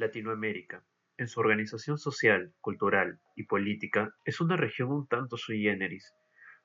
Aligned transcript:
Latinoamérica, 0.00 0.84
en 1.16 1.28
su 1.28 1.38
organización 1.38 1.98
social, 1.98 2.52
cultural 2.60 3.20
y 3.36 3.44
política, 3.44 4.14
es 4.24 4.40
una 4.40 4.56
región 4.56 4.90
un 4.90 5.06
tanto 5.06 5.36
sui 5.36 5.62
generis. 5.62 6.12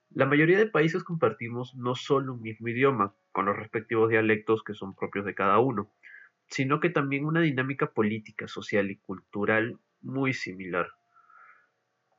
La 0.09 0.25
mayoría 0.25 0.58
de 0.58 0.67
países 0.67 1.04
compartimos 1.04 1.76
no 1.76 1.94
solo 1.96 2.34
un 2.34 2.42
mismo 2.42 2.70
idioma, 2.70 3.13
con 3.32 3.46
los 3.46 3.58
respectivos 3.58 4.10
dialectos 4.10 4.63
que 4.63 4.74
son 4.74 4.96
propios 4.96 5.26
de 5.26 5.36
cada 5.36 5.60
uno, 5.60 5.92
sino 6.48 6.79
que 6.79 6.90
también 6.90 7.26
una 7.26 7.42
dinámica 7.42 7.92
política, 7.92 8.48
social 8.48 8.90
y 8.90 8.98
cultural 8.98 9.78
muy 10.02 10.33
similar. 10.33 10.88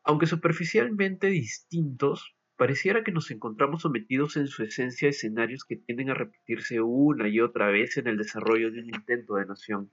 Aunque 0.04 0.26
superficialmente 0.26 1.28
distintos, 1.28 2.36
pareciera 2.56 3.02
que 3.02 3.12
nos 3.12 3.30
encontramos 3.30 3.82
sometidos 3.82 4.36
en 4.36 4.46
su 4.46 4.62
esencia 4.62 5.08
a 5.08 5.10
escenarios 5.10 5.64
que 5.64 5.76
tienden 5.76 6.10
a 6.10 6.14
repetirse 6.14 6.80
una 6.80 7.28
y 7.28 7.40
otra 7.40 7.68
vez 7.68 7.96
en 7.96 8.08
el 8.08 8.18
desarrollo 8.18 8.70
de 8.70 8.80
un 8.80 8.94
intento 8.94 9.36
de 9.36 9.46
nación. 9.46 9.90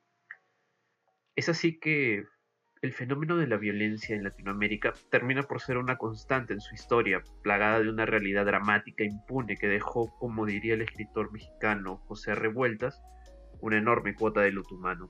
Es 1.35 1.49
así 1.49 1.79
que 1.79 2.25
el 2.83 2.93
fenómeno 2.93 3.37
de 3.37 3.47
la 3.47 3.57
violencia 3.57 4.15
en 4.15 4.23
Latinoamérica 4.23 4.93
termina 5.09 5.43
por 5.43 5.61
ser 5.61 5.77
una 5.77 5.97
constante 5.97 6.53
en 6.53 6.59
su 6.59 6.75
historia, 6.75 7.23
plagada 7.41 7.79
de 7.79 7.89
una 7.89 8.05
realidad 8.05 8.45
dramática 8.45 9.03
impune 9.03 9.57
que 9.57 9.67
dejó, 9.67 10.15
como 10.19 10.45
diría 10.45 10.75
el 10.75 10.81
escritor 10.81 11.31
mexicano 11.31 11.97
José 12.07 12.35
Revueltas, 12.35 13.01
una 13.61 13.77
enorme 13.77 14.13
cuota 14.13 14.41
de 14.41 14.51
luto 14.51 14.75
humano. 14.75 15.07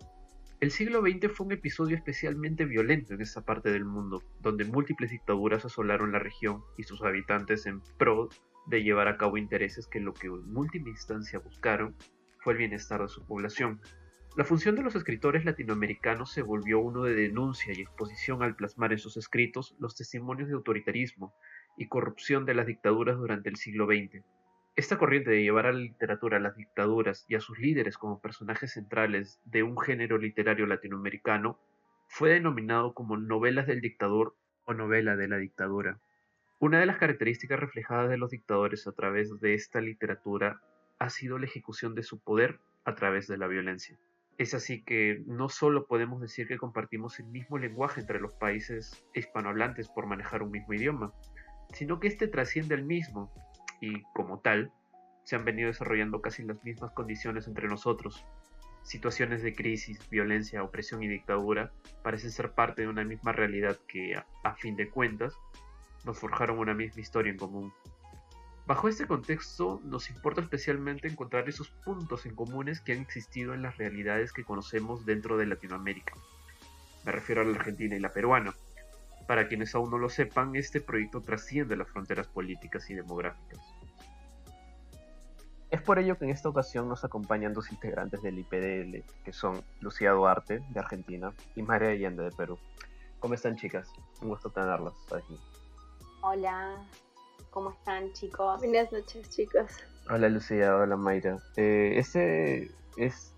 El 0.61 0.71
siglo 0.71 1.01
XX 1.01 1.29
fue 1.35 1.47
un 1.47 1.51
episodio 1.51 1.97
especialmente 1.97 2.63
violento 2.63 3.15
en 3.15 3.21
esta 3.21 3.41
parte 3.41 3.69
del 3.69 3.83
mundo, 3.83 4.23
donde 4.39 4.63
múltiples 4.63 5.11
dictaduras 5.11 5.65
asolaron 5.65 6.13
la 6.13 6.19
región 6.19 6.61
y 6.77 6.83
sus 6.83 7.01
habitantes 7.01 7.65
en 7.65 7.81
pro 7.97 8.29
de 8.67 8.81
llevar 8.81 9.09
a 9.09 9.17
cabo 9.17 9.35
intereses 9.35 9.87
que 9.87 9.99
lo 9.99 10.13
que 10.13 10.27
en 10.27 10.55
última 10.55 10.87
instancia 10.87 11.39
buscaron 11.39 11.97
fue 12.39 12.53
el 12.53 12.59
bienestar 12.59 13.01
de 13.01 13.09
su 13.09 13.25
población. 13.25 13.81
La 14.35 14.45
función 14.45 14.75
de 14.75 14.81
los 14.81 14.95
escritores 14.95 15.45
latinoamericanos 15.45 16.31
se 16.31 16.41
volvió 16.41 16.79
uno 16.79 17.03
de 17.03 17.13
denuncia 17.13 17.71
y 17.71 17.81
exposición 17.81 18.41
al 18.41 18.55
plasmar 18.55 18.91
en 18.91 18.97
sus 18.97 19.15
escritos 19.15 19.75
los 19.79 19.95
testimonios 19.95 20.49
de 20.49 20.55
autoritarismo 20.55 21.35
y 21.77 21.87
corrupción 21.87 22.43
de 22.45 22.55
las 22.55 22.65
dictaduras 22.65 23.17
durante 23.17 23.49
el 23.49 23.57
siglo 23.57 23.85
XX, 23.85 24.23
esta 24.75 24.97
corriente 24.97 25.29
de 25.29 25.43
llevar 25.43 25.67
a 25.67 25.71
la 25.71 25.77
literatura 25.77 26.37
a 26.37 26.39
las 26.39 26.57
dictaduras 26.57 27.25
y 27.27 27.35
a 27.35 27.41
sus 27.41 27.59
líderes 27.59 27.95
como 27.99 28.21
personajes 28.21 28.73
centrales 28.73 29.39
de 29.45 29.61
un 29.61 29.77
género 29.77 30.17
literario 30.17 30.65
latinoamericano 30.65 31.59
fue 32.07 32.31
denominado 32.31 32.95
como 32.95 33.17
novelas 33.17 33.67
del 33.67 33.81
dictador 33.81 34.35
o 34.65 34.73
novela 34.73 35.15
de 35.15 35.27
la 35.27 35.37
dictadura. 35.37 35.99
Una 36.57 36.79
de 36.79 36.87
las 36.87 36.97
características 36.97 37.59
reflejadas 37.59 38.09
de 38.09 38.17
los 38.17 38.31
dictadores 38.31 38.87
a 38.87 38.93
través 38.93 39.39
de 39.41 39.53
esta 39.53 39.79
literatura 39.79 40.59
ha 40.97 41.11
sido 41.11 41.37
la 41.37 41.45
ejecución 41.45 41.93
de 41.93 42.01
su 42.01 42.19
poder 42.19 42.59
a 42.83 42.95
través 42.95 43.27
de 43.27 43.37
la 43.37 43.45
violencia. 43.45 43.95
Es 44.37 44.53
así 44.53 44.83
que 44.83 45.21
no 45.27 45.47
solo 45.49 45.85
podemos 45.85 46.19
decir 46.19 46.47
que 46.47 46.57
compartimos 46.57 47.19
el 47.19 47.27
mismo 47.27 47.57
lenguaje 47.57 48.01
entre 48.01 48.19
los 48.19 48.33
países 48.33 49.05
hispanohablantes 49.13 49.89
por 49.89 50.07
manejar 50.07 50.41
un 50.41 50.51
mismo 50.51 50.73
idioma, 50.73 51.13
sino 51.73 51.99
que 51.99 52.07
este 52.07 52.27
trasciende 52.27 52.75
el 52.75 52.83
mismo 52.83 53.31
y 53.79 54.01
como 54.13 54.39
tal 54.39 54.71
se 55.23 55.35
han 55.35 55.45
venido 55.45 55.67
desarrollando 55.67 56.21
casi 56.21 56.43
las 56.43 56.63
mismas 56.63 56.91
condiciones 56.91 57.47
entre 57.47 57.67
nosotros. 57.67 58.25
Situaciones 58.83 59.41
de 59.41 59.55
crisis, 59.55 60.09
violencia, 60.09 60.63
opresión 60.63 61.03
y 61.03 61.07
dictadura 61.07 61.71
parecen 62.03 62.31
ser 62.31 62.51
parte 62.51 62.81
de 62.81 62.89
una 62.89 63.05
misma 63.05 63.31
realidad 63.31 63.77
que, 63.87 64.15
a, 64.15 64.55
fin 64.55 64.75
de 64.75 64.89
cuentas, 64.89 65.33
nos 66.05 66.19
forjaron 66.19 66.59
una 66.59 66.73
misma 66.73 67.01
historia 67.01 67.31
en 67.31 67.37
común. 67.37 67.73
Bajo 68.65 68.87
este 68.87 69.07
contexto, 69.07 69.81
nos 69.83 70.09
importa 70.09 70.41
especialmente 70.41 71.07
encontrar 71.07 71.49
esos 71.49 71.69
puntos 71.69 72.25
en 72.25 72.35
comunes 72.35 72.79
que 72.79 72.93
han 72.93 72.99
existido 72.99 73.53
en 73.53 73.61
las 73.61 73.77
realidades 73.77 74.31
que 74.31 74.45
conocemos 74.45 75.05
dentro 75.05 75.37
de 75.37 75.45
Latinoamérica. 75.45 76.13
Me 77.03 77.11
refiero 77.11 77.41
a 77.41 77.45
la 77.45 77.57
argentina 77.57 77.95
y 77.95 77.99
la 77.99 78.13
peruana, 78.13 78.53
para 79.27 79.47
quienes 79.47 79.73
aún 79.73 79.89
no 79.89 79.97
lo 79.97 80.09
sepan, 80.09 80.55
este 80.55 80.81
proyecto 80.81 81.21
trasciende 81.21 81.77
las 81.77 81.89
fronteras 81.89 82.27
políticas 82.27 82.89
y 82.89 82.93
demográficas. 82.93 83.59
Es 85.71 85.81
por 85.81 85.97
ello 85.97 86.17
que 86.17 86.25
en 86.25 86.31
esta 86.31 86.49
ocasión 86.49 86.87
nos 86.87 87.03
acompañan 87.03 87.53
dos 87.53 87.71
integrantes 87.71 88.21
del 88.21 88.37
IPDL, 88.37 89.03
que 89.23 89.33
son 89.33 89.63
Lucía 89.79 90.11
Duarte, 90.11 90.61
de 90.69 90.79
Argentina, 90.79 91.33
y 91.55 91.63
María 91.63 91.89
Allende, 91.89 92.23
de 92.23 92.31
Perú. 92.31 92.59
¿Cómo 93.19 93.33
están, 93.33 93.55
chicas? 93.55 93.91
Un 94.21 94.29
gusto 94.29 94.49
tenerlas 94.49 94.93
aquí. 95.11 95.39
Hola, 96.21 96.77
¿cómo 97.53 97.69
están, 97.69 98.11
chicos? 98.13 98.59
Buenas 98.59 98.91
noches, 98.91 99.29
chicos. 99.29 99.71
Hola, 100.09 100.27
Lucía. 100.27 100.75
Hola, 100.75 100.97
Mayra. 100.97 101.37
Eh, 101.55 101.93
este 101.97 102.71
es. 102.97 103.33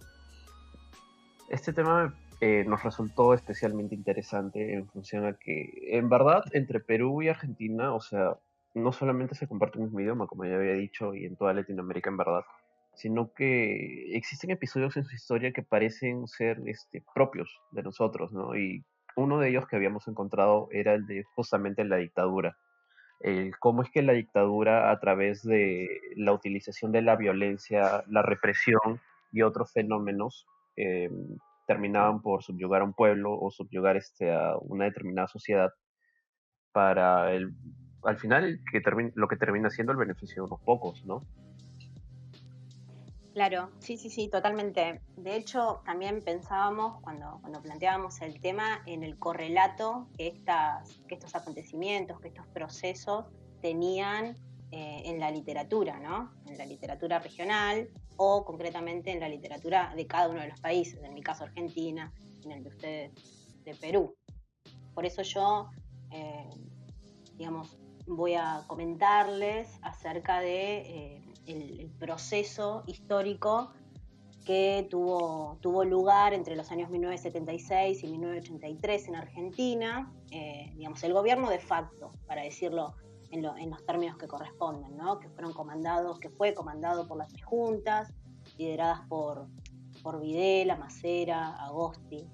Este 1.50 1.74
tema 1.74 2.16
eh, 2.40 2.64
nos 2.66 2.82
resultó 2.84 3.34
especialmente 3.34 3.94
interesante 3.94 4.74
en 4.74 4.88
función 4.88 5.26
a 5.26 5.34
que, 5.34 5.98
en 5.98 6.10
verdad, 6.10 6.44
entre 6.54 6.80
Perú 6.80 7.22
y 7.22 7.28
Argentina, 7.28 7.94
o 7.94 8.00
sea, 8.00 8.38
no 8.74 8.92
solamente 8.94 9.36
se 9.36 9.48
comparte 9.48 9.78
un 9.78 9.86
mismo 9.86 10.00
idioma, 10.00 10.28
como 10.28 10.46
ya 10.46 10.56
había 10.56 10.74
dicho, 10.74 11.14
y 11.14 11.26
en 11.26 11.36
toda 11.36 11.54
Latinoamérica, 11.54 12.10
en 12.10 12.18
verdad, 12.18 12.42
sino 12.96 13.34
que 13.34 14.16
existen 14.16 14.50
episodios 14.50 14.96
en 14.98 15.04
su 15.04 15.14
historia 15.14 15.52
que 15.52 15.62
parecen 15.62 16.28
ser 16.28 16.62
este, 16.66 17.04
propios 17.14 17.62
de 17.72 17.84
nosotros, 17.84 18.32
¿no? 18.32 18.56
Y 18.56 18.84
uno 19.18 19.40
de 19.40 19.50
ellos 19.50 19.68
que 19.68 19.76
habíamos 19.76 20.08
encontrado 20.08 20.70
era 20.72 20.94
el 20.94 21.06
de 21.06 21.24
justamente 21.36 21.84
la 21.84 21.98
dictadura. 21.98 22.58
El 23.26 23.58
cómo 23.58 23.82
es 23.82 23.90
que 23.90 24.04
la 24.04 24.14
dictadura, 24.14 24.92
a 24.92 25.00
través 25.00 25.42
de 25.42 25.90
la 26.16 26.32
utilización 26.32 26.92
de 26.92 27.02
la 27.02 27.16
violencia, 27.16 28.04
la 28.08 28.22
represión 28.22 29.02
y 29.32 29.42
otros 29.42 29.74
fenómenos, 29.74 30.46
eh, 30.78 31.10
terminaban 31.66 32.22
por 32.22 32.44
subyugar 32.44 32.84
a 32.84 32.86
un 32.86 32.94
pueblo 32.94 33.34
o 33.34 33.50
subyugar 33.50 33.98
este, 33.98 34.32
a 34.32 34.56
una 34.62 34.86
determinada 34.86 35.28
sociedad 35.28 35.72
para 36.72 37.34
el, 37.34 37.56
al 38.04 38.18
final 38.18 38.60
que 38.72 38.84
lo 39.16 39.28
que 39.28 39.38
termina 39.38 39.72
siendo 39.72 39.92
el 39.92 39.98
beneficio 39.98 40.44
de 40.44 40.48
unos 40.48 40.62
pocos, 40.62 41.04
¿no? 41.04 41.24
Claro, 43.36 43.70
sí, 43.80 43.98
sí, 43.98 44.10
sí, 44.10 44.30
totalmente. 44.30 45.02
De 45.18 45.36
hecho, 45.36 45.82
también 45.86 46.22
pensábamos 46.22 47.02
cuando, 47.02 47.42
planteábamos 47.62 48.22
el 48.22 48.40
tema 48.40 48.82
en 48.86 49.04
el 49.04 49.20
correlato 49.20 50.08
que 50.18 50.42
estos 51.10 51.36
acontecimientos, 51.36 52.22
que 52.22 52.30
estos 52.30 52.48
procesos 52.48 53.26
tenían 53.62 54.38
eh, 54.72 55.02
en 55.04 55.20
la 55.20 55.32
literatura, 55.32 56.00
¿no? 56.00 56.32
En 56.48 56.58
la 56.58 56.66
literatura 56.66 57.20
regional 57.20 57.90
o 58.16 58.46
concretamente 58.46 59.12
en 59.12 59.20
la 59.20 59.28
literatura 59.28 59.94
de 59.94 60.08
cada 60.08 60.30
uno 60.30 60.40
de 60.40 60.48
los 60.48 60.62
países, 60.62 61.04
en 61.04 61.14
mi 61.14 61.22
caso 61.22 61.44
Argentina, 61.44 62.14
en 62.46 62.54
el 62.54 62.64
de 62.64 62.70
ustedes 62.70 63.12
de 63.66 63.76
Perú. 63.76 64.16
Por 64.94 65.06
eso 65.06 65.24
yo, 65.24 65.72
eh, 66.10 66.50
digamos, 67.34 67.78
voy 68.08 68.36
a 68.36 68.64
comentarles 68.68 69.78
acerca 69.82 70.40
de 70.40 70.78
eh, 70.78 71.25
el, 71.48 71.90
proceso 72.00 72.84
histórico 72.88 73.72
que 74.46 74.88
tuvo, 74.90 75.58
tuvo 75.62 75.84
lugar 75.84 76.34
entre 76.34 76.56
los 76.56 76.72
años 76.72 76.90
1976 76.90 78.04
y 78.04 78.08
1983 78.08 79.08
en 79.08 79.16
Argentina, 79.16 80.14
digamos, 80.76 81.04
el 81.04 81.14
gobierno 81.14 81.50
de 81.50 81.60
facto, 81.60 82.12
para 82.28 82.44
decirlo 82.44 82.96
en, 83.32 83.70
los 83.70 83.86
términos 83.86 84.18
que 84.18 84.28
corresponden, 84.28 84.96
¿no? 84.98 85.20
que 85.20 85.30
fueron 85.30 85.54
comandados, 85.54 86.20
que 86.20 86.30
fue 86.30 86.54
comandado 86.54 87.08
por 87.08 87.18
las 87.18 87.30
tres 87.30 87.44
juntas, 87.44 88.14
lideradas 88.58 89.02
por, 89.08 89.48
por 90.04 90.22
Videla, 90.22 90.76
Macera, 90.76 91.56
Agosti, 91.66 92.28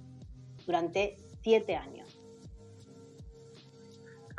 durante 0.65 1.17
siete 1.41 1.75
años. 1.75 2.00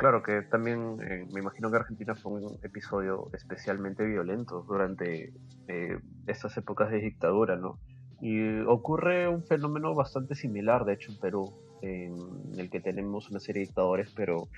Claro 0.03 0.21
que 0.21 0.41
también 0.41 0.97
eh, 1.01 1.25
me 1.33 1.39
imagino 1.39 1.71
que 1.71 1.77
Argentina 1.77 2.13
fue 2.13 2.33
un 2.33 2.59
episodio 2.61 3.29
especialmente 3.31 4.03
violento 4.03 4.65
durante 4.67 5.31
eh, 5.69 5.97
estas 6.27 6.57
épocas 6.57 6.91
de 6.91 6.99
dictadura, 6.99 7.55
¿no? 7.55 7.79
Y 8.19 8.59
ocurre 8.63 9.29
un 9.29 9.45
fenómeno 9.45 9.95
bastante 9.95 10.35
similar, 10.35 10.83
de 10.83 10.95
hecho, 10.95 11.13
en 11.13 11.19
Perú, 11.21 11.53
en 11.81 12.17
el 12.59 12.69
que 12.69 12.81
tenemos 12.81 13.29
una 13.29 13.39
serie 13.39 13.61
de 13.61 13.67
dictadores, 13.67 14.11
pero 14.13 14.49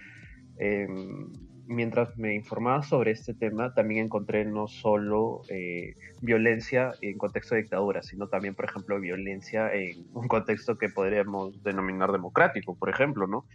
em, 0.58 1.32
mientras 1.68 2.18
me 2.18 2.34
informaba 2.34 2.82
sobre 2.82 3.12
este 3.12 3.36
tema, 3.36 3.72
también 3.76 4.06
encontré 4.06 4.46
no 4.46 4.68
solo 4.68 5.42
eh, 5.50 5.94
violencia 6.24 6.94
en 7.02 7.20
contexto 7.20 7.54
de 7.54 7.62
dictadura, 7.62 8.02
sino 8.02 8.30
también, 8.30 8.56
por 8.56 8.66
ejemplo, 8.66 9.00
violencia 9.00 9.72
en 9.72 10.08
un 10.12 10.28
contexto 10.28 10.80
que 10.80 10.90
podríamos 10.90 11.62
denominar 11.62 12.12
democrático, 12.12 12.76
por 12.76 12.90
ejemplo, 12.90 13.28
¿no? 13.28 13.46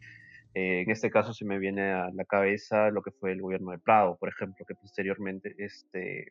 Eh, 0.54 0.82
en 0.82 0.90
este 0.90 1.10
caso 1.10 1.32
se 1.32 1.44
me 1.44 1.58
viene 1.58 1.92
a 1.92 2.10
la 2.12 2.24
cabeza 2.24 2.90
lo 2.90 3.02
que 3.02 3.12
fue 3.12 3.32
el 3.32 3.40
gobierno 3.40 3.70
de 3.70 3.78
Prado, 3.78 4.16
por 4.16 4.28
ejemplo, 4.28 4.64
que 4.66 4.74
posteriormente 4.74 5.54
este, 5.58 6.26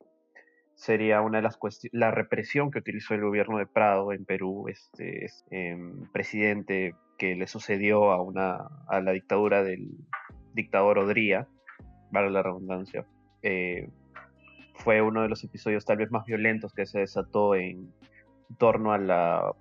sería 0.75 1.21
una 1.21 1.37
de 1.37 1.43
las 1.43 1.57
cuestiones, 1.57 1.97
la 1.97 2.11
represión 2.11 2.69
que 2.71 2.79
utilizó 2.79 3.13
el 3.13 3.21
gobierno 3.21 3.57
de 3.57 3.67
Prado 3.67 4.11
en 4.11 4.25
Perú, 4.25 4.67
este, 4.67 5.27
em, 5.51 6.09
presidente 6.11 6.95
que 7.17 7.35
le 7.35 7.47
sucedió 7.47 8.11
a, 8.11 8.21
una, 8.21 8.67
a 8.87 9.01
la 9.01 9.11
dictadura 9.11 9.63
del 9.63 9.89
dictador 10.53 10.99
Odría, 10.99 11.47
vale 12.11 12.29
la 12.29 12.43
redundancia, 12.43 13.05
eh, 13.41 13.89
fue 14.75 15.01
uno 15.01 15.21
de 15.21 15.29
los 15.29 15.43
episodios 15.43 15.85
tal 15.85 15.97
vez 15.97 16.11
más 16.11 16.25
violentos 16.25 16.73
que 16.73 16.85
se 16.85 16.99
desató 16.99 17.55
en 17.55 17.93
torno 18.57 18.93
a 18.93 18.97
la, 18.97 19.53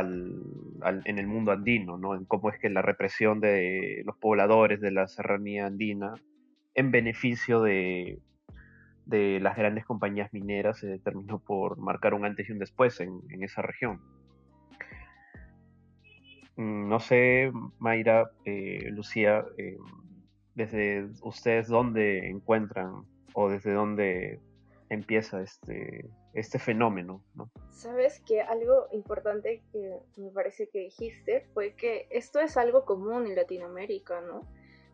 en 0.00 1.18
el 1.18 1.26
mundo 1.26 1.52
andino, 1.52 1.96
¿no? 1.98 2.14
En 2.14 2.24
cómo 2.24 2.50
es 2.50 2.58
que 2.58 2.68
la 2.70 2.82
represión 2.82 3.40
de 3.40 4.02
los 4.04 4.16
pobladores 4.16 4.80
de 4.80 4.90
la 4.90 5.06
serranía 5.06 5.66
andina 5.66 6.14
en 6.74 6.90
beneficio 6.90 7.62
de, 7.62 8.18
de 9.06 9.38
las 9.40 9.56
grandes 9.56 9.84
compañías 9.84 10.32
mineras 10.32 10.78
se 10.78 10.86
determinó 10.86 11.38
por 11.38 11.78
marcar 11.78 12.14
un 12.14 12.24
antes 12.24 12.48
y 12.48 12.52
un 12.52 12.58
después 12.58 13.00
en, 13.00 13.20
esa 13.42 13.62
región. 13.62 14.00
Mm, 16.56 16.88
no 16.88 17.00
sé, 17.00 17.52
Mayra, 17.78 18.30
eh, 18.44 18.88
Lucía, 18.90 19.44
eh, 19.58 19.76
desde 20.54 21.08
ustedes 21.22 21.68
dónde 21.68 22.28
encuentran 22.28 23.04
o 23.32 23.48
desde 23.48 23.72
dónde 23.72 24.40
empieza 24.90 25.42
este, 25.42 26.10
este 26.34 26.58
fenómeno. 26.58 27.22
¿no? 27.34 27.50
Sabes 27.70 28.20
que 28.20 28.40
algo 28.40 28.88
importante 28.92 29.62
que 29.72 30.00
me 30.16 30.30
parece 30.30 30.68
que 30.68 30.80
dijiste 30.80 31.46
fue 31.54 31.74
que 31.74 32.06
esto 32.10 32.40
es 32.40 32.56
algo 32.56 32.84
común 32.84 33.26
en 33.26 33.36
Latinoamérica, 33.36 34.20
¿no? 34.20 34.40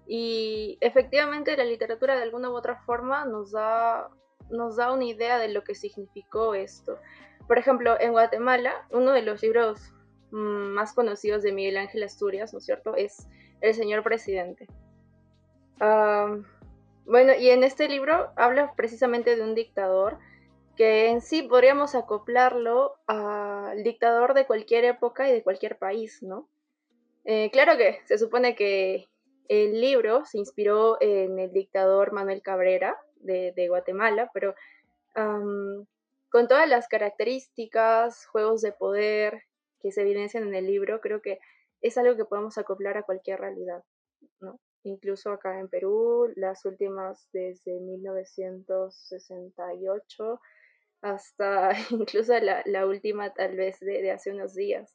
Y 0.06 0.76
efectivamente 0.80 1.56
la 1.56 1.64
literatura 1.64 2.16
de 2.16 2.22
alguna 2.22 2.50
u 2.50 2.54
otra 2.54 2.76
forma 2.82 3.24
nos 3.26 3.52
da, 3.52 4.10
nos 4.50 4.76
da 4.76 4.92
una 4.92 5.04
idea 5.04 5.38
de 5.38 5.48
lo 5.48 5.62
que 5.62 5.74
significó 5.74 6.54
esto. 6.54 6.98
Por 7.46 7.58
ejemplo, 7.58 7.96
en 8.00 8.12
Guatemala, 8.12 8.88
uno 8.90 9.12
de 9.12 9.22
los 9.22 9.42
libros 9.42 9.92
mm, 10.32 10.72
más 10.72 10.94
conocidos 10.94 11.42
de 11.42 11.52
Miguel 11.52 11.76
Ángel 11.76 12.02
Asturias, 12.02 12.52
¿no 12.52 12.58
es 12.58 12.64
cierto?, 12.64 12.96
es 12.96 13.28
El 13.60 13.74
Señor 13.74 14.02
Presidente. 14.02 14.66
Bueno, 17.10 17.34
y 17.34 17.50
en 17.50 17.64
este 17.64 17.88
libro 17.88 18.30
habla 18.36 18.72
precisamente 18.76 19.34
de 19.34 19.42
un 19.42 19.56
dictador 19.56 20.18
que 20.76 21.08
en 21.08 21.20
sí 21.20 21.42
podríamos 21.42 21.94
acoplarlo 21.96 22.94
al 23.06 23.82
dictador 23.82 24.32
de 24.32 24.46
cualquier 24.46 24.84
época 24.84 25.28
y 25.28 25.32
de 25.32 25.42
cualquier 25.42 25.76
país, 25.76 26.22
¿no? 26.22 26.48
Eh, 27.24 27.50
claro 27.50 27.76
que 27.76 27.98
se 28.06 28.16
supone 28.16 28.54
que 28.54 29.08
el 29.48 29.80
libro 29.80 30.24
se 30.24 30.38
inspiró 30.38 30.98
en 31.00 31.40
el 31.40 31.52
dictador 31.52 32.12
Manuel 32.12 32.42
Cabrera 32.42 32.96
de, 33.16 33.66
Guatemala, 33.68 34.30
pero 34.32 34.54
con 35.14 36.48
todas 36.48 36.68
las 36.68 36.86
características, 36.86 38.24
juegos 38.26 38.62
de 38.62 38.72
poder 38.72 39.42
que 39.80 39.90
se 39.90 40.02
evidencian 40.02 40.44
en 40.44 40.54
el 40.54 40.66
libro, 40.66 41.00
creo 41.00 41.20
que 41.20 41.40
es 41.82 41.98
algo 41.98 42.16
que 42.16 42.24
podemos 42.24 42.56
acoplar 42.56 42.96
a 42.96 43.02
cualquier 43.02 43.40
realidad, 43.40 43.82
¿no? 44.38 44.60
Incluso 44.82 45.30
acá 45.30 45.60
en 45.60 45.68
Perú, 45.68 46.32
las 46.36 46.64
últimas 46.64 47.28
desde 47.32 47.78
1968 47.80 50.40
hasta 51.02 51.72
incluso 51.90 52.32
la, 52.38 52.86
última 52.86 53.32
tal 53.32 53.56
vez 53.56 53.78
de 53.80 54.10
hace 54.10 54.32
unos 54.32 54.54
días. 54.54 54.94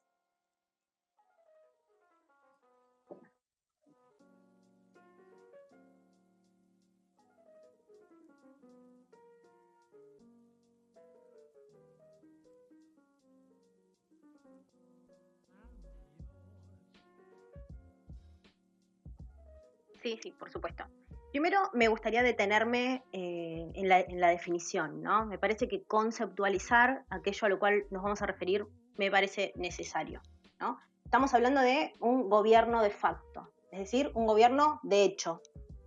Sí, 20.05 20.19
sí, 20.21 20.31
por 20.33 20.51
supuesto. 20.51 20.83
Primero 21.31 21.57
me 21.73 21.87
gustaría 21.87 22.21
detenerme 22.21 23.03
eh, 23.11 23.71
en, 23.73 23.89
la, 23.89 24.27
definición, 24.29 25.01
¿no? 25.01 25.25
Me 25.25 25.39
parece 25.39 25.67
que 25.67 25.83
conceptualizar 25.83 27.05
aquello 27.09 27.47
a 27.47 27.49
lo 27.49 27.57
cual 27.57 27.87
nos 27.89 28.03
vamos 28.03 28.21
a 28.21 28.27
referir 28.27 28.67
me 28.97 29.09
parece 29.09 29.51
necesario, 29.55 30.21
¿no? 30.59 30.77
Estamos 31.03 31.33
hablando 31.33 31.59
de 31.59 31.91
un 32.01 32.29
gobierno 32.29 32.83
de 32.83 32.91
facto, 32.91 33.51
es 33.71 33.79
decir, 33.79 34.11
un 34.13 34.27
gobierno 34.27 34.79
de 34.83 35.05
hecho, 35.05 35.41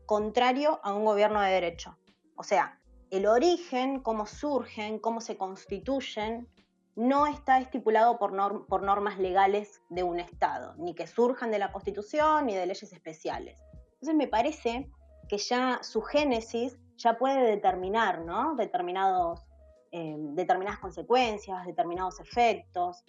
contrario 0.05 0.81
a 0.83 0.93
un 0.93 1.05
gobierno 1.05 1.41
de 1.41 1.53
derecho. 1.53 1.97
O 2.35 2.43
sea, 2.43 2.81
el 3.11 3.25
origen, 3.25 4.01
cómo 4.01 4.27
surgen, 4.27 4.99
cómo 4.99 5.21
se 5.21 5.37
constituyen, 5.37 6.49
no 6.97 7.29
está 7.29 7.61
estipulado 7.61 8.19
por, 8.19 8.67
por 8.67 8.83
normas 8.83 9.21
legales 9.21 9.81
de 9.91 10.03
un 10.03 10.19
Estado, 10.19 10.75
ni 10.77 10.97
que 10.97 11.07
surjan 11.07 11.53
de 11.53 11.61
la 11.61 11.71
Constitución 11.71 12.47
ni 12.47 12.57
de 12.57 12.67
leyes 12.67 12.93
especiales 12.93 13.57
entonces 14.01 14.17
me 14.17 14.29
parece 14.29 14.89
que 15.29 15.39
ya 15.39 15.81
su 15.83 16.03
génesis 16.03 16.79
ya 16.97 17.19
puede 17.19 17.43
determinar, 17.43 18.25
¿no? 18.25 18.55
Determinados, 18.55 19.45
eh, 19.91 20.15
determinadas 20.19 20.79
consecuencias, 20.79 21.67
determinados 21.67 22.21
efectos. 22.21 23.05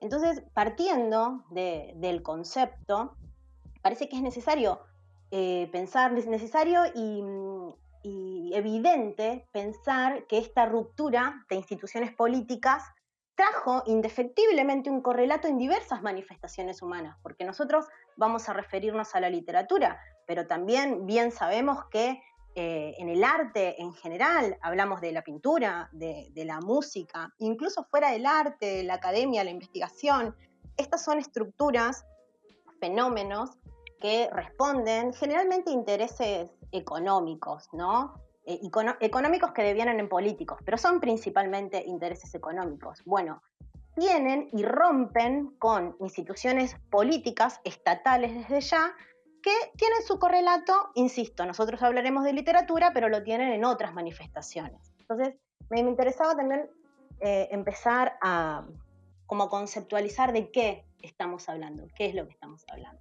Entonces, 0.00 0.42
partiendo 0.54 1.44
del 1.50 2.22
concepto, 2.22 3.16
parece 3.82 4.08
que 4.08 4.16
es 4.16 4.22
necesario 4.22 4.80
eh, 5.30 5.68
pensar, 5.72 6.16
es 6.16 6.26
necesario 6.26 6.82
y 6.94 8.50
evidente 8.54 9.46
pensar 9.52 10.26
que 10.26 10.38
esta 10.38 10.64
ruptura 10.64 11.44
de 11.50 11.56
instituciones 11.56 12.12
políticas 12.14 12.82
trajo 13.40 13.82
indefectiblemente 13.86 14.90
un 14.90 15.00
correlato 15.00 15.48
en 15.48 15.56
diversas 15.56 16.02
manifestaciones 16.02 16.82
humanas, 16.82 17.16
porque 17.22 17.46
nosotros 17.46 17.86
vamos 18.14 18.46
a 18.50 18.52
referirnos 18.52 19.14
a 19.14 19.20
la 19.20 19.30
literatura, 19.30 19.98
pero 20.26 20.46
también 20.46 21.06
bien 21.06 21.32
sabemos 21.32 21.86
que 21.90 22.22
eh, 22.54 22.94
en 22.98 23.08
el 23.08 23.24
arte 23.24 23.80
en 23.80 23.94
general, 23.94 24.58
hablamos 24.60 25.00
de 25.00 25.12
la 25.12 25.22
pintura, 25.22 25.88
de, 25.90 26.30
la 26.44 26.60
música, 26.60 27.32
incluso 27.38 27.84
fuera 27.84 28.10
del 28.10 28.26
arte, 28.26 28.82
la 28.82 28.94
academia, 28.94 29.42
la 29.42 29.52
investigación, 29.52 30.36
estas 30.76 31.02
son 31.02 31.18
estructuras, 31.18 32.04
fenómenos 32.78 33.52
que 34.02 34.28
responden 34.34 35.14
generalmente 35.14 35.70
a 35.70 35.72
intereses 35.72 36.50
económicos, 36.72 37.70
¿no? 37.72 38.20
Eh, 38.46 38.60
económicos 39.00 39.52
que 39.52 39.62
devienen 39.62 40.00
en 40.00 40.08
políticos, 40.08 40.58
pero 40.64 40.78
son 40.78 41.00
principalmente 41.00 41.84
intereses 41.86 42.34
económicos. 42.34 43.02
Bueno, 43.04 43.42
tienen 43.94 44.48
y 44.52 44.62
rompen 44.62 45.54
con 45.58 45.96
instituciones 46.00 46.76
políticas 46.90 47.60
estatales 47.64 48.34
desde 48.34 48.60
ya 48.60 48.94
que 49.42 49.52
tienen 49.76 50.02
su 50.02 50.18
correlato, 50.18 50.90
insisto, 50.94 51.46
nosotros 51.46 51.82
hablaremos 51.82 52.24
de 52.24 52.32
literatura, 52.32 52.92
pero 52.92 53.08
lo 53.08 53.22
tienen 53.22 53.52
en 53.52 53.64
otras 53.64 53.94
manifestaciones. 53.94 54.92
Entonces, 54.98 55.34
me, 55.70 55.80
interesaba 55.80 56.34
también 56.34 56.68
eh, 57.20 57.48
empezar 57.50 58.18
a 58.20 58.66
como 59.26 59.48
conceptualizar 59.48 60.32
de 60.32 60.50
qué 60.50 60.84
estamos 61.02 61.48
hablando, 61.48 61.86
qué 61.94 62.06
es 62.06 62.14
lo 62.14 62.26
que 62.26 62.32
estamos 62.32 62.64
hablando. 62.70 63.00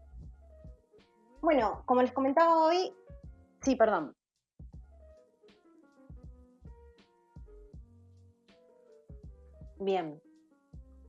Bueno, 1.42 1.84
como 1.86 2.02
les 2.02 2.12
comentaba 2.12 2.66
hoy, 2.66 2.94
sí, 3.62 3.76
perdón. 3.76 4.16
Bien. 9.80 10.22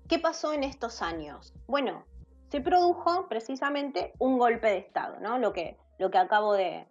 ¿Qué 0.08 0.20
pasó 0.20 0.52
en 0.52 0.62
estos 0.62 1.02
años? 1.02 1.52
Bueno, 1.66 2.04
se 2.50 2.60
produjo 2.60 3.28
precisamente 3.28 4.12
un 4.18 4.38
golpe 4.38 4.68
de 4.68 4.78
Estado, 4.78 5.18
¿no? 5.18 5.38
lo, 5.38 5.52
que, 5.52 5.76
lo 5.98 6.10
que 6.10 6.18
acabo 6.18 6.54
de, 6.54 6.86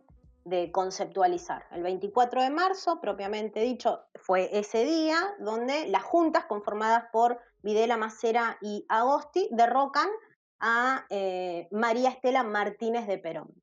conceptualizar. 0.74 1.66
El 1.72 1.84
24 1.84 2.42
de 2.42 2.50
marzo, 2.50 3.00
propiamente 3.00 3.62
dicho, 3.62 4.02
fue 4.16 4.50
ese 4.52 4.84
día 4.84 5.18
donde 5.40 5.88
las 5.88 6.04
juntas 6.04 6.46
conformadas 6.46 7.06
por 7.14 7.40
Videla, 7.62 7.98
Macera 7.98 8.58
y 8.62 8.86
Agosti 8.90 9.48
derrocan 9.52 10.10
a 10.60 11.06
eh, 11.10 11.68
María 11.72 12.10
Estela 12.10 12.44
Martínez 12.44 13.06
de 13.08 13.20
Perón. 13.20 13.54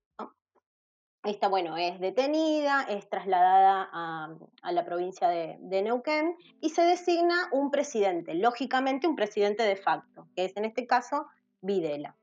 Esta, 1.26 1.49
bueno, 1.49 1.76
es 1.76 1.99
detenida, 1.99 2.83
es 2.88 3.11
trasladada 3.11 3.90
a, 3.92 4.73
la 4.73 4.85
provincia 4.85 5.26
de, 5.26 5.83
Neuquén 5.83 6.37
y 6.61 6.71
se 6.71 6.83
designa 6.83 7.49
un 7.50 7.73
presidente, 7.73 8.35
lógicamente 8.35 9.09
un 9.09 9.16
presidente 9.16 9.64
de 9.64 9.75
facto, 9.75 10.28
que 10.37 10.45
es 10.45 10.56
en 10.56 10.64
este 10.64 10.87
caso 10.87 11.26
Videla. 11.62 12.14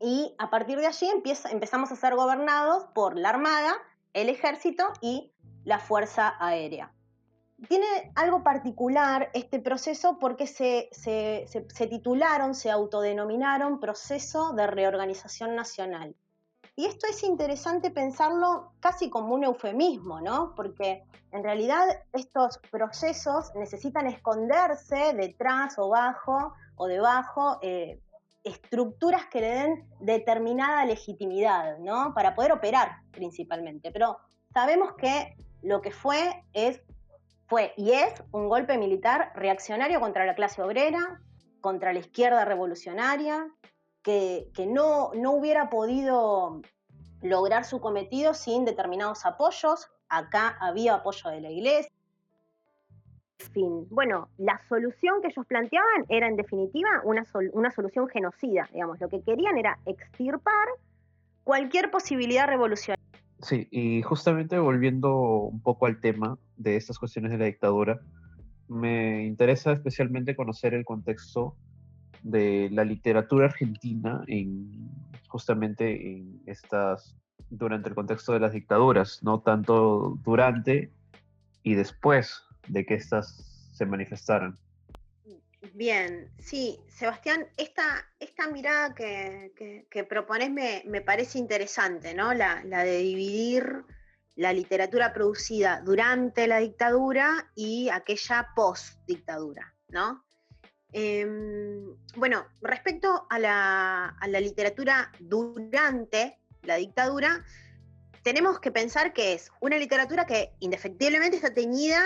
Y 0.00 0.34
a 0.38 0.48
partir 0.48 0.78
de 0.78 0.86
allí 0.86 1.06
empezamos 1.50 1.92
a 1.92 1.96
ser 1.96 2.14
gobernados 2.14 2.84
por 2.94 3.18
la 3.18 3.28
Armada, 3.28 3.74
el 4.14 4.30
Ejército 4.30 4.84
y 5.02 5.30
la 5.64 5.78
Fuerza 5.78 6.34
Aérea. 6.40 6.94
Tiene 7.68 8.10
algo 8.14 8.42
particular 8.42 9.28
este 9.34 9.58
proceso 9.58 10.18
porque 10.18 10.46
se 10.46 10.88
titularon, 11.90 12.54
se 12.54 12.70
autodenominaron 12.70 13.80
proceso 13.80 14.54
de 14.54 14.66
reorganización 14.66 15.54
nacional. 15.54 16.16
Y 16.76 16.86
esto 16.86 17.06
es 17.08 17.22
interesante 17.22 17.90
pensarlo 17.90 18.72
casi 18.80 19.08
como 19.08 19.34
un 19.34 19.44
eufemismo, 19.44 20.20
¿no? 20.20 20.54
Porque 20.56 21.04
en 21.30 21.44
realidad 21.44 21.86
estos 22.12 22.58
procesos 22.70 23.52
necesitan 23.54 24.08
esconderse 24.08 25.12
detrás 25.14 25.78
o 25.78 25.88
bajo 25.88 26.54
o 26.76 26.86
debajo 26.88 27.58
eh, 27.62 28.00
estructuras 28.42 29.26
que 29.26 29.40
le 29.40 29.48
den 29.48 29.88
determinada 30.00 30.84
legitimidad, 30.84 31.78
¿no? 31.78 32.12
Para 32.12 32.34
poder 32.34 32.52
operar 32.52 32.98
principalmente. 33.12 33.92
Pero 33.92 34.18
sabemos 34.52 34.94
que 34.94 35.36
lo 35.62 35.80
que 35.80 35.92
fue 35.92 36.44
es, 36.52 36.80
fue 37.46 37.72
y 37.76 37.92
es 37.92 38.12
un 38.32 38.48
golpe 38.48 38.78
militar 38.78 39.32
reaccionario 39.36 40.00
contra 40.00 40.26
la 40.26 40.34
clase 40.34 40.60
obrera, 40.60 41.20
contra 41.60 41.92
la 41.92 42.00
izquierda 42.00 42.44
revolucionaria, 42.44 43.48
que, 44.04 44.66
no, 44.68 45.10
no 45.14 45.32
hubiera 45.32 45.70
podido 45.70 46.60
lograr 47.22 47.64
su 47.64 47.80
cometido 47.80 48.34
sin 48.34 48.64
determinados 48.64 49.24
apoyos. 49.24 49.90
Acá 50.08 50.56
había 50.60 50.96
apoyo 50.96 51.30
de 51.30 51.40
la 51.40 51.50
iglesia. 51.50 51.90
En 53.40 53.50
fin, 53.50 53.86
bueno, 53.90 54.28
la 54.38 54.60
solución 54.68 55.20
que 55.22 55.28
ellos 55.28 55.46
planteaban 55.46 56.04
era 56.08 56.28
en 56.28 56.36
definitiva 56.36 56.88
una, 57.04 57.24
una 57.52 57.70
solución 57.70 58.08
genocida, 58.08 58.68
digamos, 58.72 59.00
lo 59.00 59.08
que 59.08 59.22
querían 59.22 59.58
era 59.58 59.78
extirpar 59.86 60.68
cualquier 61.42 61.90
posibilidad 61.90 62.46
revolucionaria. 62.46 63.02
Sí, 63.40 63.68
y 63.70 64.02
justamente 64.02 64.58
volviendo 64.58 65.16
un 65.16 65.60
poco 65.60 65.86
al 65.86 66.00
tema 66.00 66.38
de 66.56 66.76
estas 66.76 66.98
cuestiones 66.98 67.32
de 67.32 67.38
la 67.38 67.46
dictadura, 67.46 68.00
me 68.68 69.24
interesa 69.24 69.72
especialmente 69.72 70.36
conocer 70.36 70.74
el 70.74 70.84
contexto 70.84 71.56
de 72.24 72.68
la 72.72 72.84
literatura 72.84 73.46
argentina 73.46 74.24
en 74.26 74.90
justamente 75.28 76.16
en 76.16 76.42
estas 76.46 77.16
durante 77.50 77.88
el 77.88 77.94
contexto 77.94 78.32
de 78.32 78.40
las 78.40 78.52
dictaduras, 78.52 79.22
no 79.22 79.40
tanto 79.40 80.18
durante 80.24 80.90
y 81.62 81.74
después 81.74 82.42
de 82.68 82.84
que 82.84 82.94
éstas 82.94 83.68
se 83.72 83.86
manifestaran. 83.86 84.58
Bien, 85.72 86.30
sí, 86.38 86.78
Sebastián, 86.88 87.46
esta, 87.56 88.06
esta 88.20 88.48
mirada 88.48 88.94
que, 88.94 90.06
propones 90.08 90.50
me, 90.50 91.00
parece 91.00 91.38
interesante, 91.38 92.14
¿no? 92.14 92.34
La, 92.34 92.62
de 92.62 92.98
dividir 92.98 93.84
la 94.36 94.52
literatura 94.52 95.12
producida 95.12 95.80
durante 95.80 96.46
la 96.46 96.58
dictadura 96.58 97.50
y 97.54 97.88
aquella 97.88 98.48
post-dictadura, 98.54 99.74
¿no? 99.88 100.23
Em, 100.96 101.96
bueno, 102.14 102.46
respecto 102.62 103.26
a 103.28 103.40
la, 103.40 104.06
a 104.10 104.28
la 104.28 104.38
literatura 104.38 105.10
durante 105.18 106.38
la 106.62 106.76
dictadura, 106.76 107.44
tenemos 108.22 108.60
que 108.60 108.70
pensar 108.70 109.12
que 109.12 109.32
es 109.32 109.50
una 109.60 109.76
literatura 109.76 110.24
que 110.24 110.52
indefectiblemente 110.60 111.36
está 111.36 111.52
teñida 111.52 112.00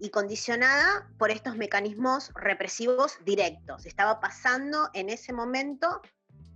y 0.00 0.10
condicionada 0.10 1.08
por 1.16 1.30
estos 1.30 1.56
mecanismos 1.56 2.32
represivos 2.34 3.18
directos. 3.24 3.86
Estaba 3.86 4.18
pasando 4.18 4.90
en 4.94 5.10
ese 5.10 5.32
momento 5.32 6.02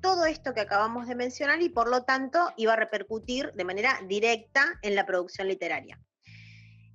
todo 0.01 0.27
esto 0.27 0.55
que 0.55 0.63
acabamos 0.63 1.07
de 1.07 1.15
mencionar 1.15 1.63
y 1.63 1.69
por 1.69 1.89
lo 1.89 2.03
tanto 2.03 2.53
iba 2.57 2.73
a 2.73 2.77
repercutir 2.77 3.53
de 3.53 3.65
manera 3.65 4.01
directa 4.09 4.81
en 4.83 4.97
la 4.97 5.07
producción 5.07 5.47
literaria. 5.47 6.01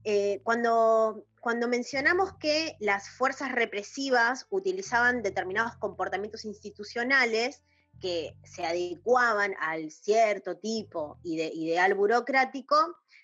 Eh, 0.06 0.42
cuando, 0.44 1.26
mencionamos 1.68 2.34
que 2.38 2.76
las 2.80 3.10
fuerzas 3.10 3.52
represivas 3.52 4.48
utilizaban 4.50 5.22
determinados 5.22 5.76
comportamientos 5.78 6.46
institucionales 6.46 7.64
que 8.02 8.36
se 8.44 8.66
adecuaban 8.66 9.56
al 9.60 9.92
cierto 9.92 10.58
tipo 10.58 11.20
de 11.24 11.52
ideal 11.54 11.94
burocrático, 11.94 12.76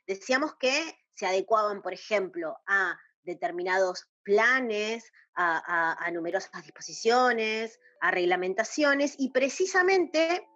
decíamos 0.07 0.55
que 0.55 0.97
se 1.15 1.25
adecuaban, 1.25 1.81
por 1.81 1.93
ejemplo, 1.93 2.57
a 2.65 2.97
determinados 3.23 4.07
planes, 4.23 5.11
a, 5.35 6.09
numerosas 6.11 6.63
disposiciones, 6.63 7.79
a 8.01 8.11
reglamentaciones, 8.11 9.15
y 9.17 9.31
precisamente 9.31 10.47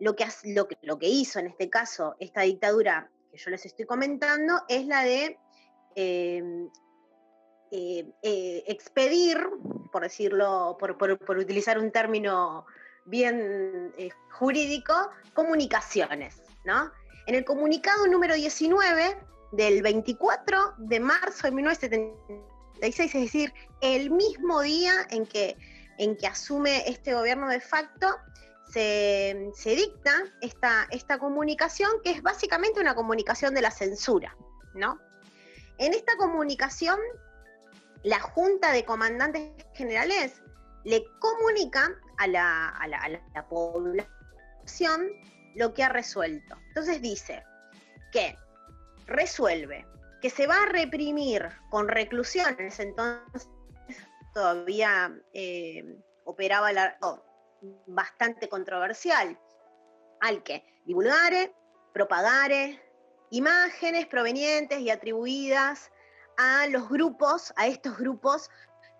lo 0.00 0.14
que, 0.14 0.26
hizo 1.08 1.38
en 1.38 1.48
este 1.48 1.68
caso 1.70 2.16
esta 2.20 2.42
dictadura 2.42 3.10
que 3.30 3.38
yo 3.38 3.50
les 3.50 3.66
estoy 3.66 3.84
comentando 3.84 4.62
es 4.68 4.86
la 4.86 5.02
de 5.02 5.38
eh, 7.70 8.06
eh, 8.22 8.64
expedir, 8.66 9.38
por 9.92 10.02
decirlo, 10.02 10.76
por, 10.78 10.96
por, 10.96 11.36
utilizar 11.36 11.78
un 11.78 11.90
término 11.90 12.64
bien 13.04 13.92
eh, 13.98 14.10
jurídico, 14.30 14.94
comunicaciones, 15.34 16.40
¿no? 16.64 16.90
En 17.26 17.34
el 17.34 17.44
comunicado 17.44 18.06
número 18.06 18.34
19 18.36 19.18
del 19.52 19.82
24 19.82 20.74
de 20.78 21.00
marzo 21.00 21.48
de 21.48 21.50
1976, 21.50 23.14
es 23.14 23.20
decir, 23.20 23.52
el 23.80 24.10
mismo 24.10 24.62
día 24.62 25.06
en 25.10 25.26
que, 25.26 25.56
en 25.98 26.16
que 26.16 26.26
asume 26.26 26.88
este 26.88 27.12
gobierno 27.12 27.48
de 27.48 27.60
facto, 27.60 28.06
se, 28.72 29.52
dicta 29.64 30.12
esta, 30.42 30.86
esta 30.90 31.18
comunicación, 31.18 31.90
que 32.04 32.12
es 32.12 32.22
básicamente 32.22 32.80
una 32.80 32.94
comunicación 32.94 33.52
de 33.52 33.62
la 33.62 33.70
censura, 33.70 34.36
¿no? 34.74 34.98
En 35.78 35.94
esta 35.94 36.16
comunicación, 36.16 36.98
la 38.02 38.18
Junta 38.18 38.72
de 38.72 38.84
Comandantes 38.84 39.52
Generales 39.74 40.42
le 40.84 41.04
comunica 41.20 41.96
a 42.16 42.26
la, 42.26 43.46
población 43.48 45.08
lo 45.54 45.72
que 45.74 45.84
ha 45.84 45.88
resuelto. 45.88 46.56
Entonces 46.68 47.00
dice 47.00 47.44
que 48.12 48.36
resuelve 49.06 49.86
que 50.20 50.30
se 50.30 50.48
va 50.48 50.62
a 50.62 50.66
reprimir 50.66 51.48
con 51.70 51.86
reclusiones, 51.86 52.80
entonces 52.80 53.48
todavía 54.34 55.16
eh, 55.32 55.84
operaba 56.24 56.70
oh, 57.02 57.22
bastante 57.86 58.48
controversial, 58.48 59.38
al 60.20 60.42
que 60.42 60.64
divulgare, 60.84 61.54
propagare 61.92 62.87
imágenes 63.30 64.06
provenientes 64.06 64.80
y 64.80 64.90
atribuidas 64.90 65.90
a 66.36 66.66
los 66.68 66.88
grupos, 66.88 67.52
a 67.56 67.66
estos 67.66 67.98
grupos 67.98 68.50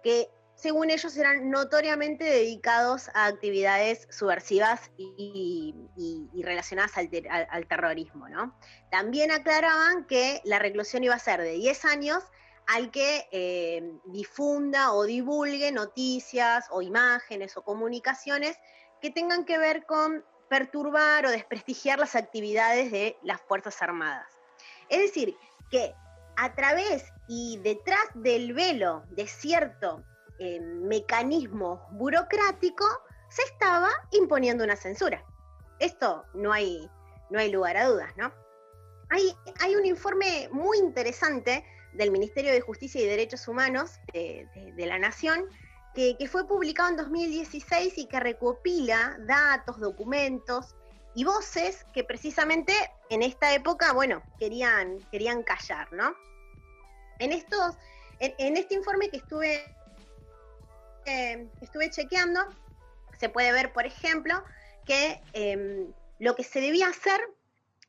que 0.02 0.28
según 0.58 0.90
ellos 0.90 1.16
eran 1.16 1.50
notoriamente 1.50 2.24
dedicados 2.24 3.08
a 3.14 3.26
actividades 3.26 4.08
subversivas 4.10 4.90
y, 4.96 5.74
relacionadas 6.42 6.92
al, 6.96 7.66
terrorismo. 7.68 8.28
¿no? 8.28 8.58
También 8.90 9.30
aclaraban 9.30 10.04
que 10.06 10.40
la 10.44 10.58
reclusión 10.58 11.04
iba 11.04 11.14
a 11.14 11.20
ser 11.20 11.40
de 11.40 11.52
10 11.52 11.84
años 11.84 12.24
al 12.66 12.90
que 12.90 13.28
eh, 13.30 13.92
difunda 14.06 14.92
o 14.92 15.04
divulgue 15.04 15.70
noticias 15.70 16.66
o 16.70 16.82
imágenes 16.82 17.56
o 17.56 17.62
comunicaciones 17.62 18.58
que 19.00 19.10
tengan 19.10 19.44
que 19.44 19.58
ver 19.58 19.86
con 19.86 20.24
perturbar 20.48 21.26
o 21.26 21.30
desprestigiar 21.30 21.98
las 21.98 22.16
actividades 22.16 22.90
de 22.90 23.16
las 23.22 23.40
Fuerzas 23.42 23.80
Armadas. 23.82 24.26
Es 24.88 25.00
decir, 25.00 25.36
que 25.70 25.94
a 26.36 26.54
través 26.54 27.04
y 27.26 27.58
detrás 27.62 28.06
del 28.14 28.54
velo 28.54 29.04
de 29.10 29.26
cierto 29.26 30.04
eh, 30.38 30.60
mecanismo 30.60 31.86
burocrático, 31.90 32.84
se 33.28 33.42
estaba 33.42 33.90
imponiendo 34.12 34.62
una 34.62 34.76
censura. 34.76 35.24
Esto 35.80 36.24
no 36.32 36.52
hay, 36.52 36.88
no 37.28 37.38
hay 37.40 37.50
lugar 37.50 37.76
a 37.76 37.86
dudas, 37.88 38.16
¿no? 38.16 38.32
Hay, 39.10 39.34
hay 39.60 39.74
un 39.74 39.84
informe 39.84 40.48
muy 40.52 40.78
interesante 40.78 41.64
del 41.92 42.12
Ministerio 42.12 42.52
de 42.52 42.60
Justicia 42.60 43.00
y 43.00 43.06
Derechos 43.06 43.48
Humanos 43.48 43.98
de, 44.12 44.46
la 44.76 44.98
Nación, 44.98 45.44
que, 45.94 46.16
fue 46.30 46.46
publicado 46.46 46.90
en 46.90 46.96
2016 46.96 47.98
y 47.98 48.06
que 48.06 48.20
recopila 48.20 49.16
datos, 49.26 49.80
documentos 49.80 50.76
y 51.14 51.24
voces 51.24 51.84
que 51.92 52.04
precisamente 52.04 52.72
en 53.10 53.22
esta 53.22 53.52
época, 53.52 53.92
bueno, 53.92 54.22
querían, 54.38 55.00
querían 55.10 55.42
callar, 55.42 55.92
¿no? 55.92 56.14
En, 57.18 57.32
estos, 57.32 57.74
en 58.20 58.56
este 58.56 58.74
informe 58.74 59.08
que 59.08 59.16
estuve 59.16 59.64
estuve 61.60 61.90
chequeando, 61.90 62.40
se 63.18 63.28
puede 63.28 63.52
ver, 63.52 63.72
por 63.72 63.86
ejemplo, 63.86 64.42
que 64.84 65.20
em, 65.32 65.92
lo 66.18 66.34
que 66.34 66.44
se 66.44 66.60
debía 66.60 66.88
hacer 66.88 67.20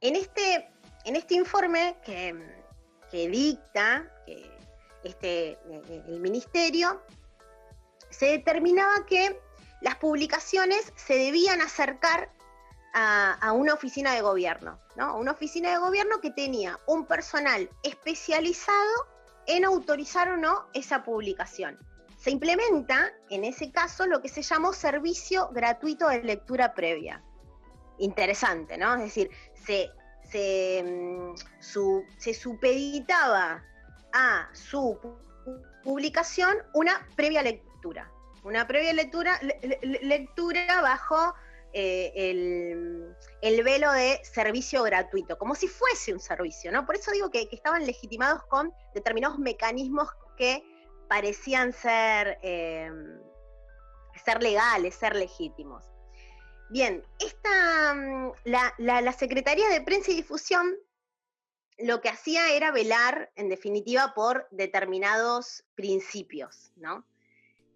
en 0.01 0.15
este, 0.15 0.69
en 1.05 1.15
este 1.15 1.35
informe 1.35 1.97
que, 2.03 2.57
dicta 3.11 4.07
este, 5.03 5.57
el 6.07 6.19
ministerio, 6.19 7.01
se 8.09 8.27
determinaba 8.27 9.05
que 9.05 9.39
las 9.81 9.95
publicaciones 9.95 10.91
se 10.95 11.15
debían 11.15 11.61
acercar 11.61 12.31
a, 12.93 13.53
una 13.53 13.73
oficina 13.73 14.13
de 14.13 14.21
gobierno, 14.21 14.79
¿no? 14.95 15.15
Una 15.17 15.31
oficina 15.31 15.71
de 15.71 15.77
gobierno 15.77 16.19
que 16.21 16.31
tenía 16.31 16.79
un 16.87 17.05
personal 17.05 17.69
especializado 17.83 19.07
en 19.45 19.63
autorizar 19.63 20.29
o 20.29 20.37
no 20.37 20.67
esa 20.73 21.03
publicación 21.03 21.77
se 22.19 22.31
implementa 22.31 23.13
en 23.29 23.45
ese 23.45 23.71
caso 23.71 24.05
lo 24.05 24.21
que 24.21 24.27
se 24.27 24.41
llamó 24.41 24.73
servicio 24.73 25.49
gratuito 25.53 26.09
de 26.09 26.21
lectura 26.21 26.73
previa. 26.73 27.23
Interesante, 27.97 28.77
¿no? 28.77 28.93
Es 28.95 29.01
decir, 29.03 29.31
se, 29.65 29.89
se, 30.29 30.83
mm, 30.83 31.35
se 32.17 32.33
supeditaba 32.33 33.63
a 34.11 34.49
su 34.53 34.99
publicación 35.83 36.57
una 36.73 37.07
previa 37.15 37.41
lectura. 37.41 37.68
Una 38.43 38.67
previa 38.67 38.93
lectura, 38.93 39.39
lectura 39.81 40.81
bajo 40.81 41.33
eh, 41.73 42.11
el, 42.15 43.15
el, 43.41 43.63
velo 43.63 43.91
de 43.91 44.19
servicio 44.23 44.81
gratuito, 44.81 45.37
como 45.37 45.53
si 45.53 45.67
fuese 45.67 46.13
un 46.13 46.19
servicio, 46.19 46.71
¿no? 46.71 46.85
Por 46.85 46.95
eso 46.95 47.11
digo 47.11 47.29
que, 47.29 47.47
estaban 47.51 47.85
legitimados 47.85 48.43
con 48.45 48.73
determinados 48.95 49.37
mecanismos 49.37 50.09
que 50.35 50.63
parecían 51.07 51.71
ser, 51.73 52.39
em, 52.41 53.19
ser 54.25 54.41
legales, 54.41 54.95
ser 54.95 55.15
legítimos. 55.15 55.85
Bien, 56.69 57.03
esta, 57.19 57.93
mm, 57.93 58.31
la, 58.45 58.73
la, 58.77 59.13
Secretaría 59.13 59.69
de 59.69 59.81
Prensa 59.81 60.11
y 60.11 60.15
Difusión 60.15 60.75
lo 61.77 62.01
que 62.01 62.09
hacía 62.09 62.51
era 62.53 62.71
velar, 62.71 63.31
en 63.35 63.47
definitiva, 63.47 64.13
por 64.15 64.47
determinados 64.51 65.63
principios, 65.75 66.71
¿no? 66.75 67.05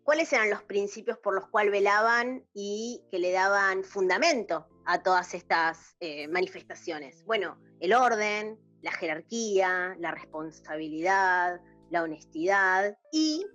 ¿Cuáles 0.04 0.34
eran 0.34 0.50
los 0.50 0.62
principios 0.64 1.18
por 1.18 1.34
los 1.34 1.48
cuales 1.48 1.72
velaban 1.72 2.46
y 2.54 3.06
que 3.10 3.20
le 3.20 3.32
daban 3.32 3.86
fundamento 3.86 4.68
a 4.86 5.02
todas 5.02 5.34
estas 5.34 5.96
eh, 6.02 6.28
manifestaciones? 6.28 7.24
Bueno, 7.24 7.58
el 7.80 7.94
orden, 7.94 8.60
la 8.82 8.92
jerarquía, 8.92 9.96
la 10.00 10.12
responsabilidad, 10.12 11.62
la 11.90 12.04
honestidad 12.04 12.98
y 13.14 13.46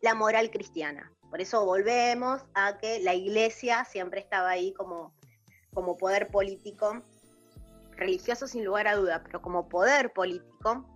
la 0.00 0.14
moral 0.14 0.50
cristiana. 0.50 1.12
Por 1.28 1.42
eso 1.42 1.66
volvemos 1.66 2.40
a 2.54 2.78
que 2.78 3.00
la 3.00 3.14
iglesia 3.14 3.84
siempre 3.84 4.20
estaba 4.20 4.48
ahí 4.48 4.72
como, 4.72 5.14
como 5.74 5.98
poder 5.98 6.28
político, 6.28 7.02
religioso 7.90 8.46
sin 8.46 8.64
lugar 8.64 8.88
a 8.88 8.96
duda, 8.96 9.22
pero 9.22 9.42
como 9.42 9.68
poder 9.68 10.14
político 10.14 10.86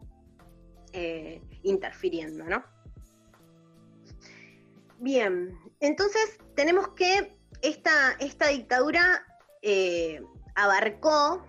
eh, 0.95 1.43
interfiriendo, 1.63 2.45
¿no? 2.45 2.65
Bien, 5.03 5.59
entonces 5.81 6.39
tenemos 6.55 6.87
que 6.91 7.37
esta, 7.61 8.13
esta 8.21 8.47
dictadura 8.47 9.27
eh, 9.61 10.23
abarcó 10.55 11.45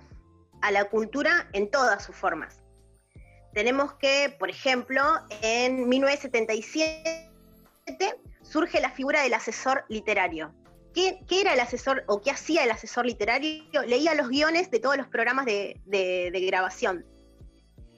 a 0.64 0.72
la 0.72 0.86
cultura 0.86 1.48
en 1.54 1.70
todas 1.70 2.04
sus 2.04 2.16
formas. 2.16 2.64
Tenemos 3.54 3.94
que, 3.94 4.36
por 4.40 4.50
ejemplo, 4.50 5.04
en 5.44 5.88
1977 5.88 7.30
surge 8.42 8.82
la 8.82 8.90
figura 8.90 9.22
del 9.22 9.36
asesor 9.36 9.86
literario. 9.88 10.52
¿Qué, 10.96 11.20
era 11.30 11.54
el 11.54 11.60
asesor 11.60 12.04
o 12.08 12.22
qué 12.22 12.32
hacía 12.32 12.64
el 12.64 12.72
asesor 12.72 13.06
literario? 13.06 13.66
Leía 13.86 14.16
los 14.16 14.30
guiones 14.30 14.72
de 14.72 14.80
todos 14.80 14.98
los 14.98 15.06
programas 15.10 15.46
de, 15.46 16.46
grabación. 16.48 17.06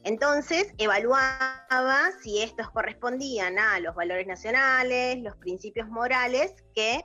Entonces 0.05 0.71
evaluaba 0.77 2.11
si 2.21 2.39
estos 2.43 2.69
correspondían 2.69 3.57
a 3.57 3.79
los 3.79 3.95
valores 3.95 4.27
nacionales, 4.27 5.17
los 5.23 5.35
principios 5.37 5.89
morales 5.89 6.53
que 6.75 7.03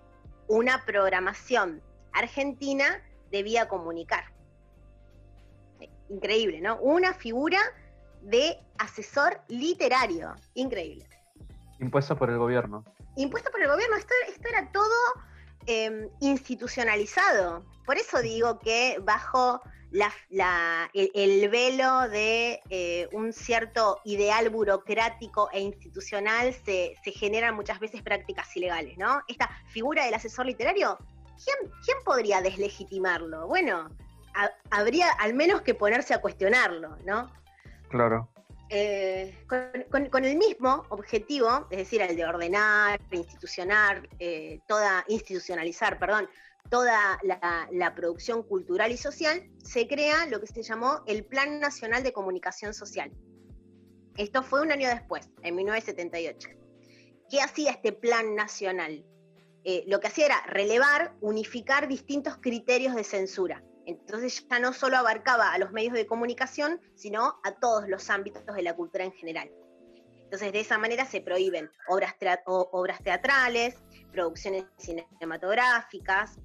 una 0.49 0.85
programación 0.85 1.83
argentina 2.13 3.03
debía 3.31 3.69
comunicar. 3.69 4.25
Increíble, 6.11 6.61
¿no? 6.61 6.79
Una 6.81 7.15
figura 7.15 7.59
de 8.21 8.59
asesor 8.77 9.41
literario. 9.49 10.35
Increíble. 10.53 11.09
Impuesto 11.79 12.19
por 12.19 12.29
el 12.29 12.37
gobierno. 12.37 12.85
Impuesto 13.17 13.51
por 13.51 13.63
el 13.63 13.69
gobierno. 13.69 13.97
Esto, 13.97 14.13
era 14.47 14.71
todo 14.73 14.95
em, 15.65 16.11
institucionalizado. 16.21 17.65
Por 17.87 17.97
eso 17.97 18.21
digo 18.21 18.59
que 18.59 18.99
bajo 19.03 19.63
el, 19.93 21.49
velo 21.49 22.09
de 22.09 22.61
eh, 22.71 23.09
un 23.13 23.33
cierto 23.33 24.01
ideal 24.05 24.49
burocrático 24.51 25.49
e 25.53 25.61
institucional 25.61 26.55
se, 26.65 26.95
generan 27.05 27.55
muchas 27.55 27.81
veces 27.81 28.03
prácticas 28.03 28.57
ilegales, 28.57 28.97
¿no? 28.99 29.23
Esta 29.27 29.51
figura 29.67 30.05
del 30.05 30.15
asesor 30.15 30.47
literario, 30.47 30.99
¿quién, 31.45 31.73
quién 31.85 31.99
podría 32.05 32.41
deslegitimarlo? 32.41 33.47
Bueno, 33.49 33.89
habría 34.71 35.11
al 35.13 35.35
menos 35.35 35.63
que 35.63 35.75
ponerse 35.75 36.15
a 36.15 36.21
cuestionarlo, 36.21 36.97
¿no? 37.05 37.31
Claro. 37.89 38.29
Eh, 38.73 39.35
con, 39.49 40.25
el 40.25 40.37
mismo 40.37 40.85
objetivo, 40.91 41.67
es 41.71 41.79
decir, 41.79 42.03
el 42.03 42.15
de 42.15 42.25
ordenar, 42.25 43.01
institucionar, 43.11 44.09
eh, 44.21 44.61
toda, 44.69 45.05
institucionalizar, 45.09 45.99
perdón, 45.99 46.29
toda 46.71 47.19
la, 47.23 47.95
producción 47.95 48.43
cultural 48.45 48.93
y 48.93 48.97
social, 48.97 49.51
se 49.63 49.87
crea 49.87 50.27
lo 50.27 50.41
que 50.41 50.47
se 50.47 50.63
llamó 50.63 51.03
el 51.07 51.25
Plan 51.25 51.61
Nacional 51.61 52.03
de 52.03 52.13
Comunicación 52.13 52.73
Social. 52.73 53.13
Esto 54.17 54.43
fue 54.43 54.63
un 54.63 54.73
año 54.73 54.89
después, 54.89 55.29
en 55.43 55.57
1978. 55.57 56.49
¿Qué 57.29 57.41
hacía 57.41 57.73
este 57.73 57.93
plan 57.93 58.35
nacional? 58.35 59.05
Eh, 59.65 59.85
lo 59.87 60.01
que 60.01 60.07
hacía 60.07 60.27
era 60.27 60.43
relevar, 60.47 61.15
unificar 61.21 61.89
distintos 61.89 62.39
criterios 62.39 62.95
de 62.95 63.05
censura. 63.05 63.63
Entonces 63.87 64.47
ya 64.49 64.61
no 64.61 64.73
solo 64.73 64.97
abarcaba 64.97 65.53
a 65.53 65.59
los 65.59 65.73
medios 65.73 65.95
de 65.95 66.07
comunicación, 66.07 66.81
sino 66.95 67.41
a 67.43 67.53
todos 67.61 67.89
los 67.89 68.09
ámbitos 68.11 68.45
de 68.45 68.63
la 68.63 68.75
cultura 68.77 69.05
en 69.05 69.13
general. 69.13 69.51
Entonces 70.23 70.53
de 70.53 70.61
esa 70.61 70.79
manera 70.79 71.05
se 71.05 71.21
prohíben 71.21 71.71
obras, 71.89 72.15
obras 72.47 73.03
teatrales, 73.03 73.75
producciones 74.13 74.65
cinematográficas, 74.79 76.39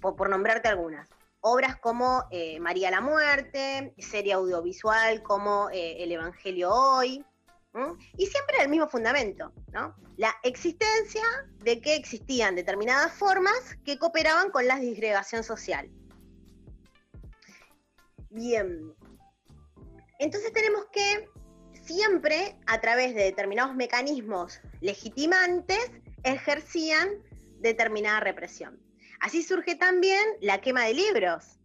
por, 0.00 0.28
nombrarte 0.28 0.68
algunas. 0.68 1.08
Obras 1.40 1.76
como 1.76 2.24
eh, 2.30 2.58
María 2.60 2.90
la 2.90 3.00
Muerte, 3.00 3.94
serie 3.98 4.32
audiovisual 4.32 5.22
como 5.22 5.70
eh, 5.70 6.02
El 6.02 6.12
Evangelio 6.12 6.72
Hoy, 6.72 7.24
y 8.16 8.26
siempre 8.26 8.62
el 8.62 8.68
mismo 8.68 8.88
fundamento, 8.88 9.52
¿no? 9.72 9.94
La 10.16 10.34
existencia 10.42 11.22
de 11.58 11.80
que 11.80 11.94
existían 11.94 12.54
determinadas 12.54 13.12
formas 13.12 13.76
que 13.84 13.98
cooperaban 13.98 14.50
con 14.50 14.66
la 14.66 14.78
disgregación 14.78 15.44
social. 15.44 15.90
Bien. 18.30 18.94
Entonces 20.18 20.52
tenemos 20.52 20.86
que 20.86 21.28
siempre, 21.82 22.56
a 22.66 22.80
través 22.80 23.14
de 23.14 23.24
determinados 23.24 23.74
mecanismos 23.74 24.60
legitimantes, 24.80 25.90
ejercían 26.22 27.08
determinada 27.60 28.20
represión. 28.20 28.80
Así 29.20 29.42
surge 29.42 29.74
también 29.74 30.24
la 30.40 30.60
quema 30.60 30.84
de 30.84 30.94
libros, 30.94 31.58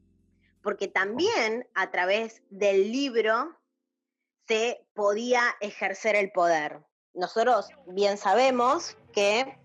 porque 0.61 0.87
también 0.87 1.67
a 1.73 1.91
través 1.91 2.41
del 2.49 2.91
libro 2.91 3.57
se 4.47 4.85
podía 4.93 5.43
ejercer 5.59 6.15
el 6.15 6.31
poder. 6.31 6.79
Nosotros 7.13 7.69
bien 7.87 8.17
sabemos 8.17 8.97
que 9.13 9.57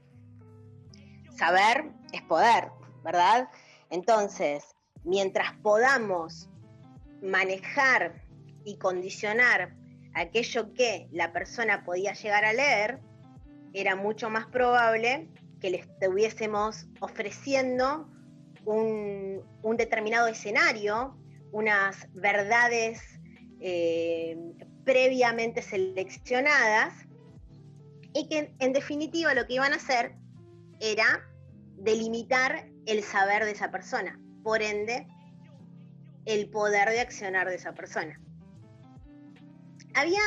saber 1.36 1.92
es 2.12 2.22
poder, 2.22 2.70
¿verdad? 3.04 3.48
Entonces, 3.90 4.64
mientras 5.04 5.52
podamos 5.62 6.48
manejar 7.22 8.22
y 8.64 8.78
condicionar 8.78 9.74
aquello 10.14 10.72
que 10.74 11.08
la 11.12 11.32
persona 11.32 11.84
podía 11.84 12.14
llegar 12.14 12.44
a 12.44 12.52
leer, 12.52 13.00
era 13.72 13.94
mucho 13.94 14.30
más 14.30 14.46
probable 14.46 15.28
que 15.60 15.70
le 15.70 15.78
estuviésemos 15.78 16.86
ofreciendo 17.00 18.08
un, 18.64 19.42
determinado 19.76 20.28
escenario, 20.28 21.16
unas 21.52 22.08
verdades 22.12 23.00
eh, 23.60 24.36
previamente 24.84 25.62
seleccionadas, 25.62 26.94
y 28.12 28.28
que 28.28 28.54
en 28.58 28.72
definitiva 28.72 29.34
lo 29.34 29.46
que 29.46 29.54
iban 29.54 29.72
a 29.72 29.76
hacer 29.76 30.14
era 30.80 31.28
delimitar 31.76 32.66
el 32.86 33.02
saber 33.02 33.44
de 33.44 33.52
esa 33.52 33.70
persona. 33.70 34.18
Por 34.42 34.62
ende, 34.62 35.06
el 36.24 36.48
poder 36.48 36.88
de 36.88 37.00
accionar 37.00 37.48
de 37.48 37.56
esa 37.56 37.74
persona. 37.74 38.18
Había 39.94 40.20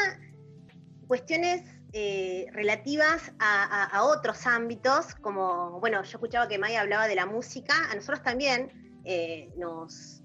cuestiones 1.08 1.64
eh, 1.92 2.46
relativas 2.52 3.32
a, 3.40 4.04
otros 4.04 4.46
ámbitos, 4.46 5.16
como, 5.16 5.80
bueno, 5.80 6.04
yo 6.04 6.18
escuchaba 6.18 6.48
que 6.48 6.60
Maya 6.60 6.82
hablaba 6.82 7.08
de 7.08 7.16
la 7.16 7.26
música, 7.26 7.74
a 7.90 7.96
nosotros 7.96 8.22
también 8.22 9.02
eh, 9.06 9.52
nos, 9.58 10.22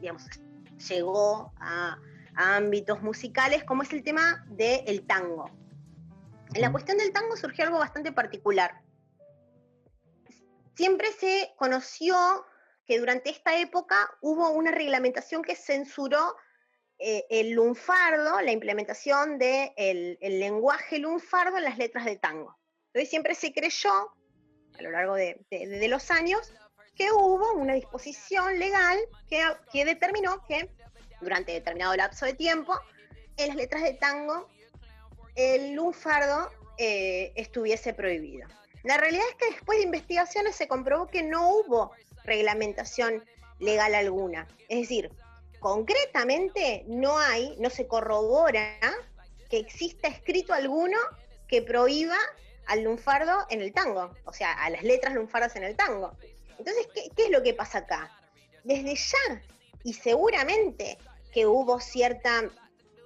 digamos, 0.00 0.24
llegó 0.88 1.52
a, 1.60 1.98
ámbitos 2.34 3.00
musicales, 3.00 3.64
como 3.64 3.82
es 3.82 3.92
el 3.92 4.02
tema 4.02 4.44
del 4.48 5.06
tango. 5.06 5.50
En 6.52 6.60
la 6.60 6.70
cuestión 6.70 6.98
del 6.98 7.12
tango 7.12 7.36
surgió 7.36 7.64
algo 7.64 7.78
bastante 7.78 8.12
particular. 8.12 8.82
Siempre 10.74 11.12
se 11.12 11.54
conoció 11.56 12.44
que 12.84 12.98
durante 12.98 13.30
esta 13.30 13.58
época 13.58 13.96
hubo 14.20 14.50
una 14.50 14.70
reglamentación 14.70 15.42
que 15.42 15.56
censuró 15.56 16.36
eh, 16.98 17.24
el 17.28 17.50
lunfardo, 17.50 18.40
la 18.40 18.52
implementación 18.52 19.38
del 19.38 19.74
de 19.76 20.18
el 20.20 20.40
lenguaje 20.40 20.98
lunfardo 20.98 21.58
en 21.58 21.64
las 21.64 21.78
letras 21.78 22.04
de 22.04 22.16
tango. 22.16 22.56
Entonces 22.86 23.10
siempre 23.10 23.34
se 23.34 23.52
creyó, 23.52 23.92
a 24.78 24.82
lo 24.82 24.90
largo 24.90 25.14
de, 25.14 25.86
los 25.88 26.10
años, 26.10 26.52
que 26.94 27.12
hubo 27.12 27.52
una 27.52 27.74
disposición 27.74 28.58
legal 28.58 28.98
que, 29.28 29.42
que, 29.70 29.84
determinó 29.84 30.42
que 30.46 30.70
durante 31.20 31.52
determinado 31.52 31.94
lapso 31.94 32.24
de 32.24 32.32
tiempo, 32.32 32.74
en 33.36 33.48
las 33.48 33.56
letras 33.56 33.82
de 33.82 33.92
tango, 33.94 34.48
el 35.34 35.74
lunfardo 35.74 36.50
eh, 36.78 37.32
estuviese 37.36 37.92
prohibido. 37.92 38.48
La 38.82 38.96
realidad 38.96 39.24
es 39.28 39.34
que 39.36 39.54
después 39.54 39.78
de 39.78 39.84
investigaciones 39.84 40.56
se 40.56 40.68
comprobó 40.68 41.06
que 41.06 41.22
no 41.22 41.50
hubo 41.50 41.92
reglamentación 42.24 43.24
legal 43.58 43.94
alguna. 43.94 44.46
Es 44.68 44.80
decir, 44.80 45.10
concretamente 45.60 46.84
no 46.86 47.18
hay, 47.18 47.56
no 47.58 47.70
se 47.70 47.86
corrobora 47.86 48.78
que 49.48 49.58
exista 49.58 50.08
escrito 50.08 50.52
alguno 50.52 50.98
que 51.48 51.62
prohíba 51.62 52.18
al 52.66 52.82
lunfardo 52.82 53.46
en 53.50 53.60
el 53.62 53.72
tango, 53.72 54.12
o 54.24 54.32
sea, 54.32 54.52
a 54.52 54.70
las 54.70 54.82
letras 54.82 55.14
lunfardas 55.14 55.54
en 55.56 55.64
el 55.64 55.76
tango. 55.76 56.16
Entonces, 56.58 56.88
¿qué, 56.94 57.10
¿qué, 57.14 57.26
es 57.26 57.30
lo 57.30 57.42
que 57.42 57.54
pasa 57.54 57.78
acá? 57.78 58.10
Desde 58.64 58.94
ya, 58.94 59.42
y 59.84 59.94
seguramente 59.94 60.98
que 61.32 61.46
hubo 61.46 61.80
cierta 61.80 62.50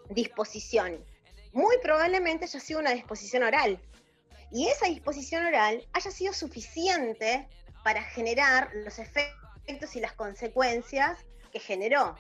disposición, 0.09 1.05
muy 1.53 1.77
probablemente 1.83 2.47
haya 2.47 2.61
sido 2.61 2.81
una 2.81 2.93
disposición 2.93 3.43
oral, 3.43 3.79
y 4.51 4.69
esa 4.69 4.87
disposición 4.87 5.47
oral 5.47 5.87
haya 5.93 6.11
sido 6.11 6.33
suficiente 6.33 7.49
para 7.85 8.03
generar 8.03 8.71
los 8.75 8.99
efectos 8.99 9.95
y 9.95 10.01
las 10.01 10.13
consecuencias 10.13 11.19
que 11.53 11.61
generó, 11.61 12.17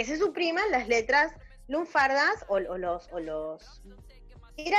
que 0.00 0.06
se 0.06 0.16
supriman 0.16 0.64
las 0.70 0.88
letras 0.88 1.30
lunfardas 1.68 2.46
o, 2.48 2.58
los, 2.58 3.06
o 3.12 3.20
los... 3.20 3.82
Era 4.56 4.78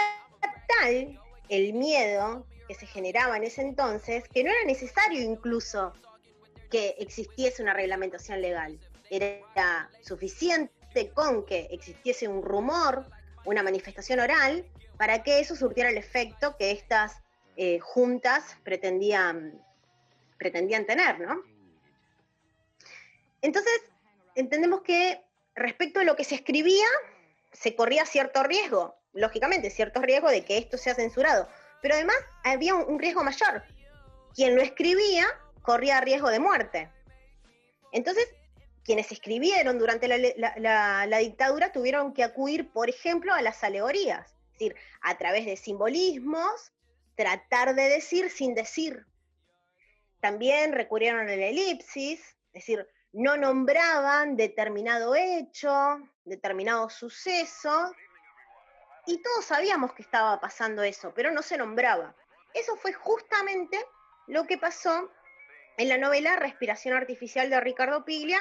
tal 0.68 1.20
el 1.48 1.74
miedo 1.74 2.48
que 2.68 2.74
se 2.74 2.88
generaba 2.88 3.38
en 3.38 3.44
ese 3.44 3.62
entonces 3.62 4.28
que 4.30 4.44
no 4.44 4.50
era 4.50 4.64
necesario 4.66 5.22
incluso 5.22 5.94
que 6.72 6.96
existiese 6.98 7.62
una 7.62 7.76
reglamentación 7.76 8.42
legal. 8.42 8.80
Era 9.12 9.92
suficiente 10.02 11.12
con 11.14 11.46
que 11.46 11.68
existiese 11.70 12.28
un 12.28 12.42
rumor, 12.42 13.06
una 13.46 13.62
manifestación 13.62 14.22
oral, 14.22 14.66
para 14.98 15.22
que 15.22 15.40
eso 15.40 15.56
surtiera 15.56 15.92
el 15.92 16.00
efecto 16.00 16.58
que 16.58 16.72
estas 16.72 17.22
eh, 17.58 17.78
juntas 17.78 18.58
pretendían, 18.64 19.64
pretendían 20.40 20.88
tener, 20.88 21.20
¿no? 21.20 21.44
Entonces, 23.44 23.82
entendemos 24.36 24.82
que 24.82 25.22
respecto 25.56 26.00
a 26.00 26.04
lo 26.04 26.16
que 26.16 26.24
se 26.24 26.36
escribía, 26.36 26.88
se 27.52 27.76
corría 27.76 28.06
cierto 28.06 28.44
riesgo, 28.44 28.96
lógicamente, 29.14 29.70
cierto 29.70 30.02
riesgo 30.02 30.30
de 30.30 30.44
que 30.44 30.58
esto 30.58 30.78
sea 30.78 30.96
censurado, 30.96 31.48
pero 31.82 31.96
además 31.96 32.16
había 32.44 32.76
un, 32.76 33.00
riesgo 33.00 33.24
mayor. 33.24 33.64
Quien 34.36 34.56
lo 34.56 34.62
escribía 34.62 35.26
corría 35.62 36.02
riesgo 36.02 36.30
de 36.30 36.40
muerte. 36.40 36.90
Entonces, 37.92 38.28
quienes 38.84 39.12
escribieron 39.12 39.78
durante 39.78 40.08
la, 40.08 41.18
dictadura 41.20 41.72
tuvieron 41.72 42.14
que 42.14 42.24
acudir, 42.24 42.72
por 42.72 42.90
ejemplo, 42.90 43.34
a 43.34 43.42
las 43.42 43.64
alegorías, 43.64 44.28
es 44.28 44.52
decir, 44.54 44.76
a 45.02 45.18
través 45.18 45.46
de 45.46 45.58
simbolismos, 45.58 46.72
tratar 47.16 47.76
de 47.76 47.90
decir 47.90 48.30
sin 48.30 48.56
decir. 48.56 49.06
También 50.22 50.72
recurrieron 50.72 51.22
a 51.22 51.36
la 51.36 51.48
elipsis, 51.48 52.20
es 52.20 52.54
decir, 52.54 52.88
no 53.14 53.38
nombraban 53.38 54.36
determinado 54.36 55.16
hecho, 55.16 56.00
determinado 56.26 56.90
suceso, 56.90 57.94
y 59.06 59.18
todos 59.18 59.46
sabíamos 59.46 59.94
que 59.94 60.04
estaba 60.04 60.40
pasando 60.40 60.84
eso, 60.84 61.12
pero 61.14 61.32
no 61.32 61.42
se 61.42 61.58
nombraba. 61.58 62.16
Eso 62.54 62.76
fue 62.76 62.94
justamente 62.94 63.78
lo 64.28 64.46
que 64.46 64.58
pasó 64.58 65.10
en 65.78 65.90
la 65.90 65.98
novela 65.98 66.36
Respiración 66.36 66.96
Artificial 66.96 67.50
de 67.50 67.60
Ricardo 67.60 68.06
Piglia, 68.06 68.40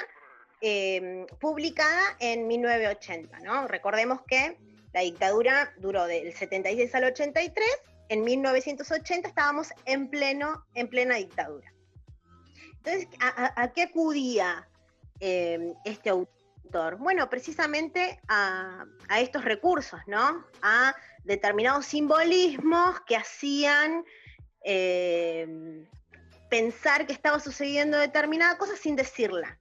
em, 0.61 1.25
publicada 1.39 2.15
en 2.19 2.47
1980. 2.47 3.39
¿no? 3.39 3.67
Recordemos 3.67 4.21
que 4.27 4.57
la 4.93 5.01
dictadura 5.01 5.73
duró 5.77 6.05
del 6.05 6.33
76 6.33 6.93
al 6.95 7.05
83, 7.05 7.67
en 8.09 8.23
1980 8.23 9.29
estábamos 9.29 9.69
en, 9.85 10.09
pleno, 10.09 10.65
en 10.75 10.89
plena 10.89 11.15
dictadura. 11.15 11.70
Entonces, 12.83 13.07
¿a, 13.19 13.71
qué 13.73 13.83
acudía 13.83 14.67
em, 15.19 15.73
este 15.85 16.09
autor? 16.09 16.97
Bueno, 16.97 17.29
precisamente 17.29 18.19
a, 18.27 18.85
estos 19.19 19.45
recursos, 19.45 19.99
¿no? 20.07 20.43
A 20.63 20.95
determinados 21.23 21.85
simbolismos 21.85 22.99
que 23.01 23.15
hacían 23.15 24.03
em, 24.63 25.85
pensar 26.49 27.05
que 27.05 27.13
estaba 27.13 27.39
sucediendo 27.39 27.99
determinada 27.99 28.57
cosa 28.57 28.75
sin 28.75 28.95
decirla. 28.95 29.59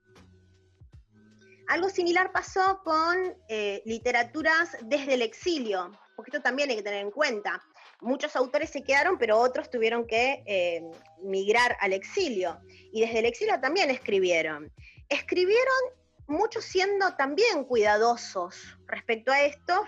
Algo 1.69 1.91
similar 1.91 2.33
pasó 2.33 2.81
con 2.83 3.37
eh, 3.49 3.83
literaturas 3.85 4.79
desde 4.83 5.15
el 5.15 5.23
exilio, 5.23 5.93
porque 6.17 6.31
esto 6.31 6.43
también 6.43 6.71
hay 6.71 6.77
que 6.77 6.83
tener 6.83 7.03
en 7.03 7.11
cuenta 7.11 7.63
muchos 8.01 8.37
autores 8.37 8.71
se 8.71 8.83
quedaron, 8.83 9.19
pero 9.19 9.39
otros 9.39 9.71
tuvieron 9.71 10.07
que 10.07 10.43
eh, 10.47 10.83
migrar 11.23 11.77
al 11.81 11.93
exilio. 11.93 12.61
Y 12.93 13.03
desde 13.03 13.21
el 13.21 13.27
exilio 13.27 13.61
también 13.61 13.91
escribieron. 13.91 14.73
Escribieron 15.09 16.01
muchos 16.27 16.65
siendo 16.65 17.15
también 17.17 17.65
cuidadosos 17.65 18.79
respecto 18.87 19.33
a 19.33 19.43
esto, 19.43 19.87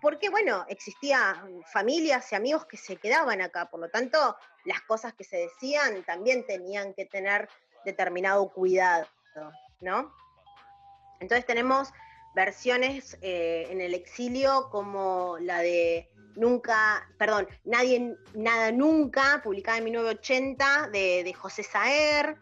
porque 0.00 0.28
bueno, 0.28 0.64
existían 0.68 1.62
familias 1.72 2.30
y 2.32 2.34
amigos 2.34 2.66
que 2.66 2.76
se 2.76 2.96
quedaban 2.96 3.40
acá, 3.40 3.70
por 3.70 3.80
lo 3.80 3.88
tanto, 3.88 4.36
las 4.64 4.80
cosas 4.82 5.14
que 5.14 5.24
se 5.24 5.36
decían 5.36 6.04
también 6.04 6.44
tenían 6.46 6.94
que 6.94 7.06
tener 7.06 7.48
determinado 7.84 8.50
cuidado, 8.52 9.06
¿no? 9.80 10.12
Entonces 11.20 11.46
tenemos 11.46 11.90
versiones 12.34 13.16
eh, 13.22 13.68
en 13.70 13.80
el 13.80 13.94
exilio 13.94 14.68
como 14.70 15.38
la 15.40 15.58
de 15.60 16.10
Nunca, 16.36 17.08
perdón, 17.18 17.48
Nadie, 17.64 18.16
Nada 18.34 18.72
Nunca, 18.72 19.40
publicada 19.42 19.78
en 19.78 19.84
1980, 19.84 20.88
de, 20.92 21.34
José 21.34 21.62
Saer. 21.62 22.36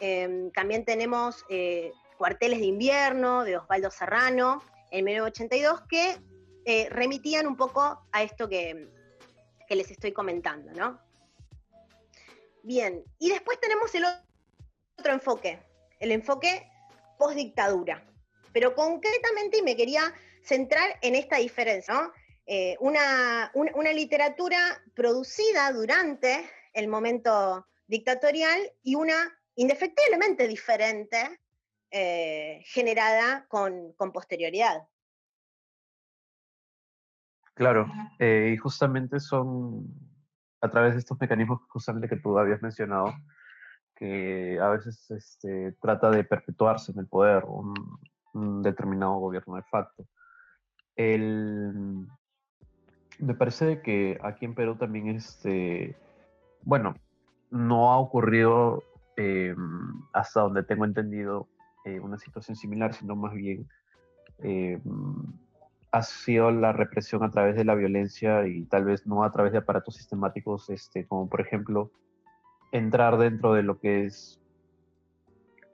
Em, 0.00 0.50
también 0.52 0.84
tenemos 0.84 1.44
eh, 1.48 1.92
Cuarteles 2.16 2.58
de 2.58 2.66
Invierno, 2.66 3.44
de 3.44 3.56
Osvaldo 3.56 3.90
Serrano, 3.90 4.62
en 4.90 5.04
1982, 5.04 5.82
que 5.88 6.16
eh, 6.64 6.88
remitían 6.90 7.46
un 7.46 7.56
poco 7.56 8.06
a 8.12 8.22
esto 8.22 8.48
que, 8.48 8.88
que 9.68 9.76
les 9.76 9.90
estoy 9.90 10.12
comentando, 10.12 10.72
¿no? 10.72 10.98
Bien, 12.62 13.04
y 13.18 13.28
después 13.28 13.60
tenemos 13.60 13.94
el 13.94 14.04
otro 14.98 15.12
enfoque, 15.12 15.60
el 16.00 16.12
enfoque 16.12 16.66
post-dictadura. 17.18 18.02
Pero 18.52 18.74
concretamente, 18.74 19.62
me 19.62 19.76
quería 19.76 20.14
centrar 20.42 20.98
en 21.02 21.14
esta 21.14 21.36
diferencia, 21.36 21.92
¿no? 21.92 22.12
Eh, 22.46 22.76
una, 22.80 23.50
literatura 23.94 24.58
producida 24.94 25.72
durante 25.72 26.44
el 26.74 26.88
momento 26.88 27.66
dictatorial 27.86 28.60
y 28.82 28.96
una 28.96 29.14
indefectiblemente 29.54 30.46
diferente 30.46 31.40
eh, 31.90 32.60
generada 32.66 33.46
con, 33.48 33.94
posterioridad. 34.12 34.86
Claro, 37.54 37.86
eh, 38.18 38.50
y 38.52 38.56
justamente 38.58 39.20
son 39.20 39.86
a 40.60 40.70
través 40.70 40.94
de 40.94 40.98
estos 40.98 41.18
mecanismos 41.20 41.62
justamente 41.68 42.08
que 42.08 42.16
tú 42.16 42.36
habías 42.38 42.60
mencionado, 42.60 43.14
que 43.94 44.58
a 44.60 44.68
veces 44.68 45.10
este, 45.10 45.72
trata 45.80 46.10
de 46.10 46.24
perpetuarse 46.24 46.92
en 46.92 46.98
el 46.98 47.06
poder 47.06 47.44
un, 47.44 47.74
un 48.34 48.62
determinado 48.62 49.14
gobierno 49.14 49.56
de 49.56 49.62
facto. 49.62 50.08
El, 50.96 52.06
me 53.18 53.34
parece 53.34 53.80
que 53.80 54.18
aquí 54.22 54.44
en 54.44 54.54
Perú 54.54 54.76
también, 54.76 55.08
este, 55.08 55.96
bueno, 56.62 56.94
no 57.50 57.92
ha 57.92 57.98
ocurrido 57.98 58.82
em, 59.16 60.02
hasta 60.12 60.40
donde 60.40 60.62
tengo 60.64 60.84
entendido 60.84 61.48
eh, 61.84 62.00
una 62.00 62.18
situación 62.18 62.56
similar, 62.56 62.94
sino 62.94 63.14
más 63.14 63.32
bien 63.34 63.68
em, 64.38 64.80
ha 65.92 66.02
sido 66.02 66.50
la 66.50 66.72
represión 66.72 67.22
a 67.22 67.30
través 67.30 67.54
de 67.54 67.64
la 67.64 67.76
violencia 67.76 68.46
y 68.46 68.64
tal 68.64 68.84
vez 68.84 69.06
no 69.06 69.22
a 69.22 69.30
través 69.30 69.52
de 69.52 69.58
aparatos 69.58 69.94
sistemáticos, 69.94 70.68
este, 70.70 71.06
como 71.06 71.28
por 71.28 71.40
ejemplo 71.40 71.92
entrar 72.72 73.16
dentro 73.18 73.52
de 73.54 73.62
lo 73.62 73.78
que 73.78 74.06
es, 74.06 74.40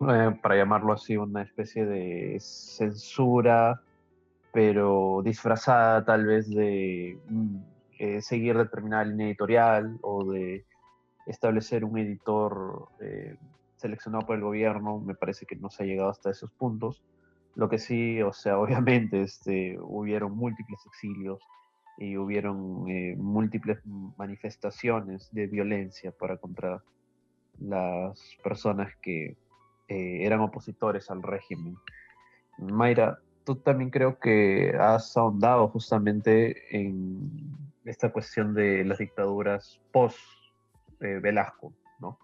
eh, 0.00 0.38
para 0.42 0.56
llamarlo 0.56 0.92
así, 0.92 1.16
una 1.16 1.42
especie 1.42 1.86
de 1.86 2.36
censura 2.40 3.80
pero 4.52 5.20
disfrazada 5.24 6.04
tal 6.04 6.26
vez 6.26 6.48
de 6.48 7.18
mm, 7.28 7.56
eh, 7.98 8.22
seguir 8.22 8.56
determinada 8.56 9.04
línea 9.04 9.28
editorial 9.28 9.98
o 10.02 10.24
de 10.24 10.64
establecer 11.26 11.84
un 11.84 11.98
editor 11.98 12.88
eh, 13.00 13.36
seleccionado 13.76 14.26
por 14.26 14.36
el 14.36 14.42
gobierno, 14.42 14.98
me 14.98 15.14
parece 15.14 15.46
que 15.46 15.56
no 15.56 15.70
se 15.70 15.82
ha 15.82 15.86
llegado 15.86 16.10
hasta 16.10 16.30
esos 16.30 16.50
puntos. 16.52 17.02
Lo 17.54 17.68
que 17.68 17.78
sí, 17.78 18.20
o 18.22 18.32
sea, 18.32 18.58
obviamente 18.60 19.22
este, 19.22 19.78
hubieron 19.80 20.36
múltiples 20.36 20.80
exilios 20.86 21.40
y 21.98 22.16
hubieron 22.16 22.88
eh, 22.88 23.14
múltiples 23.16 23.78
manifestaciones 24.16 25.28
de 25.32 25.46
violencia 25.46 26.12
para 26.12 26.38
contra 26.38 26.82
las 27.58 28.18
personas 28.42 28.90
que 29.02 29.36
eran 29.88 30.38
opositores 30.38 31.10
al 31.10 31.20
régimen. 31.20 31.76
Mayra, 32.58 33.18
tú 33.50 33.56
también 33.56 33.90
creo 33.90 34.16
que 34.20 34.76
has 34.78 35.16
ahondado 35.16 35.66
justamente 35.66 36.54
en 36.70 37.28
esta 37.84 38.12
cuestión 38.12 38.54
de 38.54 38.84
las 38.84 38.98
dictaduras 38.98 39.80
post 39.90 40.20
eh, 41.00 41.18
Velasco, 41.20 41.72
¿no? 41.98 42.16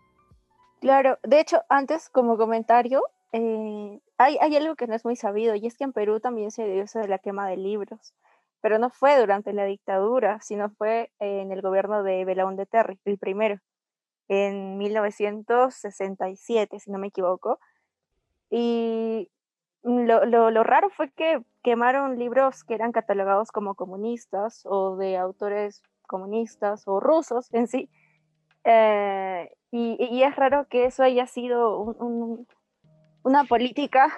Claro, 0.81 1.19
de 1.25 1.41
hecho, 1.41 1.65
antes 1.69 2.09
como 2.11 2.37
comentario, 2.37 3.03
eh, 3.33 3.99
hay, 4.19 4.39
algo 4.39 4.77
que 4.77 4.87
no 4.87 4.95
es 4.95 5.05
muy 5.05 5.17
sabido 5.17 5.57
y 5.57 5.67
es 5.67 5.77
que 5.77 5.83
en 5.83 5.93
Perú 5.93 6.21
también 6.21 6.53
se 6.53 6.65
dio 6.65 6.85
eso 6.85 7.01
de 7.01 7.09
la 7.09 7.19
quema 7.19 7.49
de 7.49 7.57
libros, 7.57 8.15
pero 8.61 8.79
no 8.79 8.91
fue 8.91 9.19
durante 9.19 9.53
la 9.53 9.65
dictadura, 9.65 10.41
sino 10.43 10.71
fue 10.71 11.11
en 11.19 11.51
el 11.51 11.61
gobierno 11.61 12.05
de 12.05 12.25
Belaúnde 12.25 12.67
Terry, 12.67 13.01
el 13.05 13.19
primero, 13.19 13.59
en 14.29 14.79
1967, 14.79 16.79
si 16.79 16.91
no 16.93 16.99
me 16.99 17.09
equivoco. 17.09 17.59
Y 18.49 19.29
lo, 19.87 20.51
lo, 20.51 20.63
raro 20.65 20.91
fue 20.91 21.11
que 21.13 21.41
quemaron 21.63 22.19
libros 22.19 22.65
que 22.65 22.75
eran 22.75 22.91
catalogados 22.91 23.53
como 23.53 23.77
comunistas 23.77 24.63
o 24.65 24.97
de 24.97 25.17
autores 25.17 25.81
comunistas 26.09 26.83
o 26.87 26.99
rusos 26.99 27.53
en 27.55 27.69
sí. 27.69 27.89
Eh, 28.65 29.49
y, 29.71 30.23
es 30.23 30.35
raro 30.35 30.67
que 30.69 30.87
eso 30.87 31.05
haya 31.05 31.27
sido 31.27 31.95
una 33.23 33.45
política 33.45 34.09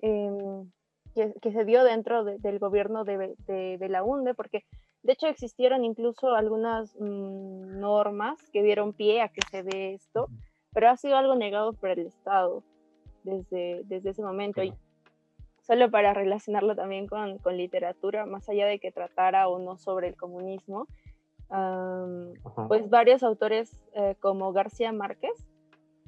em, 0.00 0.70
que, 1.14 1.52
se 1.52 1.64
dio 1.64 1.84
dentro 1.84 2.24
del 2.24 2.58
gobierno 2.58 3.04
de, 3.04 3.34
de, 3.46 3.88
la 3.88 4.02
UNDE, 4.02 4.34
porque 4.34 4.64
de 5.02 5.12
hecho 5.12 5.26
existieron 5.26 5.84
incluso 5.84 6.34
algunas 6.34 6.94
mm, 7.00 7.80
normas 7.80 8.38
que 8.52 8.62
dieron 8.62 8.92
pie 8.92 9.22
a 9.22 9.28
que 9.28 9.40
se 9.50 9.62
dé 9.62 9.94
esto, 9.94 10.28
pero 10.72 10.90
ha 10.90 10.96
sido 10.96 11.16
algo 11.16 11.34
negado 11.34 11.72
por 11.72 11.90
el 11.90 12.00
Estado 12.00 12.62
desde, 13.22 13.82
desde 13.84 14.10
ese 14.10 14.22
momento. 14.22 14.62
Y 14.62 14.74
solo 15.68 15.90
para 15.90 16.14
relacionarlo 16.14 16.74
también 16.74 17.06
con, 17.06 17.38
con, 17.38 17.58
literatura, 17.58 18.24
más 18.24 18.48
allá 18.48 18.66
de 18.66 18.80
que 18.80 18.90
tratara 18.90 19.48
o 19.48 19.58
no 19.58 19.76
sobre 19.76 20.08
el 20.08 20.16
comunismo, 20.16 20.88
pues 22.68 22.88
varios 22.88 23.22
autores 23.22 23.78
eh, 23.92 24.16
como 24.18 24.52
García 24.54 24.92
Márquez 24.92 25.46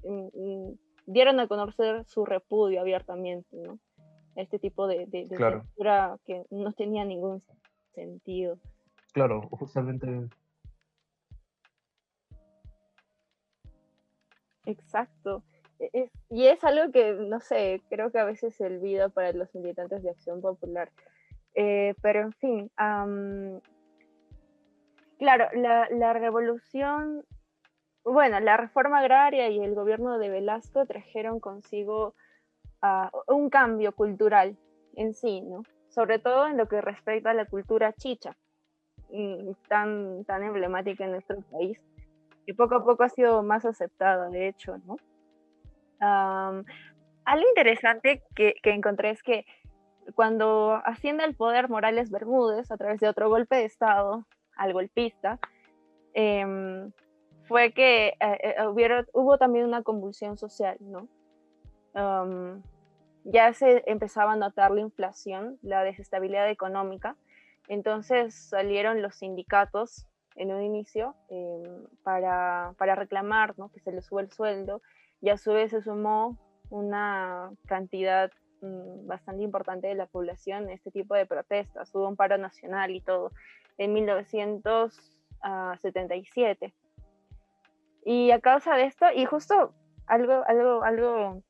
mm, 0.03 0.29
mm, 0.35 0.79
dieron 1.07 1.40
a 1.40 1.46
conocer 1.46 2.05
su 2.07 2.25
repudio 2.25 2.81
abiertamente, 2.81 3.55
¿no? 3.55 3.79
Este 4.35 4.59
tipo 4.59 4.87
de, 4.87 5.07
de, 5.07 5.25
literatura 5.25 6.18
que 6.25 6.46
no 6.51 6.73
tenía 6.73 7.05
ningún 7.05 7.42
sentido. 7.94 8.59
Claro, 9.12 9.42
justamente. 9.51 10.29
Exacto. 14.64 15.42
E, 15.81 16.11
y 16.29 16.47
es 16.47 16.62
algo 16.62 16.93
que, 16.93 17.14
no 17.14 17.40
sé, 17.40 17.83
creo 17.88 18.12
que 18.12 18.19
a 18.19 18.25
veces 18.25 18.55
se 18.55 18.66
olvida 18.66 19.09
para 19.09 19.33
los 19.33 19.55
militantes 19.55 20.03
de 20.03 20.11
Acción 20.11 20.40
Popular. 20.43 20.90
Eh, 21.55 21.95
pero 22.03 22.21
en 22.21 22.33
fin, 22.33 22.71
claro, 25.19 25.49
la, 25.55 25.88
la, 25.90 26.12
revolución, 26.12 27.25
bueno, 28.05 28.38
la 28.40 28.57
reforma 28.57 29.01
agraria 29.01 29.49
y 29.49 29.59
el 29.61 29.75
gobierno 29.75 30.19
de 30.19 30.29
Velasco 30.29 30.87
trajeron 30.87 31.40
consigo 31.40 32.14
uh, 32.83 33.35
un 33.35 33.51
cambio 33.51 33.93
cultural 33.93 34.57
en 34.95 35.14
sí, 35.14 35.40
¿no? 35.40 35.62
Sobre 35.88 36.21
todo 36.21 36.47
en 36.47 36.57
lo 36.57 36.69
que 36.69 36.81
respecta 36.81 37.31
a 37.31 37.35
la 37.35 37.47
cultura 37.47 37.93
chicha, 37.95 38.37
mm, 39.11 39.53
tan, 39.69 40.25
tan 40.25 40.45
emblemática 40.45 41.05
en 41.05 41.12
nuestro 41.12 41.40
país, 41.51 41.81
y 42.47 42.53
poco 42.53 42.77
a 42.77 42.85
poco 42.85 43.03
ha 43.03 43.09
sido 43.09 43.43
más 43.43 43.64
aceptada, 43.64 44.29
de 44.29 44.49
hecho, 44.49 44.79
¿no? 44.87 44.97
Algo 46.00 47.48
interesante 47.48 48.22
que, 48.34 48.54
encontré 48.64 49.10
es 49.10 49.22
que 49.22 49.44
cuando 50.14 50.80
asciende 50.84 51.24
al 51.24 51.34
poder 51.34 51.68
Morales 51.68 52.10
Bermúdez 52.10 52.70
a 52.70 52.76
través 52.76 53.00
de 53.00 53.08
otro 53.08 53.28
golpe 53.28 53.56
de 53.56 53.64
Estado 53.64 54.26
al 54.56 54.72
golpista, 54.72 55.38
em, 56.14 56.92
fue 57.44 57.72
que 57.72 58.08
eh, 58.08 58.16
eh, 58.20 59.04
hubo 59.12 59.38
también 59.38 59.64
una 59.64 59.82
convulsión 59.82 60.36
social, 60.36 60.76
¿no? 60.80 61.08
ya 63.24 63.52
se 63.52 63.82
empezaba 63.86 64.32
a 64.32 64.36
notar 64.36 64.70
la 64.70 64.80
inflación, 64.80 65.58
la 65.60 65.82
desestabilidad 65.82 66.48
económica, 66.48 67.16
entonces 67.68 68.34
salieron 68.34 69.02
los 69.02 69.16
sindicatos 69.16 70.06
en 70.36 70.52
un 70.52 70.62
inicio 70.62 71.14
em, 71.28 71.86
para, 72.02 72.74
para, 72.78 72.94
reclamar 72.94 73.58
¿no? 73.58 73.70
que 73.70 73.80
se 73.80 73.92
les 73.92 74.06
sube 74.06 74.22
el 74.22 74.30
sueldo 74.30 74.80
y 75.20 75.30
a 75.30 75.37
su 75.37 75.52
vez 75.52 75.70
se 75.70 75.83
sumó 75.83 76.38
una 76.70 77.50
cantidad 77.66 78.30
mm, 78.62 79.06
bastante 79.06 79.42
importante 79.42 79.88
de 79.88 79.94
la 79.94 80.06
población 80.06 80.64
en 80.64 80.70
este 80.70 80.90
tipo 80.90 81.14
de 81.14 81.26
protestas. 81.26 81.94
Hubo 81.94 82.09
un 82.09 82.16
paro 82.16 82.38
nacional 82.38 82.90
y 82.90 83.00
todo 83.00 83.30
en 83.78 83.92
1977. 83.92 86.74
Y 88.04 88.30
a 88.30 88.40
causa 88.40 88.76
de 88.76 88.85
esto, 88.85 89.06
y 89.14 89.26
justo 89.26 89.74
algo, 90.06 90.42
algo, 90.46 90.83
algo 90.83 91.42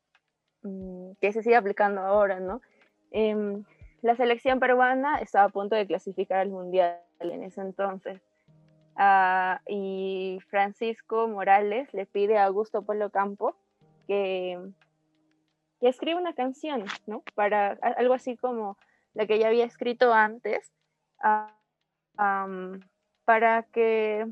mm, 0.63 1.13
que 1.21 1.33
se 1.33 1.43
sigue 1.43 1.57
aplicando 1.57 2.01
ahora, 2.01 2.41
¿no? 2.41 2.61
Em, 3.11 3.65
la 4.03 4.17
selección 4.17 4.61
peruana 4.61 5.21
estaba 5.21 5.47
a 5.47 5.51
punto 5.51 5.77
de 5.77 5.87
clasificar 5.87 6.39
al 6.39 6.49
Mundial 6.49 6.99
en 7.21 7.43
ese 7.43 7.61
entonces. 7.61 8.21
Ah, 9.03 9.63
y 9.67 10.41
Francisco 10.51 11.27
Morales 11.27 11.89
le 11.95 12.05
pide 12.05 12.37
a 12.37 12.45
Augusto 12.45 12.83
Polo 12.83 13.09
Campo 13.09 13.57
que, 14.07 14.61
que 15.81 15.89
escriba 15.89 16.21
una 16.21 16.35
canción, 16.35 16.85
¿no? 17.07 17.23
Para 17.35 17.79
algo 17.97 18.13
así 18.13 18.37
como 18.37 18.77
la 19.15 19.27
que 19.27 19.39
ya 19.39 19.49
había 19.49 19.65
escrito 19.65 20.13
antes, 20.13 20.71
ah, 21.23 21.57
para 23.25 23.63
que, 23.73 24.27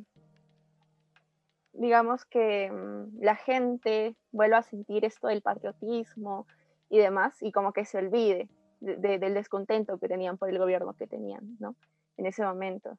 digamos 1.72 2.26
que 2.26 2.70
mm, 2.70 3.22
la 3.22 3.36
gente 3.36 4.16
vuelva 4.32 4.58
a 4.58 4.62
sentir 4.62 5.06
esto 5.06 5.28
del 5.28 5.40
patriotismo 5.40 6.46
y 6.90 6.98
demás, 6.98 7.42
y 7.42 7.52
como 7.52 7.72
que 7.72 7.86
se 7.86 7.96
olvide 7.96 8.50
del 8.80 9.32
descontento 9.32 9.96
que 9.96 10.08
tenían 10.08 10.36
por 10.36 10.50
el 10.50 10.58
gobierno 10.58 10.92
que 10.92 11.06
tenían, 11.06 11.56
¿no? 11.58 11.74
En 12.18 12.26
ese 12.26 12.44
momento. 12.44 12.98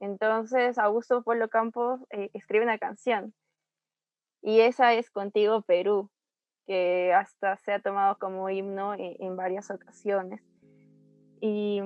Entonces, 0.00 0.78
Augusto 0.78 1.22
Polo 1.22 1.48
Campos 1.48 2.00
eh, 2.10 2.30
escribe 2.32 2.64
una 2.64 2.78
canción 2.78 3.34
y 4.42 4.60
esa 4.60 4.94
es 4.94 5.10
Contigo 5.10 5.62
Perú, 5.62 6.10
que 6.66 7.12
hasta 7.12 7.56
se 7.58 7.72
ha 7.72 7.80
tomado 7.80 8.18
como 8.18 8.48
himno 8.48 8.94
en, 8.96 9.36
varias 9.36 9.70
ocasiones. 9.70 10.40
Y, 11.40 11.80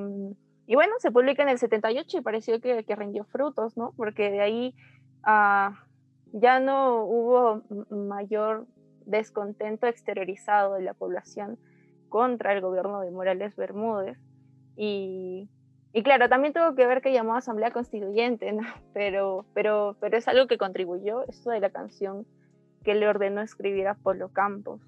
y, 0.66 0.74
bueno, 0.74 0.94
se 0.98 1.10
publica 1.10 1.42
en 1.42 1.48
el 1.48 1.58
78 1.58 2.18
y 2.18 2.20
pareció 2.20 2.60
que, 2.60 2.84
que 2.84 2.96
rindió 2.96 3.24
frutos, 3.24 3.76
¿no? 3.76 3.92
Porque 3.96 4.30
de 4.30 4.40
ahí 4.40 4.74
uh, 5.26 5.74
ya 6.32 6.60
no 6.60 7.04
hubo 7.04 7.62
mayor 7.90 8.66
descontento 9.04 9.86
exteriorizado 9.86 10.74
de 10.74 10.82
la 10.82 10.94
población 10.94 11.58
contra 12.08 12.52
el 12.52 12.60
gobierno 12.60 13.00
de 13.00 13.10
Morales 13.10 13.56
Bermúdez. 13.56 14.18
Y, 14.76 15.48
y 15.96 16.02
claro, 16.02 16.28
también 16.28 16.52
tuvo 16.52 16.74
que 16.74 16.88
ver 16.88 17.00
que 17.00 17.12
llamó 17.12 17.36
Asamblea 17.36 17.70
Constituyente, 17.70 18.52
pero, 18.92 19.46
pero, 19.54 19.96
pero 20.00 20.16
es 20.16 20.26
algo 20.26 20.48
que 20.48 20.58
contribuyó, 20.58 21.22
esto 21.28 21.50
de 21.50 21.60
la 21.60 21.70
canción 21.70 22.26
que 22.82 22.96
le 22.96 23.06
ordenó 23.06 23.40
escribir 23.40 23.86
a 23.86 23.94
Polo 23.94 24.28
Campos. 24.30 24.80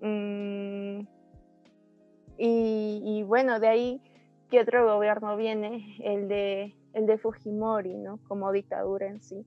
Mm, 0.00 1.06
y, 2.38 3.22
bueno, 3.22 3.60
de 3.60 3.68
ahí, 3.68 4.00
¿qué 4.50 4.60
otro 4.60 4.84
gobierno 4.84 5.36
viene? 5.36 5.96
El 6.00 6.26
de, 6.26 6.74
el 6.92 7.06
de 7.06 7.16
Fujimori, 7.16 7.94
¿no? 7.94 8.18
Como 8.26 8.50
dictadura 8.50 9.06
en 9.06 9.22
sí. 9.22 9.46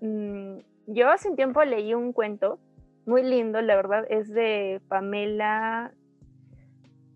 Mm, 0.00 0.60
yo 0.86 1.10
hace 1.10 1.28
un 1.28 1.36
tiempo 1.36 1.62
leí 1.62 1.92
un 1.92 2.14
cuento 2.14 2.58
muy 3.04 3.22
lindo, 3.22 3.60
la 3.60 3.76
verdad, 3.76 4.06
es 4.08 4.30
de 4.30 4.80
Pamela 4.88 5.92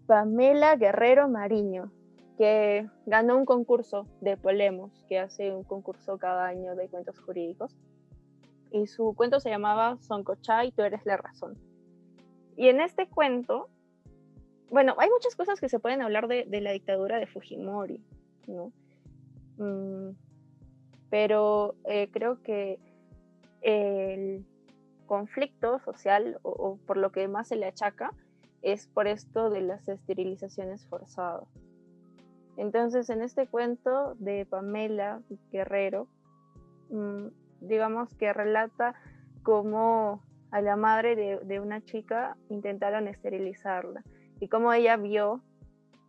Pamela 0.07 0.77
Guerrero 0.77 1.29
Mariño, 1.29 1.91
que 2.37 2.89
ganó 3.07 3.39
un 3.39 3.45
concurso 3.45 4.07
de 4.21 4.37
Polemos, 4.37 5.05
que 5.09 5.19
hace 5.19 5.53
un 5.53 5.65
concurso 5.65 6.19
cada 6.19 6.47
año 6.47 6.75
de 6.75 6.89
cuentos 6.89 7.19
jurídicos. 7.21 7.75
Y 8.71 8.87
su 8.87 9.15
cuento 9.15 9.41
se 9.41 9.51
llamaba 9.51 9.97
Soncocha 10.01 10.65
y 10.65 10.73
tú 10.73 10.83
eres 10.83 11.07
la 11.07 11.17
razón. 11.17 11.57
Y 12.57 12.69
en 12.69 12.81
este 12.81 13.09
cuento, 13.09 13.69
bueno, 14.71 14.95
hay 14.99 15.09
muchas 15.11 15.37
cosas 15.37 15.61
que 15.61 15.69
se 15.69 15.79
pueden 15.79 16.03
hablar 16.03 16.29
de, 16.29 16.47
la 16.61 16.73
dictadura 16.73 17.19
de 17.19 17.27
Fujimori, 17.27 18.03
¿no? 18.47 18.73
Mm, 19.59 20.17
pero 21.09 21.77
eh, 21.85 22.09
creo 22.11 22.43
que 22.43 22.79
el 23.63 24.45
conflicto 25.07 25.79
social, 25.81 26.39
o 26.43 26.79
por 26.87 26.97
lo 26.97 27.13
que 27.13 27.29
más 27.29 27.49
se 27.49 27.57
le 27.57 27.67
achaca, 27.67 28.13
es 28.65 28.89
por 28.89 29.07
esto 29.07 29.51
de 29.51 29.61
las 29.61 29.87
esterilizaciones 29.89 30.87
forzadas. 30.87 31.47
Entonces, 32.57 33.11
en 33.11 33.23
este 33.23 33.47
cuento 33.47 34.15
de 34.15 34.47
Pamela 34.47 35.21
Guerrero, 35.53 36.09
mm, 36.89 37.27
digamos 37.61 38.15
que 38.15 38.33
relata 38.33 38.95
cómo 39.43 40.23
a 40.51 40.61
la 40.61 40.77
madre 40.77 41.41
de, 41.45 41.61
una 41.61 41.85
chica 41.85 42.37
intentaron 42.49 43.09
esterilizarla 43.09 44.03
y 44.41 44.49
cómo 44.49 44.73
ella 44.73 44.97
vio 44.97 45.43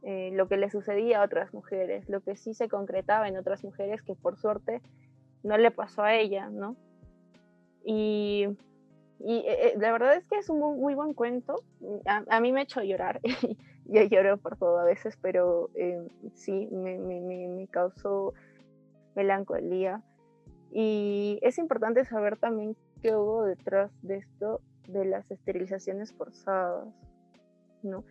eh, 0.03 0.29
lo 0.33 0.47
que 0.47 0.57
le 0.57 0.69
sucedía 0.69 1.21
a 1.21 1.25
otras 1.25 1.53
mujeres, 1.53 2.07
lo 2.09 2.21
que 2.21 2.35
sí 2.35 2.53
se 2.53 2.69
concretaba 2.69 3.27
en 3.27 3.37
otras 3.37 3.63
mujeres 3.63 4.03
que 4.03 4.15
por 4.15 4.37
suerte 4.37 4.81
no 5.43 5.57
le 5.57 5.71
pasó 5.71 6.03
a 6.03 6.13
ella, 6.13 6.49
¿no? 6.49 6.75
Y 7.83 8.47
y 9.19 9.37
eh, 9.37 9.67
eh, 9.67 9.73
la 9.77 9.91
verdad 9.91 10.15
es 10.15 10.25
que 10.27 10.37
es 10.37 10.49
un 10.49 10.59
muy, 10.59 10.93
buen 10.93 11.13
cuento. 11.13 11.55
A, 12.05 12.39
mí 12.39 12.51
me 12.51 12.59
ha 12.61 12.63
hecho 12.63 12.81
llorar. 12.81 13.21
yo 13.85 14.01
lloro 14.03 14.37
por 14.37 14.57
todo 14.57 14.79
a 14.79 14.85
veces, 14.85 15.17
pero 15.21 15.69
eh, 15.75 16.07
sí, 16.33 16.67
me, 16.71 16.97
me, 16.97 17.21
me, 17.21 17.67
causó 17.67 18.33
melancolía. 19.15 20.01
Y 20.71 21.39
es 21.41 21.57
importante 21.57 22.03
saber 22.03 22.37
también 22.37 22.75
qué 23.01 23.15
hubo 23.15 23.45
detrás 23.45 23.91
de 24.01 24.17
esto 24.17 24.61
de 24.87 25.05
las 25.05 25.29
esterilizaciones 25.31 26.13
forzadas, 26.13 26.87
¿no? 27.81 28.03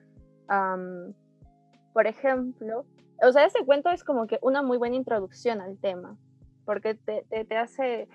por 1.92 2.06
ejemplo, 2.06 2.84
o 3.22 3.32
sea, 3.32 3.46
ese 3.46 3.64
cuento 3.64 3.88
es 3.90 4.04
como 4.04 4.26
que 4.26 4.38
una 4.42 4.62
muy 4.62 4.76
buena 4.76 4.96
introducción 4.96 5.60
al 5.60 5.78
tema, 5.78 6.18
porque 6.64 6.94
te, 6.94 7.24
te, 7.44 7.56
hace 7.56 8.08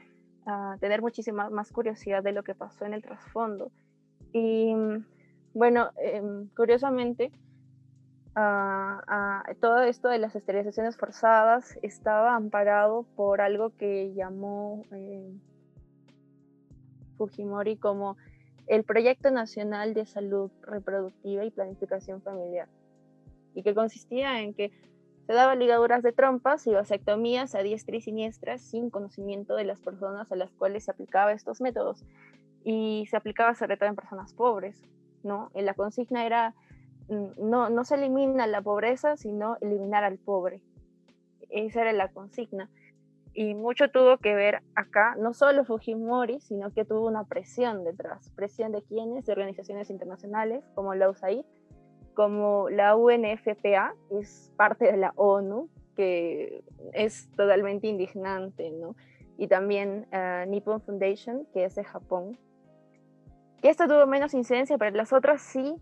ah, 0.46 0.78
tener 0.80 1.02
muchísima 1.02 1.50
más 1.50 1.72
curiosidad 1.72 2.24
de 2.24 2.32
lo 2.32 2.44
que 2.44 2.56
pasó 2.56 2.86
en 2.86 2.94
el 2.94 3.02
trasfondo. 3.02 3.72
Y 4.32 4.74
bueno, 5.54 5.90
em, 5.98 6.48
curiosamente, 6.56 7.32
todo 9.60 9.82
esto 9.82 10.08
de 10.08 10.20
las 10.20 10.36
esterilizaciones 10.36 10.98
forzadas 10.98 11.78
estaba 11.82 12.36
amparado 12.36 13.04
por 13.16 13.42
algo 13.42 13.76
que 13.76 14.14
llamó 14.14 14.84
eh, 14.92 15.34
Fujimori 17.18 17.76
como 17.76 18.18
el 18.68 18.84
Proyecto 18.84 19.32
Nacional 19.32 19.94
de 19.94 20.06
Salud 20.06 20.52
Reproductiva 20.62 21.44
y 21.44 21.52
Planificación 21.52 22.22
Familiar, 22.22 22.70
y 23.56 23.64
que 23.64 23.74
consistía 23.74 24.42
en 24.42 24.54
que 24.54 24.72
se 25.30 25.36
daban 25.36 25.60
ligaduras 25.60 26.02
de 26.02 26.12
trompas 26.12 26.66
y 26.66 26.72
vasectomías 26.72 27.54
a 27.54 27.60
diestra 27.60 27.98
y 27.98 28.02
siniestra 28.02 28.58
sin 28.58 28.90
conocimiento 28.90 29.56
de 29.56 29.64
las 29.64 29.80
personas 29.80 30.32
a 30.32 30.36
las 30.36 30.50
cuales 30.56 30.86
se 30.86 30.92
aplicaba 30.92 31.34
estos 31.34 31.62
métodos, 31.62 32.04
y 32.64 33.06
se 33.12 33.16
aplicaba 33.16 33.54
sobre 33.54 33.78
todo 33.78 33.90
en 33.90 33.96
personas 33.96 34.34
pobres, 34.34 34.82
¿no? 35.22 35.52
la 35.54 35.76
consigna 35.76 36.26
era 36.26 36.56
Mm, 37.10 37.50
no, 37.50 37.70
no 37.70 37.84
se 37.86 37.96
elimina 37.96 38.46
la 38.46 38.62
pobreza, 38.62 39.18
sino 39.18 39.58
eliminar 39.62 40.04
al 40.04 40.20
pobre. 40.20 40.62
Esa 41.50 41.82
era 41.82 41.94
la 41.94 42.10
consigna. 42.10 42.70
Y 43.34 43.56
mucho 43.56 43.90
tuvo 43.90 44.18
que 44.18 44.36
ver 44.36 44.62
acá, 44.76 45.16
no 45.18 45.34
solo 45.34 45.66
Fujimori, 45.66 46.40
sino 46.40 46.72
que 46.72 46.86
tuvo 46.86 47.08
una 47.08 47.24
presión 47.24 47.84
detrás. 47.84 48.30
¿Presión 48.36 48.72
de 48.72 48.84
quiénes? 48.84 49.26
De 49.26 49.32
organizaciones 49.32 49.90
internacionales 49.90 50.64
como 50.76 50.94
la 50.94 51.10
USAID, 51.10 51.46
como 52.20 52.70
la 52.70 52.98
UNFPA, 52.98 53.96
es 54.12 54.52
parte 54.58 54.92
de 54.92 54.98
la 54.98 55.14
ONU, 55.16 55.70
que 55.96 56.66
es 56.92 57.32
totalmente 57.32 57.88
indignante, 57.88 58.72
¿no? 58.72 58.98
Y 59.38 59.48
también 59.48 60.06
uh, 60.12 60.46
Nippon 60.50 60.82
Foundation, 60.82 61.48
que 61.54 61.64
es 61.64 61.76
de 61.76 61.86
Japón. 61.86 62.38
Que 63.62 63.70
esto 63.70 63.88
tuvo 63.88 64.06
menos 64.06 64.34
incidencia, 64.34 64.78
pero 64.78 64.98
las 64.98 65.14
otras 65.14 65.42
sí 65.42 65.76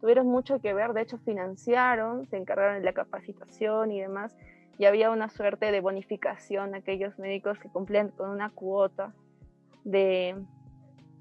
tuvieron 0.00 0.26
mucho 0.26 0.58
que 0.58 0.72
ver, 0.72 0.94
de 0.94 1.02
hecho 1.02 1.18
financiaron, 1.18 2.24
se 2.28 2.38
encargaron 2.38 2.78
de 2.78 2.84
la 2.86 2.94
capacitación 2.94 3.92
y 3.92 4.00
demás, 4.00 4.34
y 4.78 4.86
había 4.86 5.10
una 5.10 5.28
suerte 5.28 5.70
de 5.70 5.82
bonificación 5.82 6.74
a 6.74 6.78
aquellos 6.78 7.18
médicos 7.18 7.58
que 7.58 7.68
cumplían 7.68 8.08
con 8.08 8.30
una 8.30 8.48
cuota 8.48 9.12
de 9.84 10.34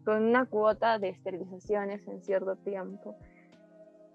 con 0.06 0.23
una 0.23 0.45
cuota 0.45 0.99
de 0.99 1.10
esterilizaciones 1.10 2.08
en 2.08 2.21
cierto 2.21 2.56
tiempo. 2.56 3.17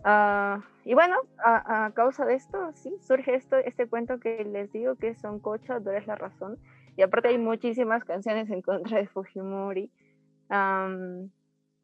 Ah, 0.05 0.63
y 0.85 0.95
bueno, 0.95 1.17
a, 1.45 1.91
causa 1.95 2.25
de 2.25 2.35
esto, 2.35 2.73
sí, 2.75 2.97
surge 3.01 3.35
este 3.35 3.89
cuento 3.89 4.21
que 4.21 4.45
les 4.45 4.73
digo 4.73 4.97
que 4.97 5.15
son 5.15 5.41
Cocha, 5.41 5.81
tú 5.81 5.91
eres 5.91 6.07
la 6.07 6.17
razón. 6.17 6.59
Y 6.97 7.03
aparte 7.03 7.29
hay 7.29 7.39
muchísimas 7.39 8.05
canciones 8.05 8.51
en 8.51 8.63
contra 8.63 8.99
de 8.99 9.07
Fujimori. 9.09 9.91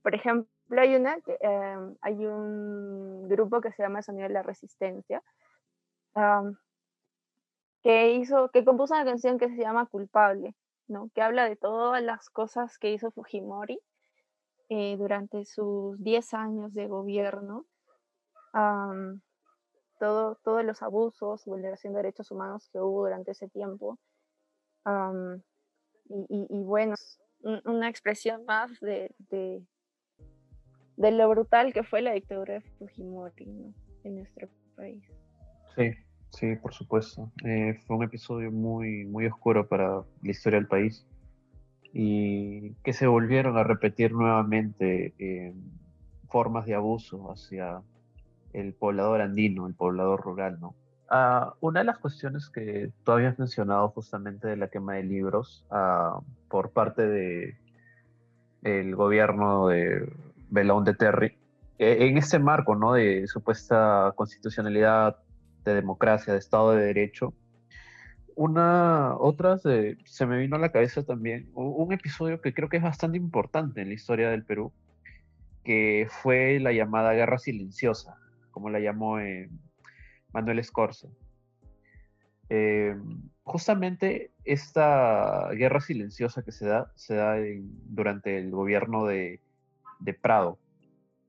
por 0.03 0.15
ejemplo, 0.15 0.49
hay 0.81 0.95
una, 0.97 1.17
em, 1.41 1.97
hay 2.03 2.27
un 2.27 3.29
grupo 3.29 3.61
que 3.61 3.73
se 3.73 3.83
llama 3.83 4.03
Sonido 4.03 4.29
de 4.29 4.35
la 4.35 4.43
Resistencia, 4.43 5.23
que 7.83 8.13
hizo, 8.15 8.51
que 8.51 8.65
compuso 8.65 8.95
una 8.95 9.05
canción 9.05 9.39
que 9.39 9.49
se 9.51 9.57
llama 9.57 9.87
Culpable, 9.87 10.55
¿no? 10.89 11.11
Que 11.15 11.23
habla 11.23 11.49
de 11.49 11.57
todas 11.57 12.03
las 12.03 12.31
cosas 12.31 12.79
que 12.79 12.93
hizo 12.93 13.11
Fujimori 13.11 13.79
eh, 14.71 14.97
durante 14.97 15.45
sus 15.45 16.03
10 16.03 16.35
años 16.35 16.73
de 16.75 16.87
gobierno. 16.87 17.67
Todo, 19.99 20.37
todos 20.45 20.65
los 20.65 20.83
abusos, 20.83 21.45
vulneración 21.45 21.93
de 21.93 21.99
derechos 21.99 22.31
humanos 22.31 22.69
que 22.73 22.79
hubo 22.79 23.05
durante 23.05 23.33
ese 23.33 23.49
tiempo. 23.49 23.99
y, 26.09 26.63
bueno, 26.63 26.95
una 27.65 27.89
expresión 27.89 28.45
más 28.47 28.79
de, 28.81 29.15
de 30.97 31.11
lo 31.11 31.29
brutal 31.29 31.73
que 31.73 31.83
fue 31.83 32.03
la 32.03 32.13
dictadura 32.13 32.55
de 32.55 32.61
Fujimori 32.79 33.75
en 34.05 34.17
nuestro 34.17 34.49
país. 34.77 35.03
Sí, 35.75 35.93
sí, 36.31 36.57
por 36.57 36.73
supuesto. 36.73 37.33
Eh, 37.45 37.75
fue 37.87 37.97
un 37.97 38.05
episodio 38.05 38.51
muy, 38.53 39.05
muy 39.05 39.27
oscuro 39.27 39.69
para 39.69 40.05
la 40.23 40.31
historia 40.31 40.59
del 40.59 40.69
país 40.69 41.07
y 41.93 42.75
que 42.83 42.93
se 42.93 43.07
volvieron 43.07 43.57
a 43.57 43.65
repetir 43.65 44.13
nuevamente 44.13 45.15
formas 46.29 46.67
de 46.67 46.75
abuso 46.75 47.31
hacia 47.31 47.83
el 48.55 48.73
poblador 48.75 49.21
andino, 49.21 49.67
el 49.67 49.75
poblador 49.75 50.23
rural, 50.23 50.59
¿no? 50.61 50.75
Ah, 51.11 51.55
una 51.61 51.81
de 51.81 51.85
las 51.85 51.99
cuestiones 51.99 52.49
que 52.49 52.91
tú 53.05 53.13
habías 53.13 53.39
mencionado 53.39 53.91
justamente 53.91 54.49
de 54.49 54.57
la 54.57 54.69
quema 54.69 54.95
de 54.95 55.05
libros 55.05 55.67
ah, 55.71 56.21
por 56.49 56.71
parte 56.71 57.07
de 57.07 57.59
el 58.63 58.97
gobierno 58.97 59.69
de 59.69 60.11
Belón 60.49 60.85
de 60.85 60.95
Terry, 60.95 61.37
eh, 61.79 61.99
en 62.01 62.17
este 62.17 62.39
marco 62.39 62.75
¿no? 62.75 62.95
de 62.95 63.27
supuesta 63.27 64.13
constitucionalidad, 64.17 65.19
de 65.65 65.75
democracia, 65.75 66.33
de 66.33 66.39
Estado 66.39 66.73
de 66.73 66.85
Derecho, 66.85 67.35
una, 68.37 69.15
otra 69.19 69.59
se 69.59 70.27
me 70.27 70.39
vino 70.39 70.57
a 70.57 70.59
la 70.59 70.73
cabeza 70.73 71.05
también 71.05 71.51
un 71.55 71.93
episodio 71.93 72.41
que 72.41 72.53
creo 72.53 72.69
que 72.69 72.79
es 72.79 72.83
bastante 72.83 73.17
importante 73.17 73.83
en 73.83 73.89
la 73.89 73.95
historia 73.95 74.31
del 74.31 74.45
Perú, 74.45 74.73
que 75.63 76.09
fue 76.11 76.59
la 76.61 76.73
llamada 76.73 77.13
Guerra 77.13 77.39
Silenciosa, 77.39 78.17
como 78.55 78.71
la 78.71 78.81
llamó 78.81 79.19
eh, 79.19 79.51
Manuel 80.33 80.61
Escorza. 80.61 81.09
Eh, 82.49 82.97
justamente 83.43 84.31
esta 84.45 85.51
guerra 85.53 85.81
silenciosa 85.81 86.43
que 86.43 86.53
se 86.53 86.67
da, 86.67 86.93
se 86.95 87.17
da 87.17 87.37
durante 87.87 88.39
el 88.39 88.51
gobierno 88.51 89.07
de 89.07 89.41
Prado. 90.23 90.59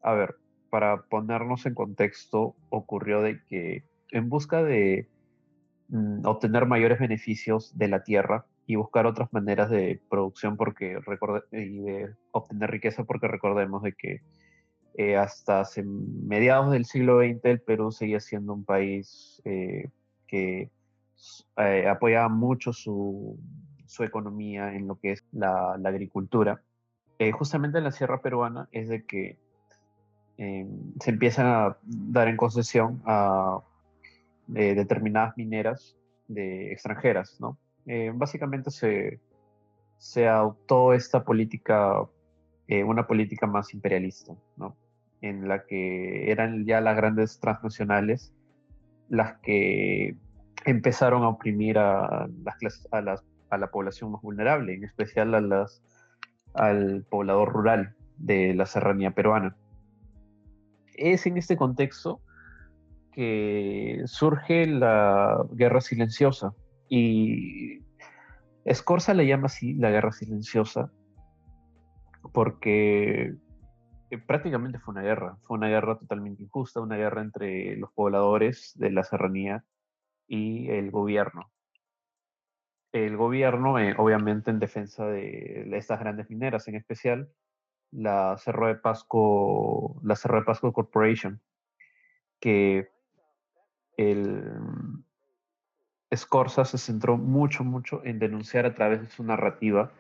A 0.01 0.13
ver, 0.13 0.35
para 0.69 1.03
ponernos 1.03 1.65
en 1.65 1.73
contexto, 1.73 2.55
ocurrió 2.69 3.21
de 3.21 3.41
que 3.45 3.83
en 4.11 4.29
busca 4.29 4.61
de 4.61 5.07
mm, 5.88 6.25
obtener 6.25 6.65
mayores 6.65 6.99
beneficios 6.99 7.77
de 7.77 7.88
la 7.88 8.03
tierra 8.03 8.45
y 8.67 8.75
buscar 8.75 9.05
otras 9.05 9.31
maneras 9.31 9.69
de 9.69 10.01
producción 10.09 10.57
porque 10.57 10.99
y 11.51 11.79
de 11.79 12.13
obtener 12.31 12.71
riqueza 12.71 13.03
porque 13.03 13.27
recordemos 13.27 13.83
de 13.83 13.93
que 13.93 14.21
eh, 14.97 15.17
hasta 15.17 15.63
mediados 15.84 16.71
del 16.71 16.86
siglo 16.86 17.19
XX 17.19 17.43
el 17.43 17.60
Perú 17.60 17.91
seguía 17.91 18.21
siendo 18.21 18.53
un 18.53 18.63
país 18.63 19.41
eh, 19.43 19.89
que 20.25 20.71
eh, 21.58 21.88
apoyaba 21.89 22.29
mucho 22.29 22.71
su, 22.71 23.38
economía 23.99 24.73
en 24.73 24.88
lo 24.88 24.97
que 24.97 25.12
es 25.13 25.23
la, 25.34 25.73
agricultura 25.73 26.62
justamente 27.34 27.77
en 27.77 27.86
la 27.86 27.91
sierra 27.91 28.21
peruana 28.21 28.67
es 28.73 28.89
de 28.89 29.05
que 29.05 29.38
se 30.38 31.10
empiezan 31.10 31.45
a 31.45 31.77
dar 31.84 32.27
en 32.27 32.36
concesión 32.36 33.01
a 33.05 33.62
determinadas 34.47 35.38
mineras 35.38 35.95
de 36.27 36.73
extranjeras, 36.73 37.39
¿no? 37.39 37.58
Básicamente 38.15 38.69
se, 38.69 39.21
se 39.97 40.27
adoptó 40.27 40.91
esta 40.91 41.23
política, 41.23 42.05
una 42.86 43.08
política 43.08 43.47
más 43.47 43.73
imperialista, 43.73 44.36
¿no? 44.58 44.75
En 45.21 45.47
la 45.47 45.65
que 45.65 46.32
eran 46.32 46.65
ya 46.65 46.82
las 46.82 46.95
grandes 46.95 47.39
transnacionales 47.39 48.34
las 49.10 49.39
que 49.41 50.15
empezaron 50.65 51.23
a 51.23 51.29
oprimir 51.29 51.77
a, 51.77 52.27
las, 52.62 53.27
a, 53.50 53.58
la 53.58 53.71
población 53.71 54.12
más 54.12 54.21
vulnerable, 54.21 54.73
en 54.73 54.83
especial 54.83 55.35
a 55.35 55.42
las 55.42 55.83
al 56.56 57.06
poblador 57.10 57.52
rural 57.52 57.96
de 58.17 58.54
la 58.54 58.65
serranía 58.65 59.12
peruana. 59.12 59.56
Es 60.96 61.25
en 61.25 61.37
este 61.37 61.58
contexto 61.58 62.21
que 63.12 64.02
surge 64.06 64.65
la 64.65 65.46
guerra 65.52 65.81
silenciosa 65.81 66.54
y 66.89 67.79
Escorza 68.63 69.13
le 69.13 69.27
llama 69.27 69.46
así 69.46 69.73
la 69.73 69.92
guerra 69.92 70.12
silenciosa 70.12 70.92
porque 72.33 73.35
eh, 74.10 74.17
prácticamente 74.17 74.79
fue 74.79 74.93
una 74.93 75.01
guerra, 75.01 75.37
fue 75.43 75.58
una 75.58 75.67
guerra 75.67 75.97
totalmente 75.97 76.43
injusta, 76.43 76.81
una 76.81 76.97
guerra 76.97 77.21
entre 77.21 77.75
los 77.77 77.91
pobladores 77.91 78.73
de 78.75 78.91
la 78.91 79.03
serranía 79.03 79.63
y 80.27 80.69
el 80.69 80.91
gobierno. 80.91 81.51
El 82.91 83.17
gobierno, 83.17 83.77
eh, 83.79 83.93
obviamente 83.97 84.51
en 84.51 84.60
defensa 84.60 85.06
de 85.06 85.69
estas 85.73 85.99
grandes 85.99 86.29
mineras, 86.29 86.67
en 86.67 86.75
especial 86.75 87.29
la 87.91 88.37
Cerro 88.37 88.67
de 88.67 88.75
Pasco, 88.75 89.99
la 90.03 90.15
Cerro 90.15 90.39
de 90.39 90.45
Pasco 90.45 90.73
Corporation, 90.73 91.41
que 92.39 92.89
el 93.97 95.03
Scorza 96.15 96.65
se 96.65 96.77
centró 96.77 97.17
mucho, 97.17 97.63
mucho 97.63 98.03
en 98.06 98.19
denunciar 98.19 98.65
a 98.65 98.73
través 98.73 99.01
de 99.01 99.08
su 99.08 99.23
narrativa 99.23 99.91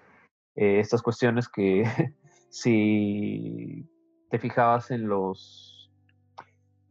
eh, 0.55 0.79
estas 0.79 1.01
cuestiones 1.01 1.49
que 1.49 1.83
si 2.49 3.89
te 4.29 4.39
fijabas 4.39 4.91
en 4.91 5.07
los 5.07 5.75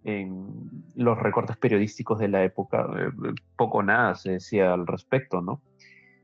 en 0.05 0.85
los 0.95 1.19
recortes 1.19 1.57
periodísticos 1.57 2.19
de 2.19 2.29
la 2.29 2.45
época, 2.45 2.87
eh, 2.99 3.11
poco 3.57 3.83
nada 3.83 4.15
se 4.15 4.33
decía 4.33 4.75
al 4.75 4.87
respecto, 4.87 5.41
¿no? 5.41 5.63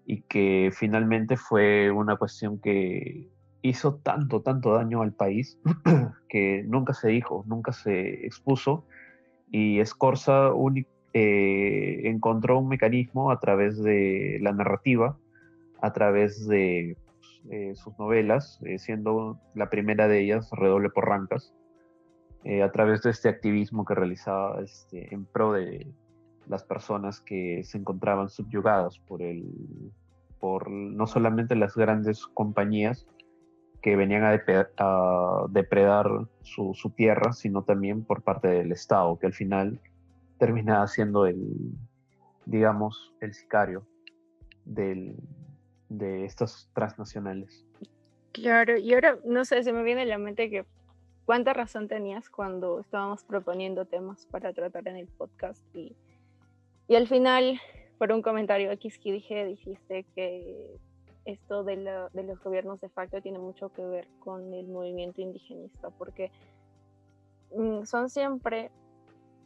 Y 0.07 0.23
que 0.23 0.71
finalmente 0.73 1.37
fue 1.39 1.91
una 1.91 2.17
cuestión 2.17 2.59
que 2.59 3.29
hizo 3.63 3.97
tanto, 3.97 4.43
tanto 4.43 4.75
daño 4.75 5.03
al 5.03 5.13
país 5.13 5.59
que 6.29 6.63
nunca 6.67 6.93
se 6.93 7.09
dijo, 7.09 7.45
nunca 7.47 7.73
se 7.73 8.27
expuso 8.27 8.85
y 9.51 9.85
Scorza 9.85 10.51
eh, 11.13 12.03
encontró 12.05 12.59
un 12.59 12.69
mecanismo 12.69 13.31
a 13.31 13.41
través 13.41 13.83
de 13.83 14.39
la 14.41 14.53
narrativa, 14.53 15.17
a 15.81 15.93
través 15.93 16.47
de 16.47 16.97
eh, 17.51 17.75
sus 17.75 17.99
novelas, 17.99 18.61
eh, 18.65 18.79
siendo 18.79 19.41
la 19.55 19.71
primera 19.71 20.09
de 20.09 20.21
ellas 20.21 20.51
Redoble 20.53 20.91
por 20.91 21.09
Rancas, 21.09 21.55
a 22.65 22.73
través 22.73 23.03
de 23.03 23.11
este 23.11 23.29
activismo 23.29 23.85
que 23.85 23.95
realizaba 23.95 24.63
este, 24.63 25.15
en 25.15 25.27
pro 25.27 25.53
de 25.53 25.87
las 26.49 26.65
personas 26.65 27.21
que 27.21 27.63
se 27.65 27.77
encontraban 27.77 28.31
subyugadas 28.31 28.99
por, 28.99 29.21
el, 29.21 29.45
por 30.39 30.71
no 30.71 31.07
solamente 31.07 31.55
las 31.55 31.77
grandes 31.77 32.27
compañías, 32.27 33.07
que 33.81 33.97
venían 33.97 34.25
a, 34.25 35.47
depredar 35.49 36.07
su, 36.43 36.75
tierra, 36.95 37.33
sino 37.33 37.63
también 37.63 38.05
por 38.05 38.23
parte 38.23 38.49
del 38.49 38.73
Estado, 38.73 39.19
que 39.19 39.27
al 39.27 39.33
final 39.33 39.81
termina 40.39 40.87
siendo 40.87 41.27
el, 41.27 41.73
digamos, 42.47 43.15
el 43.21 43.33
sicario 43.33 43.87
de 45.91 46.25
estas 46.25 46.71
transnacionales. 46.73 47.67
Claro, 48.33 48.79
y 48.79 48.95
ahora, 48.95 49.19
no 49.27 49.45
sé, 49.45 49.63
se 49.63 49.73
me 49.75 49.83
viene 49.83 50.03
a 50.03 50.07
la 50.07 50.17
mente 50.17 50.49
que 50.49 50.65
cuánta 51.27 51.53
razón 51.53 51.89
tenías 51.89 52.31
cuando 52.31 52.81
estábamos 52.81 53.25
proponiendo 53.25 53.85
temas 53.85 54.25
para 54.27 54.55
tratar 54.55 54.89
en 54.89 54.97
el 54.97 55.09
podcast 55.09 55.63
y, 55.75 55.95
y 56.89 56.95
al 56.95 57.07
final, 57.07 57.61
por 57.99 58.13
un 58.13 58.23
comentario 58.23 58.71
X 58.71 58.99
que 58.99 59.13
dije, 59.13 59.45
dijiste 59.45 60.07
que 60.15 60.79
esto 61.25 61.65
de, 61.65 61.77
los 61.77 62.43
gobiernos 62.43 62.81
de 62.81 62.89
facto 62.89 63.21
tiene 63.21 63.39
mucho 63.39 63.73
que 63.73 63.85
ver 63.85 64.09
con 64.21 64.55
el 64.55 64.69
movimiento 64.69 65.21
indigenista, 65.21 65.91
porque 65.91 66.31
mm, 67.55 67.85
son 67.85 68.11
siempre 68.11 68.71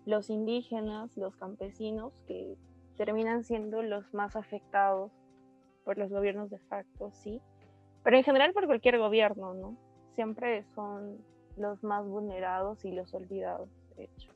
los 0.06 0.30
indígenas, 0.30 1.16
los 1.16 1.34
campesinos, 1.36 2.12
que 2.26 2.56
terminan 2.96 3.44
siendo 3.44 3.82
los 3.82 4.12
más 4.12 4.36
afectados 4.36 5.10
por 5.84 5.98
los 5.98 6.10
gobiernos 6.10 6.50
de 6.50 6.58
facto, 6.58 7.10
sí, 7.12 7.40
pero 8.02 8.16
en 8.16 8.24
general 8.24 8.52
por 8.52 8.66
cualquier 8.66 8.98
gobierno, 8.98 9.54
¿no? 9.54 9.76
Siempre 10.14 10.64
son 10.74 11.18
los 11.56 11.82
más 11.82 12.04
vulnerados 12.06 12.84
y 12.84 12.92
los 12.92 13.12
olvidados, 13.14 13.68
de 13.96 14.04
hecho. 14.04 14.32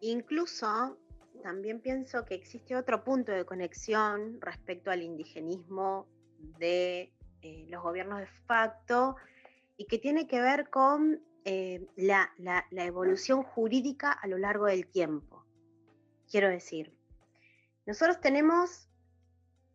Incluso 0.00 0.96
también 1.42 1.80
pienso 1.80 2.24
que 2.24 2.34
existe 2.34 2.76
otro 2.76 3.02
punto 3.04 3.32
de 3.32 3.44
conexión 3.44 4.40
respecto 4.40 4.90
al 4.90 5.02
indigenismo 5.02 6.06
de 6.58 7.12
eh, 7.42 7.66
los 7.68 7.82
gobiernos 7.82 8.20
de 8.20 8.26
facto 8.46 9.16
y 9.76 9.86
que 9.86 9.98
tiene 9.98 10.26
que 10.26 10.40
ver 10.40 10.68
con 10.68 11.22
eh, 11.44 11.86
la, 11.96 12.30
evolución 12.72 13.42
jurídica 13.42 14.12
a 14.12 14.26
lo 14.26 14.36
largo 14.36 14.66
del 14.66 14.86
tiempo. 14.86 15.44
Quiero 16.30 16.50
decir, 16.50 16.92
nosotros 17.86 18.20
tenemos 18.20 18.89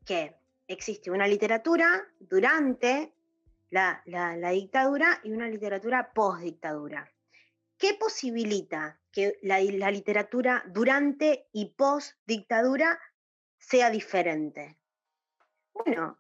que 0.06 0.36
existe 0.68 1.12
una 1.12 1.28
literatura 1.28 2.04
durante 2.20 3.14
la, 3.70 4.02
la 4.06 4.50
dictadura 4.52 5.20
y 5.24 5.32
una 5.32 5.48
literatura 5.48 6.14
post-dictadura. 6.14 7.12
¿Qué 7.78 7.94
posibilita 7.94 9.00
que 9.12 9.38
la, 9.42 9.60
literatura 9.60 10.64
durante 10.68 11.48
y 11.52 11.74
post 11.74 12.14
dictadura 12.26 13.00
sea 13.58 13.90
diferente? 13.90 14.78
Bueno, 15.74 16.18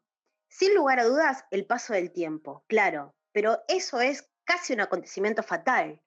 sin 0.49 0.75
lugar 0.75 0.99
a 0.99 1.05
dudas, 1.05 1.45
el 1.51 1.65
paso 1.65 1.93
del 1.93 2.11
tiempo, 2.11 2.65
claro, 2.67 3.15
pero 3.31 3.63
eso 3.67 4.01
es 4.01 4.29
casi 4.43 4.73
un 4.73 4.81
acontecimiento 4.81 5.43
fatal. 5.43 6.01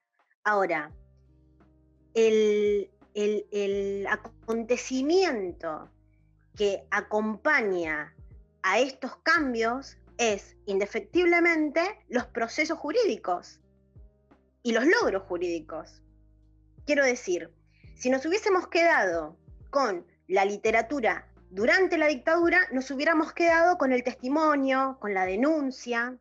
Ahora, 0.45 0.93
el, 2.15 2.91
el 3.15 4.07
acontecimiento 4.07 5.91
que 6.59 6.85
acompaña 6.91 8.13
a 8.63 8.81
estos 8.81 9.17
cambios 9.23 9.97
es 10.19 10.57
indefectiblemente 10.67 11.81
los 12.09 12.27
procesos 12.27 12.77
jurídicos 12.77 13.61
y 14.65 14.73
los 14.73 14.85
logros 14.85 15.23
jurídicos. 15.23 16.03
Quiero 16.85 17.05
decir, 17.05 17.55
si 17.95 18.11
nos 18.11 18.27
hubiésemos 18.27 18.67
quedado 18.67 19.37
con 19.71 20.05
la 20.27 20.45
literatura 20.45 21.29
durante 21.51 21.97
la 21.97 22.09
dictadura, 22.09 22.63
nos 22.73 22.91
hubiéramos 22.91 23.33
quedado 23.33 23.79
con 23.79 23.93
el 23.93 24.03
testimonio, 24.03 24.99
con 25.01 25.15
la 25.15 25.27
denuncia. 25.27 26.19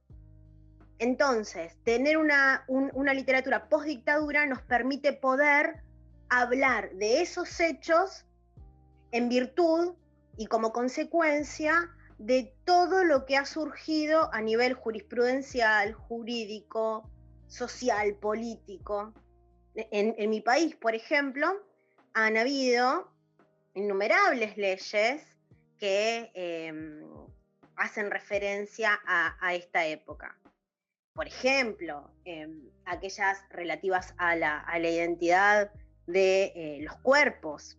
Entonces, 0.99 1.75
tener 1.83 2.17
una, 2.17 2.63
una 2.67 3.13
literatura 3.15 3.67
post-dictadura 3.69 4.45
nos 4.45 4.61
permite 4.61 5.13
poder 5.13 5.81
hablar 6.29 6.91
de 6.91 7.23
esos 7.23 7.59
hechos 7.59 8.25
en 9.11 9.29
virtud 9.29 9.95
y 10.37 10.47
como 10.47 10.71
consecuencia 10.71 11.89
de 12.17 12.53
todo 12.65 13.03
lo 13.03 13.25
que 13.25 13.37
ha 13.37 13.45
surgido 13.45 14.33
a 14.33 14.41
nivel 14.41 14.73
jurisprudencial, 14.73 15.93
jurídico, 15.93 17.09
social, 17.47 18.15
político 18.15 19.13
en, 19.91 20.29
mi 20.29 20.41
país, 20.41 20.75
por 20.75 20.95
ejemplo, 20.95 21.47
han 22.13 22.37
habido 22.37 23.11
innumerables 23.75 24.57
leyes 24.57 25.21
que 25.77 26.31
em, 26.33 27.03
hacen 27.75 28.09
referencia 28.09 28.99
a, 29.05 29.53
esta 29.53 29.85
época. 29.85 30.35
Por 31.13 31.27
ejemplo, 31.27 32.11
em, 32.25 32.69
aquellas 32.85 33.37
relativas 33.49 34.13
a 34.17 34.35
la, 34.35 34.79
identidad 34.79 35.71
de 36.07 36.53
eh, 36.55 36.79
los 36.81 36.95
cuerpos, 36.97 37.77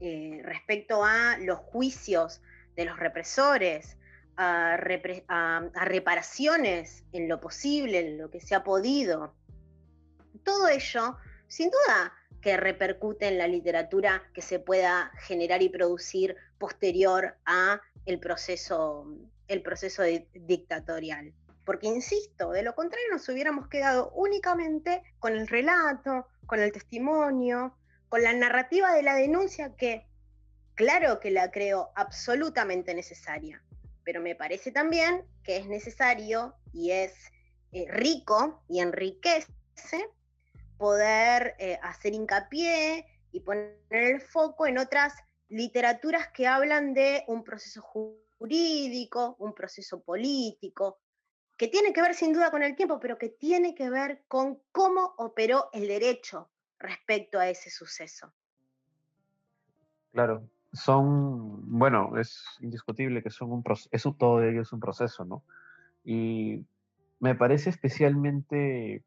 eh, 0.00 0.40
respecto 0.44 1.04
a 1.04 1.38
los 1.38 1.58
juicios 1.58 2.40
de 2.76 2.84
los 2.84 2.98
represores, 2.98 3.96
a, 4.36 4.76
reparaciones 4.76 7.04
en 7.12 7.28
lo 7.28 7.40
posible, 7.40 8.00
en 8.00 8.18
lo 8.18 8.30
que 8.30 8.40
se 8.40 8.54
ha 8.54 8.62
podido, 8.62 9.34
todo 10.44 10.68
ello, 10.68 11.16
sin 11.48 11.70
duda, 11.70 12.12
que 12.40 12.56
repercute 12.56 13.26
en 13.26 13.38
la 13.38 13.48
literatura 13.48 14.22
que 14.32 14.42
se 14.42 14.58
pueda 14.58 15.10
generar 15.20 15.62
y 15.62 15.68
producir 15.68 16.36
posterior 16.58 17.36
a 17.44 17.80
el 18.04 18.20
proceso, 18.20 19.06
el 19.48 19.62
proceso 19.62 20.02
dictatorial. 20.32 21.32
Porque, 21.64 21.88
insisto, 21.88 22.52
de 22.52 22.62
lo 22.62 22.74
contrario 22.74 23.06
nos 23.10 23.28
hubiéramos 23.28 23.68
quedado 23.68 24.12
únicamente 24.14 25.02
con 25.18 25.34
el 25.34 25.48
relato, 25.48 26.28
con 26.46 26.60
el 26.60 26.70
testimonio, 26.70 27.74
con 28.08 28.22
la 28.22 28.32
narrativa 28.32 28.92
de 28.94 29.02
la 29.02 29.14
denuncia 29.16 29.74
que, 29.76 30.06
claro 30.74 31.20
que 31.20 31.30
la 31.30 31.50
creo 31.50 31.90
absolutamente 31.94 32.94
necesaria, 32.94 33.62
pero 34.04 34.20
me 34.20 34.34
parece 34.34 34.70
también 34.70 35.24
que 35.42 35.56
es 35.56 35.66
necesario 35.66 36.54
y 36.72 36.92
es 36.92 37.12
eh, 37.72 37.86
rico 37.88 38.62
y 38.68 38.80
enriquece 38.80 39.48
poder 40.78 41.54
eh, 41.58 41.78
hacer 41.82 42.12
hincapié 42.14 43.06
y 43.32 43.40
poner 43.40 43.76
el 43.90 44.20
foco 44.20 44.66
en 44.66 44.78
otras 44.78 45.14
literaturas 45.48 46.28
que 46.28 46.46
hablan 46.46 46.94
de 46.94 47.24
un 47.28 47.44
proceso 47.44 47.82
jurídico, 47.82 49.36
un 49.38 49.54
proceso 49.54 50.02
político, 50.02 51.00
que 51.56 51.68
tiene 51.68 51.92
que 51.92 52.02
ver 52.02 52.14
sin 52.14 52.32
duda 52.32 52.50
con 52.50 52.62
el 52.62 52.76
tiempo, 52.76 53.00
pero 53.00 53.18
que 53.18 53.30
tiene 53.30 53.74
que 53.74 53.88
ver 53.88 54.24
con 54.28 54.60
cómo 54.72 55.14
operó 55.16 55.70
el 55.72 55.88
derecho 55.88 56.50
respecto 56.78 57.38
a 57.38 57.48
ese 57.48 57.70
suceso. 57.70 58.32
Claro, 60.12 60.48
son, 60.72 61.78
bueno, 61.78 62.18
es 62.18 62.44
indiscutible 62.60 63.22
que 63.22 63.30
son 63.30 63.52
un 63.52 63.62
proceso, 63.62 64.14
todo 64.18 64.42
es 64.42 64.72
un 64.72 64.80
proceso, 64.80 65.24
¿no? 65.24 65.42
Y 66.04 66.64
me 67.20 67.34
parece 67.34 67.70
especialmente 67.70 69.02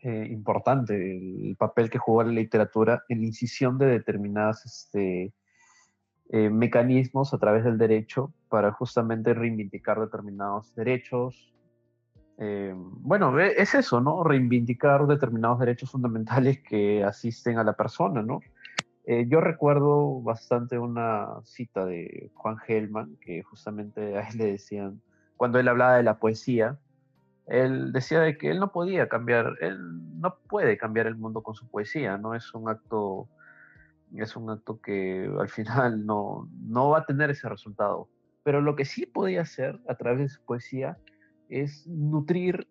eh, 0.00 0.26
importante 0.30 0.94
el 0.94 1.56
papel 1.56 1.88
que 1.88 1.98
jugó 1.98 2.22
la 2.22 2.32
literatura 2.32 3.04
en 3.08 3.20
la 3.20 3.26
incisión 3.26 3.78
de 3.78 3.86
determinados 3.86 4.64
este, 4.66 5.32
eh, 6.30 6.50
mecanismos 6.50 7.32
a 7.32 7.38
través 7.38 7.64
del 7.64 7.78
derecho 7.78 8.32
para 8.48 8.72
justamente 8.72 9.34
reivindicar 9.34 10.00
determinados 10.00 10.74
derechos, 10.74 11.54
Eh, 12.38 12.74
bueno, 12.76 13.38
es 13.38 13.74
eso, 13.74 14.00
¿no? 14.00 14.24
Reivindicar 14.24 15.06
determinados 15.06 15.60
derechos 15.60 15.90
fundamentales 15.90 16.60
que 16.62 17.04
asisten 17.04 17.58
a 17.58 17.64
la 17.64 17.74
persona, 17.74 18.22
¿no? 18.22 18.40
Eh, 19.06 19.26
yo 19.28 19.40
recuerdo 19.40 20.22
bastante 20.22 20.78
una 20.78 21.28
cita 21.44 21.84
de 21.84 22.30
Juan 22.34 22.56
Gelman, 22.58 23.16
que 23.20 23.42
justamente 23.42 24.16
a 24.16 24.28
él 24.28 24.38
le 24.38 24.52
decían, 24.52 25.00
cuando 25.36 25.58
él 25.58 25.68
hablaba 25.68 25.96
de 25.96 26.02
la 26.02 26.18
poesía, 26.18 26.78
él 27.46 27.92
decía 27.92 28.20
de 28.20 28.38
que 28.38 28.50
él 28.50 28.58
no 28.58 28.72
podía 28.72 29.08
cambiar, 29.08 29.56
él 29.60 29.78
no 30.20 30.36
puede 30.48 30.78
cambiar 30.78 31.06
el 31.06 31.16
mundo 31.16 31.42
con 31.42 31.54
su 31.54 31.68
poesía, 31.68 32.16
no 32.16 32.34
es 32.34 32.54
un 32.54 32.70
acto, 32.70 33.28
es 34.16 34.34
un 34.36 34.48
acto 34.48 34.80
que 34.80 35.30
al 35.38 35.48
final 35.50 36.06
no, 36.06 36.48
no 36.62 36.88
va 36.88 37.00
a 37.00 37.06
tener 37.06 37.30
ese 37.30 37.48
resultado. 37.48 38.08
Pero 38.42 38.62
lo 38.62 38.74
que 38.74 38.86
sí 38.86 39.04
podía 39.04 39.42
hacer 39.42 39.78
a 39.86 39.94
través 39.96 40.20
de 40.20 40.28
su 40.30 40.42
poesía 40.42 40.96
es 41.48 41.86
nutrir 41.86 42.66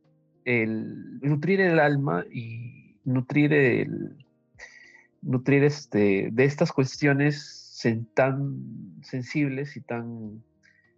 el, 0.46 1.20
nutrir 1.22 1.62
el 1.62 1.80
alma 1.80 2.26
y 2.32 2.96
nutrir 3.06 3.54
el, 3.54 4.18
nutrir 5.22 5.64
este, 5.64 6.30
de 6.32 6.44
estas 6.46 6.72
cuestiones 6.72 7.60
tan 8.14 8.56
sensibles 9.02 9.76
y 9.76 9.82
tan 9.82 10.42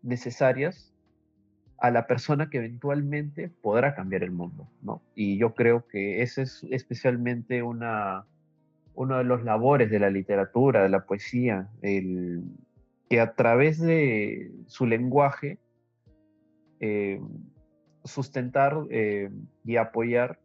necesarias 0.04 0.94
a 1.80 1.92
la 1.92 2.08
persona 2.08 2.50
que 2.50 2.58
eventualmente 2.58 3.50
podrá 3.50 3.96
cambiar 3.96 4.24
el 4.24 4.32
mundo, 4.32 4.70
¿no? 4.82 5.02
Y 5.16 5.38
yo 5.38 5.54
creo 5.54 5.88
que 5.88 6.22
ese 6.22 6.44
es 6.44 6.66
especialmente 6.70 7.64
una, 7.64 8.26
uno 8.94 9.18
de 9.18 9.24
los 9.24 9.44
labores 9.44 9.90
de 9.90 10.00
la 10.00 10.10
literatura, 10.10 10.84
de 10.84 10.90
la 10.90 11.06
poesía, 11.06 11.70
el, 11.82 12.44
que 13.10 13.20
a 13.20 13.34
través 13.34 13.80
de 13.80 14.52
su 14.68 14.86
lenguaje 14.86 15.58
eh, 16.80 17.20
sustentar 18.06 18.86
eh, 18.90 19.30
y 19.64 19.78
apoyar 19.78 20.40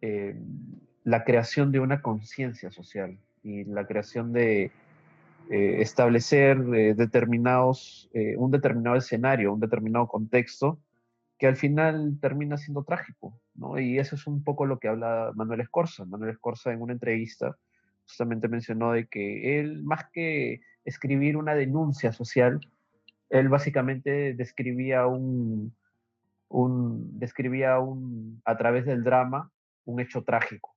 eh, 0.00 0.36
la 1.04 1.24
creación 1.24 1.72
de 1.72 1.80
una 1.80 2.02
conciencia 2.02 2.70
social 2.70 3.18
y 3.42 3.64
la 3.64 3.86
creación 3.86 4.32
de 4.32 4.70
eh, 5.50 5.76
establecer 5.80 6.62
determinados, 6.96 8.08
un 8.36 8.50
determinado 8.50 8.96
escenario, 8.96 9.52
un 9.52 9.60
determinado 9.60 10.06
contexto 10.06 10.78
que 11.38 11.48
al 11.48 11.56
final 11.56 12.18
termina 12.20 12.56
siendo 12.56 12.84
trágico, 12.84 13.36
¿no? 13.56 13.80
Y 13.80 13.98
eso 13.98 14.14
es 14.14 14.28
un 14.28 14.44
poco 14.44 14.64
lo 14.64 14.78
que 14.78 14.86
habla 14.86 15.32
Manuel 15.34 15.60
Escorza. 15.60 16.04
Manuel 16.04 16.30
Escorza 16.30 16.72
en 16.72 16.80
una 16.80 16.92
entrevista 16.92 17.56
justamente 18.04 18.46
mencionó 18.46 18.92
de 18.92 19.08
que 19.08 19.58
él, 19.58 19.82
más 19.82 20.04
que 20.12 20.60
escribir 20.84 21.36
una 21.36 21.54
denuncia 21.54 22.12
social, 22.12 22.60
él 23.28 23.48
básicamente 23.48 24.34
describía 24.34 25.06
un, 25.06 25.74
describía 26.52 27.78
a 28.44 28.56
través 28.56 28.84
del 28.84 29.02
drama 29.02 29.50
un 29.84 30.00
hecho 30.00 30.22
trágico, 30.22 30.76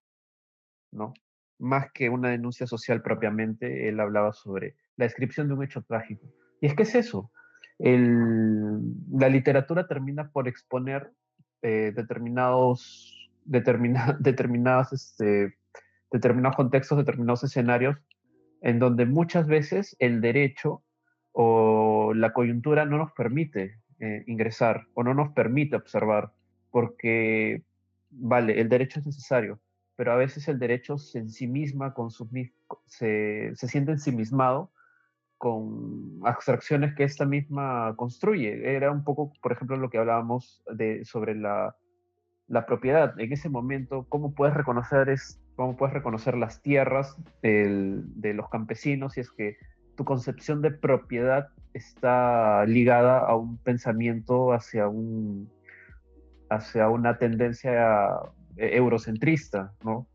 ¿no? 0.92 1.14
Más 1.60 1.92
que 1.94 2.10
una 2.10 2.30
denuncia 2.30 2.68
social 2.68 3.02
propiamente, 3.02 3.88
él 3.88 4.00
hablaba 4.00 4.34
sobre 4.34 4.76
la 4.98 5.06
descripción 5.06 5.48
de 5.48 5.54
un 5.54 5.64
hecho 5.64 5.84
trágico. 5.84 6.28
Y 6.62 6.68
es 6.68 6.76
que 6.76 6.84
es 6.84 6.96
eso. 6.96 7.32
la 7.78 9.30
literatura 9.30 9.88
termina 9.88 10.30
por 10.32 10.48
exponer 10.48 11.12
eh, 11.62 11.92
determinados, 11.96 13.30
este, 14.94 15.58
determinados 16.12 16.56
contextos, 16.56 16.98
determinados 16.98 17.44
escenarios, 17.44 17.98
en 18.62 18.80
donde 18.80 19.06
muchas 19.06 19.48
veces 19.48 19.96
el 20.00 20.22
derecho 20.22 20.84
o 21.34 22.14
la 22.14 22.32
coyuntura 22.32 22.86
no 22.86 22.98
nos 22.98 23.12
permite 23.12 23.76
eh, 24.00 24.24
ingresar 24.28 24.88
o 24.94 25.04
no 25.04 25.14
nos 25.14 25.32
permite 25.34 25.76
observar, 25.76 26.34
porque, 26.72 27.64
vale, 28.10 28.60
el 28.60 28.70
derecho 28.70 29.00
es 29.00 29.06
necesario, 29.06 29.60
pero 29.96 30.12
a 30.12 30.18
veces 30.18 30.48
el 30.48 30.60
derecho 30.60 30.98
se 30.98 31.20
en 31.20 31.30
sí 31.30 31.48
misma, 31.48 31.94
con 31.94 32.12
su, 32.12 32.30
se, 32.86 33.52
se 33.56 33.68
siente 33.68 33.92
ensimismado 33.92 34.72
con 35.38 36.20
abstracciones 36.24 36.96
que 36.96 37.04
esta 37.04 37.26
misma 37.26 37.94
construye. 37.96 38.76
Era 38.76 38.92
un 38.92 39.04
poco, 39.04 39.34
por 39.42 39.52
ejemplo, 39.52 39.78
lo 39.78 39.90
que 39.90 39.98
hablábamos 39.98 40.64
de, 40.74 41.04
sobre 41.06 41.36
la, 41.36 41.76
la 42.48 42.66
propiedad. 42.66 43.20
En 43.20 43.32
ese 43.32 43.50
momento, 43.50 44.06
¿cómo 44.10 44.34
puedes 44.34 44.56
reconocer, 44.56 45.10
es, 45.10 45.42
cómo 45.56 45.76
puedes 45.76 45.94
reconocer 45.94 46.36
las 46.36 46.62
tierras 46.62 47.16
de 47.42 48.34
los 48.34 48.50
campesinos 48.50 49.14
si 49.14 49.22
es 49.22 49.32
que 49.32 49.58
tu 49.96 50.06
concepción 50.06 50.62
de 50.62 50.72
propiedad 50.72 51.50
está 51.74 52.66
ligada 52.66 53.20
a 53.20 53.36
un 53.36 53.58
pensamiento 53.58 54.54
hacia 54.54 54.88
un 54.88 55.50
hacia 56.50 56.90
una 56.90 57.18
tendencia 57.18 58.10
eh, 58.58 58.72
eurocentrista, 58.78 59.74
¿no? 59.84 60.08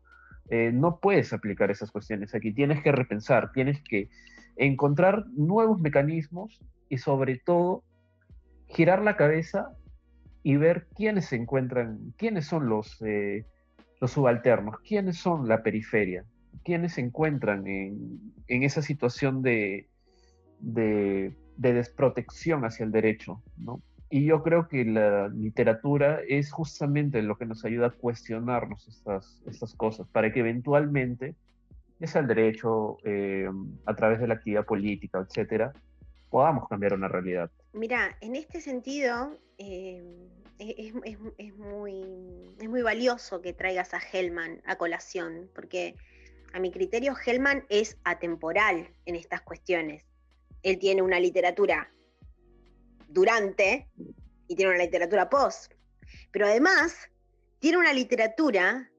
Eh, 0.49 0.71
no 0.73 0.99
puedes 0.99 1.33
aplicar 1.33 1.71
esas 1.71 1.91
cuestiones 1.91 2.33
aquí, 2.35 2.51
tienes 2.53 2.81
que 2.83 2.91
repensar, 2.91 3.51
tienes 3.51 3.81
que 3.81 4.09
encontrar 4.55 5.25
nuevos 5.29 5.79
mecanismos 5.79 6.59
y 6.89 6.97
sobre 6.97 7.37
todo 7.37 7.83
girar 8.67 9.01
la 9.01 9.15
cabeza 9.15 9.69
y 10.43 10.57
ver 10.57 10.87
quiénes 10.95 11.25
se 11.25 11.35
encuentran, 11.35 12.13
quiénes 12.17 12.47
son 12.47 12.67
los, 12.67 13.01
eh, 13.01 13.45
los 13.99 14.11
subalternos, 14.11 14.79
quiénes 14.79 15.17
son 15.17 15.47
la 15.47 15.63
periferia, 15.63 16.25
quiénes 16.63 16.93
se 16.93 17.01
encuentran 17.01 17.67
en, 17.67 18.33
en 18.47 18.63
esa 18.63 18.81
situación 18.81 19.41
de, 19.41 19.87
de, 20.59 21.35
de, 21.57 21.73
desprotección 21.73 22.65
hacia 22.65 22.85
el 22.85 22.91
derecho, 22.91 23.41
¿no? 23.57 23.81
Y 24.09 24.25
yo 24.25 24.43
creo 24.43 24.67
que 24.67 24.83
la 24.83 25.29
literatura 25.29 26.19
es 26.27 26.51
justamente 26.51 27.21
lo 27.21 27.37
que 27.37 27.45
nos 27.45 27.63
ayuda 27.63 27.87
a 27.87 27.91
cuestionarnos 27.91 28.85
estas, 28.87 29.41
estas 29.47 29.73
cosas, 29.73 30.05
para 30.11 30.33
que 30.33 30.41
eventualmente, 30.41 31.35
ya 31.99 32.07
sea 32.07 32.21
el 32.21 32.27
derecho, 32.27 32.97
eh, 33.05 33.49
a 33.85 33.95
través 33.95 34.19
de 34.19 34.27
la 34.27 34.33
actividad 34.33 34.65
política, 34.65 35.25
etcétera, 35.25 35.71
podamos 36.29 36.67
cambiar 36.67 36.93
una 36.93 37.07
realidad. 37.07 37.49
Mira, 37.71 38.17
en 38.19 38.35
este 38.35 38.59
sentido, 38.59 39.37
eh, 39.57 40.03
es, 40.59 40.93
es, 41.05 41.17
es, 41.37 41.55
muy, 41.55 42.53
es 42.59 42.69
muy 42.69 42.81
valioso 42.81 43.41
que 43.41 43.53
traigas 43.53 43.93
a 43.93 43.99
Hellman 43.99 44.61
a 44.65 44.75
colación, 44.75 45.49
porque 45.55 45.95
a 46.53 46.59
mi 46.59 46.71
criterio 46.71 47.15
Hellman 47.25 47.65
es 47.69 47.97
atemporal 48.03 48.93
en 49.05 49.15
estas 49.15 49.41
cuestiones. 49.41 50.03
Él 50.63 50.79
tiene 50.79 51.01
una 51.01 51.19
literatura 51.19 51.91
durante 53.07 53.89
y 54.47 54.55
tiene 54.55 54.73
una 54.73 54.83
literatura 54.83 55.29
post. 55.29 55.73
Pero 56.31 56.45
además 56.45 57.09
tiene 57.59 57.77
una 57.77 57.93
literatura 57.93 58.91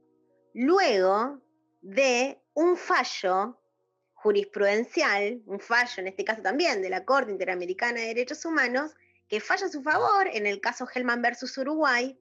luego 0.55 1.41
de 1.81 2.41
un 2.55 2.77
fallo 2.77 3.59
jurisprudencial, 4.15 5.43
un 5.47 5.59
fallo 5.59 5.95
en 5.97 6.09
este 6.09 6.25
caso 6.25 6.43
también 6.43 6.81
de 6.81 6.91
la 6.91 7.05
Corte 7.05 7.33
Interamericana 7.33 8.01
de 8.01 8.09
Derechos 8.09 8.45
Humanos, 8.45 8.93
que 9.29 9.41
falla 9.41 9.67
a 9.67 9.71
su 9.71 9.83
favor 9.83 10.29
en 10.33 10.47
el 10.47 10.61
caso 10.61 10.87
Hellman 10.87 11.23
versus 11.23 11.57
Uruguay 11.59 12.19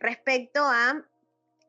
respecto 0.00 0.62
a 0.64 1.06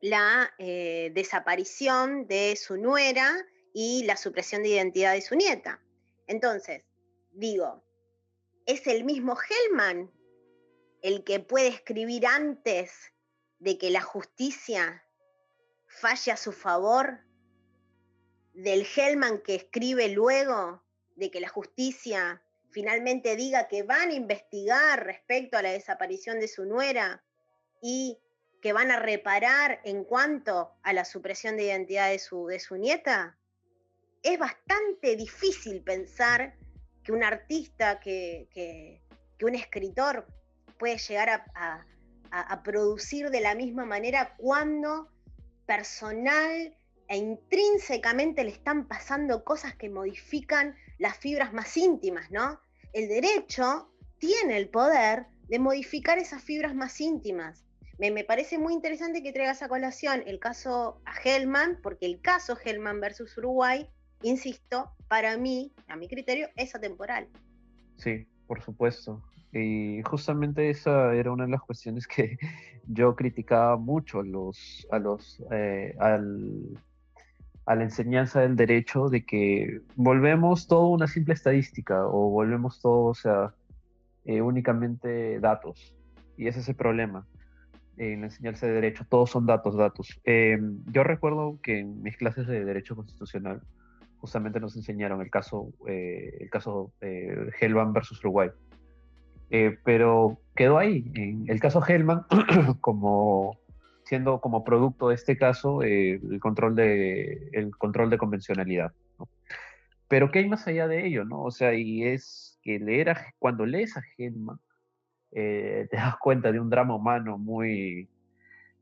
la 0.02 0.52
eh, 0.58 1.12
desaparición 1.14 2.28
de 2.28 2.56
su 2.56 2.78
nuera 2.78 3.38
y 3.74 4.04
la 4.04 4.18
supresión 4.18 4.64
de 4.64 4.70
identidad 4.70 5.14
de 5.14 5.22
su 5.22 5.36
nieta. 5.36 5.82
Entonces, 6.28 6.84
digo, 7.32 7.84
es 8.66 8.86
el 8.88 9.04
mismo 9.04 9.38
Hellman 9.38 10.12
el 11.02 11.24
que 11.24 11.40
puede 11.40 11.68
escribir 11.68 12.26
antes 12.26 12.92
de 13.60 13.78
que 13.78 13.90
la 13.90 14.02
justicia 14.02 15.04
falle 15.88 16.32
a 16.32 16.38
su 16.38 16.52
favor 16.52 17.20
del 18.54 18.86
Hellman 18.86 19.42
que 19.42 19.56
escribe 19.56 20.10
luego 20.10 20.84
de 21.16 21.32
que 21.32 21.42
la 21.42 21.50
justicia 21.50 22.42
finalmente 22.72 23.36
diga 23.36 23.68
que 23.68 23.84
van 23.84 24.10
a 24.10 24.14
investigar 24.14 25.06
respecto 25.06 25.58
a 25.58 25.62
la 25.62 25.72
desaparición 25.72 26.40
de 26.40 26.48
su 26.48 26.66
nuera 26.66 27.24
y 27.82 28.18
que 28.62 28.74
van 28.74 28.92
a 28.92 29.00
reparar 29.00 29.82
en 29.84 30.04
cuanto 30.04 30.72
a 30.84 30.94
la 30.94 31.04
supresión 31.04 31.58
de 31.58 31.66
identidad 31.66 32.10
de 32.10 32.20
su, 32.20 32.46
de 32.46 32.60
su 32.60 32.78
nieta, 32.78 33.38
es 34.22 34.38
bastante 34.38 35.16
difícil 35.16 35.82
pensar 35.82 36.56
que 37.04 37.12
un 37.12 37.24
artista, 37.24 38.00
que, 38.00 38.48
que, 38.54 39.02
un 39.44 39.56
escritor 39.56 40.28
puede 40.78 41.00
llegar 41.00 41.30
a, 41.56 41.86
a, 42.30 42.62
producir 42.62 43.32
de 43.32 43.42
la 43.42 43.56
misma 43.56 43.86
manera 43.86 44.36
cuando 44.38 45.10
personal 45.66 46.78
e 47.08 47.18
intrínsecamente 47.18 48.44
le 48.44 48.52
están 48.52 48.88
pasando 48.88 49.44
cosas 49.44 49.76
que 49.76 49.90
modifican 49.90 50.76
las 51.00 51.18
fibras 51.18 51.54
más 51.54 51.76
íntimas, 51.76 52.30
¿no? 52.30 52.62
El 52.94 53.08
derecho 53.08 53.92
tiene 54.20 54.58
el 54.58 54.70
poder 54.70 55.26
de 55.48 55.58
modificar 55.58 56.20
esas 56.20 56.44
fibras 56.44 56.76
más 56.76 57.02
íntimas. 57.02 57.66
Me, 58.02 58.10
me, 58.10 58.24
parece 58.24 58.58
muy 58.58 58.74
interesante 58.74 59.22
que 59.22 59.32
traigas 59.32 59.62
a 59.62 59.70
colación 59.70 60.24
el 60.26 60.40
caso 60.40 61.00
a 61.06 61.14
Hellman, 61.24 61.78
porque 61.84 62.08
el 62.08 62.20
caso 62.20 62.58
Hellman 62.58 63.00
versus 63.00 63.38
Uruguay 63.38 63.88
insisto, 64.24 64.90
para 65.08 65.38
mí, 65.38 65.72
a 65.88 65.96
mi 65.96 66.08
criterio, 66.08 66.48
es 66.56 66.74
atemporal. 66.74 67.28
Sí, 67.98 68.26
por 68.48 68.60
supuesto. 68.64 69.22
Y 69.54 70.02
justamente 70.04 70.72
esa 70.72 71.14
era 71.14 71.32
una 71.32 71.46
de 71.46 71.52
las 71.52 71.62
cuestiones 71.62 72.08
que 72.08 72.40
yo 72.88 73.16
criticaba 73.16 73.78
mucho 73.78 74.22
a 74.22 74.24
los, 74.24 74.88
a 74.90 74.98
los, 74.98 75.40
eh, 75.52 75.96
al, 76.00 76.80
a 77.68 77.76
la 77.76 77.84
enseñanza 77.84 78.42
del 78.42 78.56
derecho 78.56 79.10
de 79.10 79.24
que 79.24 79.82
volvemos 79.96 80.66
todo 80.66 80.88
una 80.88 81.06
simple 81.06 81.36
estadística 81.36 82.08
o 82.08 82.32
volvemos 82.32 82.82
todo, 82.82 83.06
o 83.06 83.14
sea, 83.14 83.54
eh, 84.26 84.42
únicamente 84.42 85.40
datos. 85.40 85.96
Y 86.36 86.48
ese 86.48 86.62
es 86.62 86.70
el 86.70 86.76
problema 86.76 87.28
en 87.98 88.22
la 88.22 88.28
enseñanza 88.28 88.68
de 88.68 88.74
derecho. 88.74 89.06
Todos 89.08 89.32
son 89.32 89.46
datos, 89.46 89.76
datos. 89.76 90.20
Eh, 90.24 90.60
yo 90.92 91.04
recuerdo 91.04 91.60
que 91.62 91.80
en 91.80 92.02
mis 92.02 92.18
clases 92.18 92.48
de 92.48 92.66
derecho 92.66 92.96
constitucional 92.96 93.62
justamente 94.18 94.60
nos 94.60 94.76
enseñaron 94.76 95.22
el 95.22 95.30
caso, 95.30 95.74
eh, 95.88 96.38
el 96.42 96.50
caso 96.50 96.92
Hellman 97.02 97.94
versus 97.94 98.20
Uruguay. 98.20 98.50
pero 99.84 100.40
quedó 100.56 100.78
ahí, 100.78 101.12
en 101.16 101.46
el 101.48 101.60
caso 101.60 101.82
Hellman, 101.86 102.26
como 102.82 103.58
siendo 104.12 104.42
como 104.42 104.66
producto 104.66 105.08
de 105.08 105.16
este 105.16 105.38
caso 105.38 105.84
eh, 105.84 106.20
el, 106.30 106.42
control 106.42 106.76
de, 106.76 107.48
el 107.54 107.72
control 107.78 108.10
de 108.10 108.18
convencionalidad. 108.18 108.92
Pero 110.10 110.32
¿qué 110.32 110.40
hay 110.40 110.50
más 110.50 110.68
allá 110.68 110.90
de 110.90 111.08
ello? 111.08 111.24
¿no? 111.24 111.42
O 111.44 111.52
sea, 111.52 111.74
y 111.74 112.04
es 112.04 112.60
que 112.62 112.78
leer 112.78 113.16
cuando 113.40 113.66
lees 113.66 113.96
a 113.96 114.02
Gelman, 114.02 114.60
eh, 115.32 115.88
te 115.90 115.98
das 115.98 116.18
cuenta 116.18 116.52
de 116.52 116.60
un 116.60 116.70
drama 116.70 116.96
humano 116.96 117.38
muy, 117.38 118.10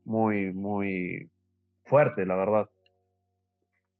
muy, 0.04 0.52
muy 0.52 1.30
fuerte, 1.84 2.26
la 2.26 2.36
verdad. 2.36 2.70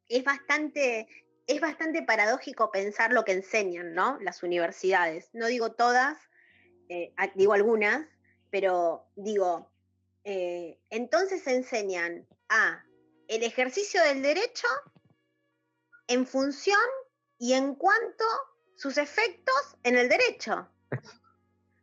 Es 0.08 0.24
bastante, 0.24 1.06
es 1.46 1.60
bastante 1.60 2.02
paradójico 2.02 2.70
pensar 2.70 3.12
lo 3.12 3.24
que 3.24 3.32
enseñan, 3.32 3.94
¿no? 3.94 4.18
Las 4.20 4.42
universidades. 4.42 5.30
No 5.32 5.46
digo 5.46 5.72
todas, 5.72 6.18
eh, 6.88 7.12
digo 7.36 7.52
algunas, 7.52 8.06
pero 8.50 9.06
digo, 9.14 9.70
eh, 10.24 10.78
entonces 10.90 11.46
enseñan 11.46 12.26
a 12.48 12.84
el 13.28 13.44
ejercicio 13.44 14.02
del 14.02 14.22
derecho 14.22 14.66
en 16.08 16.26
función 16.26 16.80
y 17.38 17.52
en 17.52 17.76
cuanto 17.76 18.24
sus 18.74 18.98
efectos 18.98 19.76
en 19.84 19.96
el 19.96 20.08
derecho. 20.08 20.68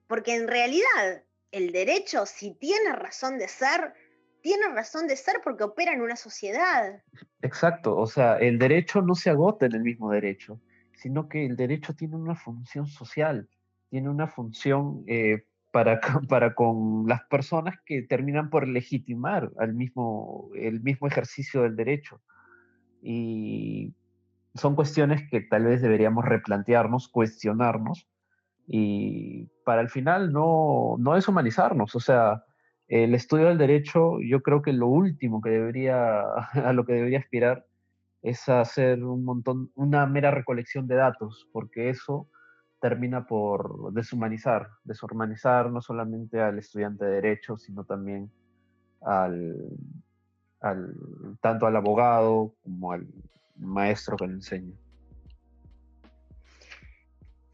Porque 0.08 0.36
en 0.36 0.48
realidad 0.48 1.24
el 1.52 1.72
derecho, 1.72 2.26
si 2.26 2.54
tiene 2.54 2.94
razón 2.94 3.38
de 3.38 3.48
ser, 3.48 3.94
tiene 4.42 4.68
razón 4.74 5.08
de 5.08 5.16
ser 5.16 5.42
porque 5.44 5.64
opera 5.64 5.94
en 5.94 6.02
una 6.02 6.16
sociedad. 6.16 7.02
Exacto, 7.42 7.96
o 7.96 8.08
sea, 8.08 8.38
el 8.38 8.60
derecho 8.60 9.02
no 9.02 9.16
se 9.16 9.30
agota 9.30 9.66
en 9.66 9.76
el 9.76 9.82
mismo 9.82 10.12
derecho, 10.12 10.62
sino 10.94 11.28
que 11.28 11.46
el 11.46 11.56
derecho 11.56 11.94
tiene 11.94 12.16
una 12.16 12.36
función 12.36 12.88
social, 12.88 13.50
tiene 13.90 14.10
una 14.10 14.28
función 14.28 15.04
eh, 15.08 15.46
para, 15.72 16.00
para 16.30 16.56
con 16.56 17.06
las 17.08 17.24
personas 17.26 17.76
que 17.86 18.02
terminan 18.02 18.50
por 18.50 18.68
legitimar 18.68 19.52
mismo, 19.74 20.50
el 20.56 20.82
mismo 20.82 21.08
ejercicio 21.08 21.64
del 21.64 21.76
derecho. 21.76 22.22
Y 23.02 23.94
son 24.56 24.76
cuestiones 24.76 25.30
que 25.30 25.42
tal 25.42 25.66
vez 25.66 25.82
deberíamos 25.82 26.26
replantearnos, 26.26 27.10
cuestionarnos, 27.10 28.08
y 28.68 29.46
para 29.64 29.82
el 29.82 29.90
final 29.90 30.32
no, 30.32 30.96
no 31.00 31.16
deshumanizarnos. 31.16 31.96
O 31.96 32.00
sea, 32.00 32.44
el 32.88 33.16
estudio 33.16 33.48
del 33.48 33.58
derecho, 33.58 34.20
yo 34.22 34.42
creo 34.42 34.62
que 34.62 34.74
lo 34.74 34.88
último 34.88 35.42
que 35.42 35.50
debería, 35.50 36.22
a 36.54 36.74
lo 36.74 36.86
que 36.86 36.94
debería 36.94 37.20
aspirar 37.20 37.66
es 38.22 38.48
hacer 38.50 39.04
un 39.04 39.24
montón, 39.24 39.72
una 39.76 40.06
mera 40.06 40.32
recolección 40.32 40.88
de 40.88 40.96
datos, 40.96 41.48
porque 41.54 41.90
eso 41.90 42.28
termina 42.82 43.26
por 43.26 43.94
deshumanizar, 43.94 44.70
deshumanizar 44.84 45.72
no 45.72 45.82
solamente 45.82 46.42
al 46.42 46.60
estudiante 46.60 47.06
de 47.06 47.12
derecho, 47.12 47.58
sino 47.58 47.86
también 47.86 48.30
al, 49.02 49.56
tanto 51.42 51.66
al 51.66 51.76
abogado 51.76 52.54
como 52.64 52.92
al 52.92 53.08
maestro 53.56 54.18
que 54.18 54.28
le 54.28 54.34
enseña. 54.34 54.74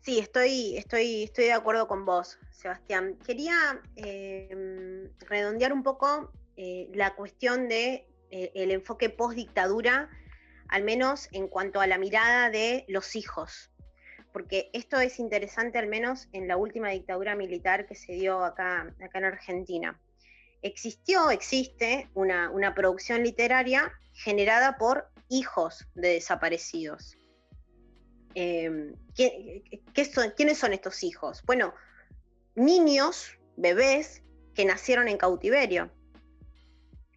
Sí, 0.03 0.19
estoy, 0.19 0.75
estoy, 0.75 1.23
estoy 1.23 1.45
de 1.45 1.53
acuerdo 1.53 1.87
con 1.87 2.03
vos, 2.03 2.37
Sebastián. 2.51 3.17
Quería 3.25 3.81
em, 3.95 5.09
redondear 5.21 5.71
un 5.71 5.81
poco 5.81 6.29
eh, 6.57 6.89
la 6.93 7.15
cuestión 7.15 7.69
de 7.69 8.05
eh, 8.29 8.51
el 8.53 8.71
enfoque 8.71 9.09
post 9.09 9.37
dictadura, 9.37 10.09
al 10.67 10.83
menos 10.83 11.29
en 11.31 11.47
cuanto 11.47 11.79
a 11.79 11.87
la 11.87 11.97
mirada 11.97 12.49
de 12.49 12.83
los 12.89 13.15
hijos, 13.15 13.71
porque 14.33 14.69
esto 14.73 14.99
es 14.99 15.19
interesante 15.19 15.77
al 15.77 15.87
menos 15.87 16.27
en 16.33 16.49
la 16.49 16.57
última 16.57 16.89
dictadura 16.89 17.33
militar 17.35 17.85
que 17.85 17.95
se 17.95 18.11
dio 18.11 18.43
acá, 18.43 18.93
acá 19.01 19.19
en 19.19 19.25
Argentina. 19.25 20.01
Existió, 20.63 21.31
existe 21.31 22.09
una, 22.13 22.73
producción 22.75 23.23
literaria 23.23 23.93
generada 24.13 24.77
por 24.77 25.07
hijos 25.29 25.87
de 25.95 26.15
desaparecidos. 26.15 27.17
Em, 28.35 28.95
¿Quiénes 29.15 30.57
son 30.57 30.73
estos 30.73 31.03
hijos? 31.03 31.43
Bueno, 31.45 31.73
niños, 32.55 33.37
bebés 33.55 34.21
que 34.55 34.65
nacieron 34.65 35.07
en 35.07 35.17
cautiverio, 35.17 35.91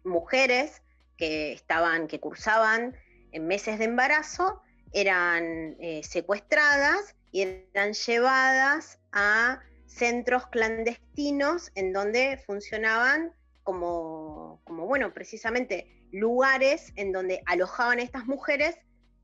mujeres 0.03 0.81
que 1.17 1.53
estaban, 1.53 2.07
que 2.07 2.19
cursaban 2.19 2.95
en 3.31 3.47
meses 3.47 3.79
de 3.79 3.85
embarazo 3.85 4.61
eran 4.93 5.75
eh, 5.79 6.01
secuestradas 6.03 7.15
y 7.31 7.41
eran 7.41 7.93
llevadas 7.93 8.99
a 9.11 9.61
centros 9.85 10.47
clandestinos 10.47 11.71
en 11.75 11.93
donde 11.93 12.41
funcionaban 12.45 13.33
como, 13.63 14.61
como, 14.63 14.85
bueno, 14.85 15.13
precisamente 15.13 16.05
lugares 16.11 16.93
en 16.95 17.11
donde 17.11 17.41
alojaban 17.45 17.99
a 17.99 18.03
estas 18.03 18.25
mujeres 18.25 18.77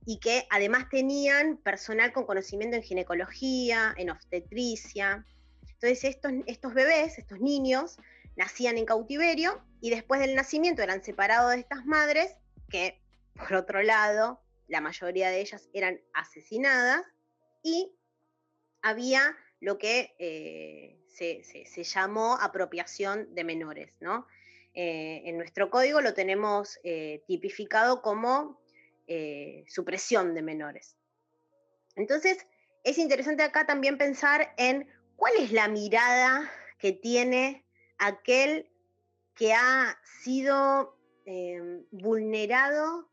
y 0.05 0.19
que 0.19 0.45
además 0.49 0.89
tenían 0.89 1.57
personal 1.57 2.11
con 2.11 2.25
conocimiento 2.25 2.75
en 2.75 2.83
ginecología, 2.83 3.93
en 3.97 4.09
obstetricia. 4.09 5.25
Entonces 5.61 6.03
estos, 6.03 6.31
estos 6.45 6.73
bebés, 6.73 7.17
estos 7.17 7.39
niños, 7.39 7.97
nacían 8.35 8.77
en 8.77 8.85
cautiverio 8.85 9.61
y 9.79 9.89
después 9.89 10.19
del 10.19 10.35
nacimiento 10.35 10.81
eran 10.81 11.03
separados 11.03 11.51
de 11.51 11.59
estas 11.59 11.85
madres 11.85 12.31
que, 12.69 13.01
por 13.35 13.53
otro 13.53 13.83
lado, 13.83 14.41
la 14.67 14.81
mayoría 14.81 15.29
de 15.29 15.41
ellas 15.41 15.69
eran 15.73 16.01
asesinadas 16.13 17.03
y 17.61 17.91
había 18.81 19.37
lo 19.59 19.77
que 19.77 20.13
eh, 20.19 20.99
se, 21.07 21.83
llamó 21.83 22.37
apropiación 22.39 23.33
de 23.33 23.43
menores. 23.43 23.93
¿no? 23.99 24.27
Eh, 24.73 25.21
en 25.25 25.37
nuestro 25.37 25.69
código 25.69 26.01
lo 26.01 26.13
tenemos 26.13 26.79
eh, 26.83 27.23
tipificado 27.27 28.01
como 28.01 28.62
supresión 29.67 30.33
de 30.33 30.41
menores. 30.41 30.97
Entonces, 31.95 32.37
es 32.83 32.97
interesante 32.97 33.43
acá 33.43 33.65
también 33.65 33.97
pensar 33.97 34.53
en 34.57 34.87
cuál 35.15 35.33
es 35.37 35.51
la 35.51 35.67
mirada 35.67 36.51
que 36.79 36.91
tiene 36.91 37.65
aquel 37.97 38.69
que 39.35 39.53
ha 39.53 39.97
sido 40.23 40.97
vulnerado 41.91 43.09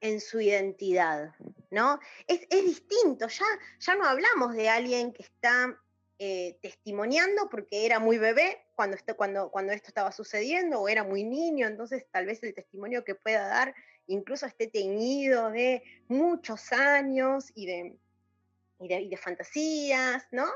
en 0.00 0.20
su 0.20 0.40
identidad, 0.40 1.32
¿no? 1.70 1.98
Es, 2.26 2.46
distinto, 2.50 3.26
ya, 3.28 3.44
ya 3.78 3.94
no 3.94 4.04
hablamos 4.04 4.54
de 4.54 4.68
alguien 4.68 5.12
que 5.12 5.22
está 5.22 5.80
eh, 6.18 6.58
testimoniando 6.60 7.48
porque 7.48 7.86
era 7.86 8.00
muy 8.00 8.18
bebé 8.18 8.66
cuando, 8.74 8.96
esto, 8.96 9.16
cuando, 9.16 9.50
cuando 9.50 9.72
esto 9.72 9.88
estaba 9.88 10.12
sucediendo 10.12 10.80
o 10.80 10.88
era 10.88 11.04
muy 11.04 11.24
niño, 11.24 11.66
entonces 11.66 12.04
tal 12.10 12.26
vez 12.26 12.42
el 12.42 12.54
testimonio 12.54 13.02
que 13.02 13.14
pueda 13.14 13.46
dar 13.46 13.74
incluso 14.06 14.46
esté 14.46 14.68
teñido 14.68 15.50
de 15.50 15.82
muchos 16.08 16.72
años 16.72 17.50
y 17.54 17.66
de, 17.66 17.98
y 18.80 19.08
de 19.08 19.16
fantasías, 19.16 20.26
¿no? 20.30 20.46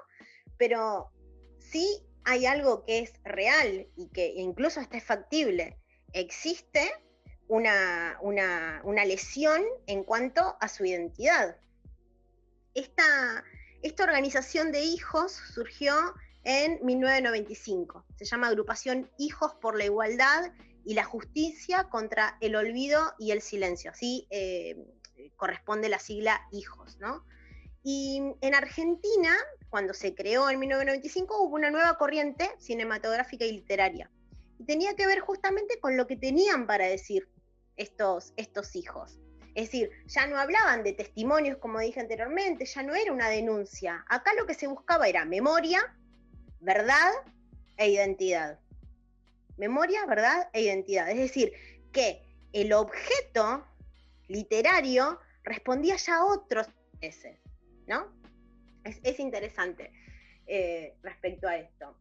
Pero 0.56 1.10
sí 1.58 2.02
hay 2.24 2.46
algo 2.46 2.84
que 2.84 3.00
es 3.00 3.12
real 3.24 3.86
y 3.96 4.08
que 4.08 4.34
incluso 4.36 4.80
hasta 4.80 4.98
es 4.98 5.04
factible. 5.04 5.78
Existe 6.12 6.92
una, 7.48 8.18
una, 8.20 9.04
lesión 9.04 9.62
en 9.86 10.04
cuanto 10.04 10.56
a 10.60 10.68
su 10.68 10.84
identidad. 10.84 11.56
Esta, 12.74 13.44
esta 13.82 14.04
organización 14.04 14.72
de 14.72 14.82
hijos 14.82 15.32
surgió 15.32 15.94
en 16.44 16.78
1995. 16.84 18.04
Se 18.16 18.24
llama 18.24 18.48
Agrupación 18.48 19.10
Hijos 19.18 19.54
por 19.54 19.76
la 19.76 19.86
Igualdad 19.86 20.52
y 20.88 20.94
la 20.94 21.04
Justicia 21.04 21.84
contra 21.90 22.38
el 22.40 22.56
Olvido 22.56 23.12
y 23.18 23.32
el 23.32 23.42
Silencio. 23.42 23.90
Así 23.90 24.26
eh, 24.30 24.74
corresponde 25.36 25.90
la 25.90 25.98
sigla 25.98 26.40
Hijos, 26.50 26.96
¿no? 26.98 27.26
Y 27.82 28.22
en 28.40 28.54
Argentina, 28.54 29.36
cuando 29.68 29.92
se 29.92 30.14
creó 30.14 30.48
en 30.48 30.58
1995, 30.58 31.42
hubo 31.42 31.56
una 31.56 31.70
nueva 31.70 31.98
corriente 31.98 32.48
cinematográfica 32.58 33.44
y 33.44 33.52
literaria. 33.52 34.10
Y 34.58 34.64
tenía 34.64 34.96
que 34.96 35.06
ver 35.06 35.20
justamente 35.20 35.78
con 35.78 35.98
lo 35.98 36.06
que 36.06 36.16
tenían 36.16 36.66
para 36.66 36.86
decir 36.86 37.28
estos, 37.76 38.32
estos 38.38 38.74
hijos. 38.74 39.18
Es 39.54 39.66
decir, 39.66 39.90
ya 40.06 40.26
no 40.26 40.38
hablaban 40.38 40.84
de 40.84 40.94
testimonios, 40.94 41.58
como 41.58 41.80
dije 41.80 42.00
anteriormente, 42.00 42.64
ya 42.64 42.82
no 42.82 42.94
era 42.94 43.12
una 43.12 43.28
denuncia. 43.28 44.06
Acá 44.08 44.32
lo 44.38 44.46
que 44.46 44.54
se 44.54 44.66
buscaba 44.66 45.06
era 45.06 45.26
memoria 45.26 45.94
verdad 46.60 47.12
e 47.76 47.90
identidad. 47.90 48.58
Memoria, 49.58 50.06
verdad 50.06 50.48
e 50.52 50.62
identidad. 50.62 51.10
Es 51.10 51.18
decir, 51.18 51.52
que 51.92 52.22
el 52.52 52.72
objeto 52.72 53.66
literario 54.28 55.20
respondía 55.42 55.96
ya 55.96 56.16
a 56.16 56.24
otros 56.24 56.68
intereses, 56.94 57.38
¿no? 57.86 58.12
Es, 58.84 59.18
interesante 59.18 59.92
eh, 60.46 60.94
respecto 61.02 61.48
a 61.48 61.56
esto. 61.56 61.96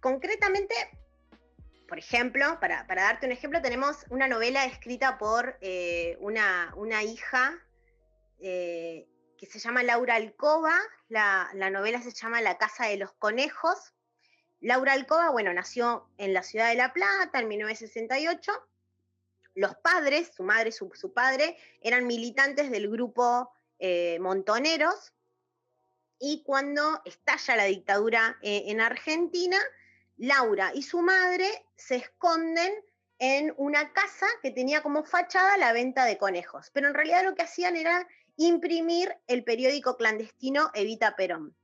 Concretamente, 0.00 0.74
por 1.88 1.98
ejemplo, 1.98 2.58
para, 2.60 2.84
darte 2.84 3.26
un 3.26 3.32
ejemplo, 3.32 3.60
tenemos 3.60 4.06
una 4.10 4.26
novela 4.26 4.64
escrita 4.64 5.18
por 5.18 5.58
eh, 5.60 6.16
una, 6.20 6.72
hija 7.04 7.58
eh, 8.40 9.06
que 9.38 9.46
se 9.46 9.58
llama 9.58 9.82
Laura 9.82 10.16
Alcoba. 10.16 10.74
La, 11.08 11.50
novela 11.54 12.02
se 12.02 12.12
llama 12.12 12.42
La 12.42 12.58
Casa 12.58 12.86
de 12.86 12.96
los 12.96 13.12
Conejos. 13.12 13.94
Laura 14.60 14.92
Alcoba, 14.92 15.30
bueno, 15.30 15.52
nació 15.54 16.08
en 16.18 16.34
la 16.34 16.42
ciudad 16.42 16.68
de 16.68 16.74
La 16.74 16.92
Plata 16.92 17.38
en 17.38 17.48
1968. 17.48 18.52
Los 19.54 19.76
padres, 19.76 20.32
su 20.36 20.42
madre 20.42 20.70
y 20.70 20.72
su, 20.72 21.12
padre, 21.12 21.56
eran 21.80 22.06
militantes 22.06 22.70
del 22.70 22.90
grupo 22.90 23.50
eh, 23.78 24.18
Montoneros. 24.20 25.12
Y 26.18 26.42
cuando 26.42 27.00
estalla 27.04 27.56
la 27.56 27.64
dictadura 27.64 28.36
en 28.42 28.80
Argentina, 28.80 29.56
Laura 30.16 30.72
y 30.74 30.82
su 30.82 31.00
madre 31.00 31.48
se 31.76 31.94
esconden 31.94 32.72
en 33.20 33.52
una 33.56 33.92
casa 33.92 34.26
que 34.42 34.50
tenía 34.50 34.82
como 34.82 35.04
fachada 35.04 35.56
la 35.56 35.72
venta 35.72 36.04
de 36.04 36.18
conejos, 36.18 36.70
pero 36.72 36.88
en 36.88 36.94
realidad 36.94 37.24
lo 37.24 37.34
que 37.34 37.42
hacían 37.42 37.76
era 37.76 38.06
imprimir 38.38 39.14
el 39.26 39.44
periódico 39.44 39.96
clandestino 39.96 40.70
Evita 40.74 41.14
Perón. 41.16 41.54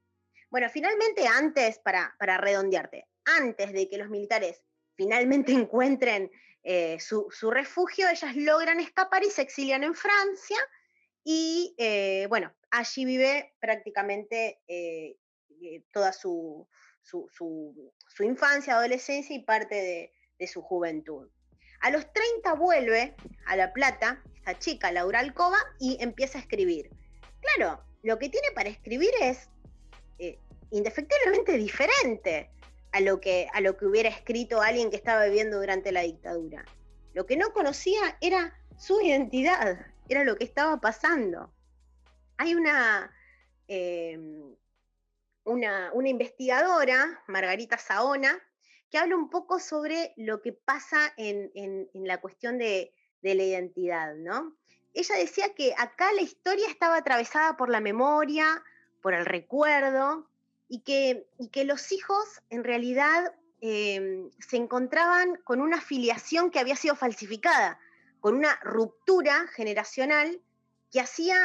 Bueno, 0.50 0.68
finalmente 0.70 1.26
antes, 1.26 1.78
para, 1.78 2.14
redondearte, 2.38 3.08
antes 3.24 3.72
de 3.72 3.88
que 3.88 3.98
los 3.98 4.10
militares 4.10 4.62
finalmente 4.94 5.52
encuentren 5.52 6.30
eh, 6.62 6.98
su, 7.00 7.30
refugio, 7.50 8.08
ellas 8.08 8.36
logran 8.36 8.80
escapar 8.80 9.24
y 9.24 9.30
se 9.30 9.42
exilian 9.42 9.84
en 9.84 9.94
Francia 9.94 10.58
y 11.22 11.74
eh, 11.78 12.26
bueno, 12.28 12.54
allí 12.70 13.04
vive 13.04 13.54
prácticamente 13.60 14.60
eh, 14.66 15.16
toda 15.90 16.12
su, 16.12 16.68
su, 17.02 17.28
infancia, 18.20 18.74
adolescencia 18.74 19.34
y 19.34 19.42
parte 19.42 20.10
de, 20.38 20.46
su 20.46 20.60
juventud. 20.60 21.30
A 21.80 21.90
los 21.90 22.12
30 22.12 22.54
vuelve 22.54 23.14
a 23.46 23.56
La 23.56 23.72
Plata, 23.72 24.22
esta 24.36 24.58
chica, 24.58 24.92
Laura 24.92 25.20
Alcoba, 25.20 25.58
y 25.78 25.96
empieza 26.00 26.38
a 26.38 26.40
escribir. 26.40 26.90
Claro, 27.40 27.82
lo 28.02 28.18
que 28.18 28.28
tiene 28.28 28.48
para 28.54 28.68
escribir 28.68 29.10
es 29.20 29.48
eh, 30.18 30.38
indefectiblemente 30.70 31.56
diferente 31.56 32.50
a 32.92 33.00
lo, 33.00 33.20
que, 33.20 33.48
a 33.52 33.60
lo 33.60 33.76
que 33.76 33.86
hubiera 33.86 34.08
escrito 34.08 34.60
alguien 34.60 34.90
que 34.90 34.96
estaba 34.96 35.24
viviendo 35.24 35.58
durante 35.58 35.90
la 35.92 36.02
dictadura. 36.02 36.64
Lo 37.12 37.26
que 37.26 37.36
no 37.36 37.52
conocía 37.52 38.16
era 38.20 38.56
su 38.78 39.00
identidad, 39.00 39.86
era 40.08 40.24
lo 40.24 40.36
que 40.36 40.44
estaba 40.44 40.80
pasando. 40.80 41.52
Hay 42.36 42.54
una, 42.54 43.12
eh, 43.68 44.18
una, 45.44 45.90
investigadora, 46.04 47.22
Margarita 47.26 47.78
Saona, 47.78 48.40
que 48.94 48.98
habla 48.98 49.16
un 49.16 49.28
poco 49.28 49.58
sobre 49.58 50.14
lo 50.16 50.40
que 50.40 50.52
pasa 50.52 51.12
en, 51.16 51.50
la 51.94 52.20
cuestión 52.20 52.58
de, 52.58 52.94
la 53.22 53.42
identidad, 53.42 54.14
¿no? 54.14 54.54
Ella 54.92 55.16
decía 55.16 55.52
que 55.52 55.74
acá 55.76 56.12
la 56.12 56.22
historia 56.22 56.68
estaba 56.68 56.98
atravesada 56.98 57.56
por 57.56 57.70
la 57.70 57.80
memoria, 57.80 58.62
por 59.02 59.12
el 59.12 59.26
recuerdo, 59.26 60.30
y 60.68 60.82
que, 60.82 61.26
los 61.64 61.90
hijos 61.90 62.40
en 62.50 62.62
realidad 62.62 63.34
em, 63.60 64.30
se 64.38 64.58
encontraban 64.58 65.40
con 65.42 65.60
una 65.60 65.80
filiación 65.80 66.52
que 66.52 66.60
había 66.60 66.76
sido 66.76 66.94
falsificada, 66.94 67.80
con 68.20 68.36
una 68.36 68.60
ruptura 68.62 69.48
generacional 69.56 70.40
que 70.92 71.00
hacía, 71.00 71.36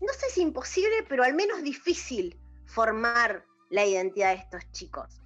no 0.00 0.12
sé 0.14 0.30
si 0.30 0.40
imposible, 0.40 1.04
pero 1.10 1.24
al 1.24 1.34
menos 1.34 1.62
difícil 1.62 2.40
formar 2.64 3.44
la 3.68 3.84
identidad 3.84 4.30
de 4.30 4.40
estos 4.40 4.72
chicos. 4.72 5.20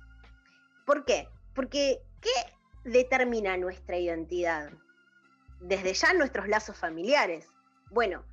¿Por 0.92 1.06
qué? 1.06 1.26
Porque 1.54 2.02
¿qué 2.20 2.28
determina 2.84 3.56
nuestra 3.56 3.96
identidad? 3.96 4.68
Desde 5.58 5.94
ya 5.94 6.12
nuestros 6.12 6.48
lazos 6.48 6.76
familiares. 6.76 7.46
Bueno, 7.90 8.26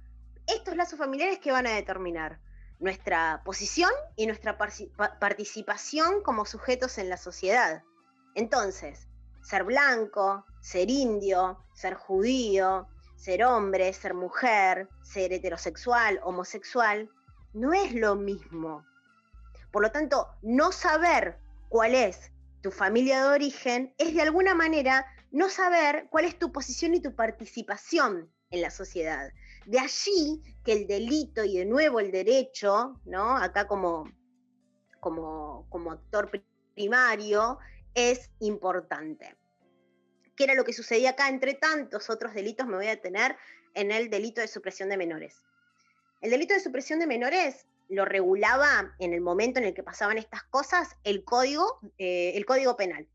estos 0.45 0.76
lazos 0.76 0.99
familiares 0.99 1.39
que 1.39 1.53
van 1.53 1.68
a 1.68 1.76
determinar 1.76 2.41
nuestra 2.80 3.43
posición 3.45 3.91
y 4.18 4.26
nuestra 4.26 4.57
participación 4.57 6.22
como 6.22 6.43
sujetos 6.43 6.97
en 6.97 7.07
la 7.07 7.16
sociedad. 7.16 7.82
Entonces, 8.36 9.07
ser 9.41 9.64
blanco, 9.64 10.45
ser 10.60 10.89
indio, 10.89 11.64
ser 11.74 11.93
judío, 11.93 12.89
ser 13.16 13.45
hombre, 13.45 13.93
ser 13.93 14.14
mujer, 14.14 14.89
ser 15.01 15.32
heterosexual, 15.32 16.20
homosexual, 16.24 17.10
no 17.53 17.72
es 17.72 17.93
lo 17.93 18.18
mismo. 18.18 18.86
Por 19.72 19.82
lo 19.82 19.93
tanto, 19.93 20.28
no 20.41 20.74
saber 20.74 21.39
cuál 21.70 21.95
es 21.95 22.34
tu 22.62 22.72
familia 22.72 23.24
de 23.24 23.30
origen 23.30 23.93
es 23.97 24.14
de 24.14 24.22
alguna 24.22 24.53
manera 24.53 25.05
no 25.32 25.49
saber 25.49 26.07
cuál 26.10 26.26
es 26.26 26.38
tu 26.38 26.51
posición 26.51 26.93
y 26.95 27.01
tu 27.01 27.16
participación 27.16 28.32
en 28.51 28.62
la 28.62 28.72
sociedad. 28.72 29.32
De 29.66 29.80
allí 29.80 30.41
que 30.64 30.74
el 30.74 30.88
delito 30.88 31.43
y 31.43 31.57
de 31.57 31.66
nuevo 31.66 31.99
el 31.99 32.12
derecho, 32.12 32.99
¿no? 33.05 33.38
Acá 33.38 33.68
como, 33.68 34.12
como, 34.99 35.68
como 35.70 35.91
actor 35.91 36.30
primario, 36.74 37.60
es 37.93 38.32
importante. 38.39 39.36
¿Qué 40.36 40.45
era 40.45 40.55
lo 40.55 40.64
que 40.64 40.74
sucedía 40.74 41.12
acá? 41.12 41.30
Entre 41.30 41.53
tantos 41.53 42.10
otros 42.10 42.34
delitos 42.34 42.66
me 42.66 42.78
voy 42.78 42.88
a 42.88 42.91
detener 42.91 43.36
en 43.74 43.91
el 43.91 44.10
delito 44.10 44.41
de 44.41 44.47
supresión 44.47 44.89
de 44.89 44.97
menores. 44.97 45.43
El 46.22 46.32
delito 46.32 46.53
de 46.53 46.60
supresión 46.60 46.99
de 46.99 47.07
menores 47.07 47.68
lo 47.90 48.06
regulaba 48.06 48.96
en 49.00 49.14
el 49.14 49.22
momento 49.22 49.60
en 49.60 49.66
el 49.66 49.74
que 49.74 49.84
pasaban 49.84 50.20
estas 50.20 50.44
cosas 50.44 50.96
el 51.04 51.24
código, 51.24 51.80
eh, 51.98 52.34
el 52.36 52.46
código 52.46 52.78
penal. 52.78 53.08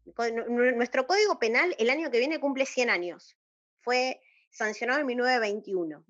Nuestro 0.74 1.06
código 1.06 1.38
penal 1.38 1.74
el 1.78 1.90
año 1.90 2.10
que 2.10 2.18
viene 2.18 2.40
cumple 2.40 2.66
100 2.66 2.90
años. 2.90 3.36
Fue 3.80 4.20
sancionado 4.50 5.00
en 5.00 5.06
1921. 5.06 6.04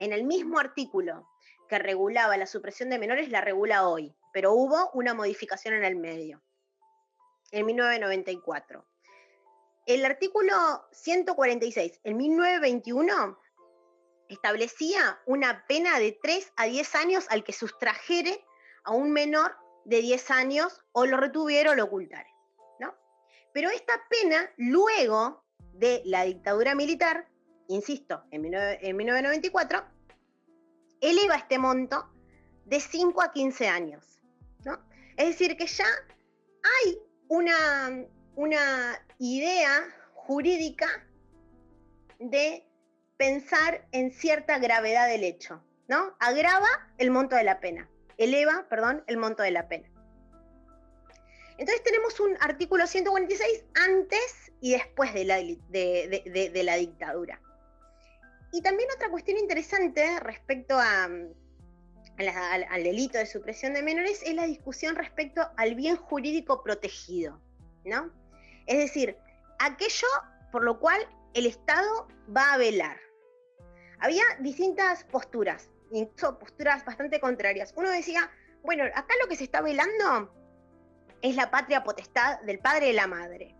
En 0.00 0.12
el 0.12 0.24
mismo 0.24 0.58
artículo 0.58 1.28
que 1.68 1.78
regulaba 1.78 2.36
la 2.36 2.46
supresión 2.46 2.90
de 2.90 2.98
menores, 2.98 3.30
la 3.30 3.42
regula 3.42 3.86
hoy, 3.88 4.14
pero 4.32 4.52
hubo 4.52 4.90
una 4.94 5.14
modificación 5.14 5.74
en 5.74 5.84
el 5.84 5.96
medio, 5.96 6.42
en 7.52 7.64
1994. 7.66 8.84
El 9.86 10.04
artículo 10.04 10.54
146, 10.92 12.00
en 12.02 12.16
1921, 12.16 13.38
establecía 14.28 15.20
una 15.26 15.64
pena 15.66 15.98
de 15.98 16.18
3 16.22 16.52
a 16.56 16.66
10 16.66 16.94
años 16.94 17.26
al 17.30 17.44
que 17.44 17.52
sustrajere 17.52 18.44
a 18.84 18.92
un 18.92 19.12
menor 19.12 19.56
de 19.84 20.02
10 20.02 20.30
años 20.30 20.82
o 20.92 21.06
lo 21.06 21.16
retuviera 21.16 21.70
o 21.70 21.74
lo 21.74 21.84
ocultara. 21.84 22.28
¿no? 22.78 22.94
Pero 23.52 23.70
esta 23.70 23.94
pena, 24.08 24.50
luego 24.56 25.44
de 25.72 26.02
la 26.04 26.24
dictadura 26.24 26.74
militar, 26.74 27.28
insisto, 27.68 28.24
en, 28.30 28.42
1994, 28.42 29.84
eleva 31.00 31.36
este 31.36 31.58
monto 31.58 32.10
de 32.64 32.80
5 32.80 33.22
a 33.22 33.32
15 33.32 33.68
años. 33.68 34.20
¿no? 34.64 34.78
Es 35.16 35.28
decir, 35.28 35.56
que 35.56 35.66
ya 35.66 35.86
hay 36.62 36.98
una, 37.28 38.06
una 38.36 39.06
idea 39.18 39.84
jurídica 40.14 40.86
de 42.18 42.67
pensar 43.18 43.84
en 43.92 44.12
cierta 44.12 44.58
gravedad 44.58 45.08
del 45.08 45.24
hecho, 45.24 45.62
¿no? 45.88 46.16
Agrava 46.20 46.68
el 46.96 47.10
monto 47.10 47.36
de 47.36 47.44
la 47.44 47.60
pena, 47.60 47.90
eleva, 48.16 48.66
perdón, 48.70 49.04
el 49.06 49.18
monto 49.18 49.42
de 49.42 49.50
la 49.50 49.68
pena. 49.68 49.90
Entonces 51.58 51.82
tenemos 51.82 52.20
un 52.20 52.36
artículo 52.40 52.86
146 52.86 53.64
antes 53.74 54.52
y 54.60 54.72
después 54.72 55.12
de 55.12 55.24
la, 55.24 55.36
de, 55.36 56.62
la 56.64 56.76
dictadura. 56.76 57.42
Y 58.52 58.62
también 58.62 58.88
otra 58.94 59.10
cuestión 59.10 59.36
interesante 59.36 60.20
respecto 60.20 60.78
a, 60.78 61.04
al, 61.04 62.64
al, 62.70 62.84
delito 62.84 63.18
de 63.18 63.26
supresión 63.26 63.74
de 63.74 63.82
menores 63.82 64.22
es 64.22 64.34
la 64.34 64.46
discusión 64.46 64.94
respecto 64.94 65.42
al 65.56 65.74
bien 65.74 65.96
jurídico 65.96 66.62
protegido, 66.62 67.42
¿no? 67.84 68.12
Es 68.66 68.78
decir, 68.78 69.16
aquello 69.58 70.06
por 70.52 70.62
lo 70.62 70.78
cual 70.78 71.00
el 71.34 71.46
Estado 71.46 72.06
va 72.34 72.52
a 72.52 72.56
velar 72.56 73.07
había 74.00 74.22
distintas 74.40 75.04
posturas, 75.04 75.70
incluso 75.90 76.38
posturas 76.38 76.84
bastante 76.84 77.20
contrarias. 77.20 77.72
Uno 77.76 77.90
decía, 77.90 78.30
bueno, 78.62 78.84
acá 78.84 79.14
lo 79.20 79.28
que 79.28 79.36
se 79.36 79.44
está 79.44 79.60
velando 79.60 80.32
es 81.22 81.36
la 81.36 81.50
patria 81.50 81.84
potestad 81.84 82.40
del 82.42 82.58
padre 82.58 82.90
y 82.90 82.92
la 82.92 83.06
madre. 83.06 83.54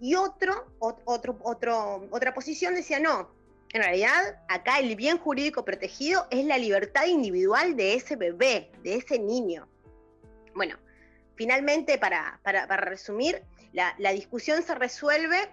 Y 0.00 0.16
otro, 0.16 0.66
otro, 0.80 1.38
otro, 1.42 2.08
otra 2.10 2.34
posición 2.34 2.74
decía, 2.74 2.98
no, 2.98 3.30
en 3.72 3.82
realidad, 3.82 4.42
acá 4.48 4.80
el 4.80 4.96
bien 4.96 5.18
jurídico 5.18 5.64
protegido 5.64 6.26
es 6.30 6.44
la 6.44 6.58
libertad 6.58 7.06
individual 7.06 7.76
de 7.76 7.94
ese 7.94 8.16
bebé, 8.16 8.70
de 8.82 8.96
ese 8.96 9.18
niño. 9.18 9.68
Bueno, 10.54 10.76
finalmente, 11.36 11.96
para, 11.98 12.38
resumir, 12.76 13.42
la, 13.72 13.94
la, 13.98 14.12
discusión 14.12 14.62
se 14.62 14.74
resuelve 14.74 15.50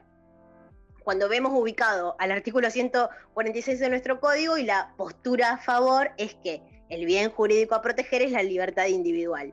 cuando 1.09 1.27
vemos 1.27 1.51
ubicado 1.55 2.15
al 2.19 2.31
artículo 2.31 2.69
146 2.69 3.79
de 3.79 3.89
nuestro 3.89 4.19
código 4.19 4.59
y 4.59 4.63
la 4.63 4.93
postura 4.95 5.53
a 5.53 5.57
favor 5.57 6.11
es 6.17 6.35
que 6.35 6.61
el 6.89 7.07
bien 7.07 7.31
jurídico 7.31 7.73
a 7.73 7.81
proteger 7.81 8.21
es 8.21 8.31
la 8.31 8.43
libertad 8.43 8.85
individual. 8.85 9.51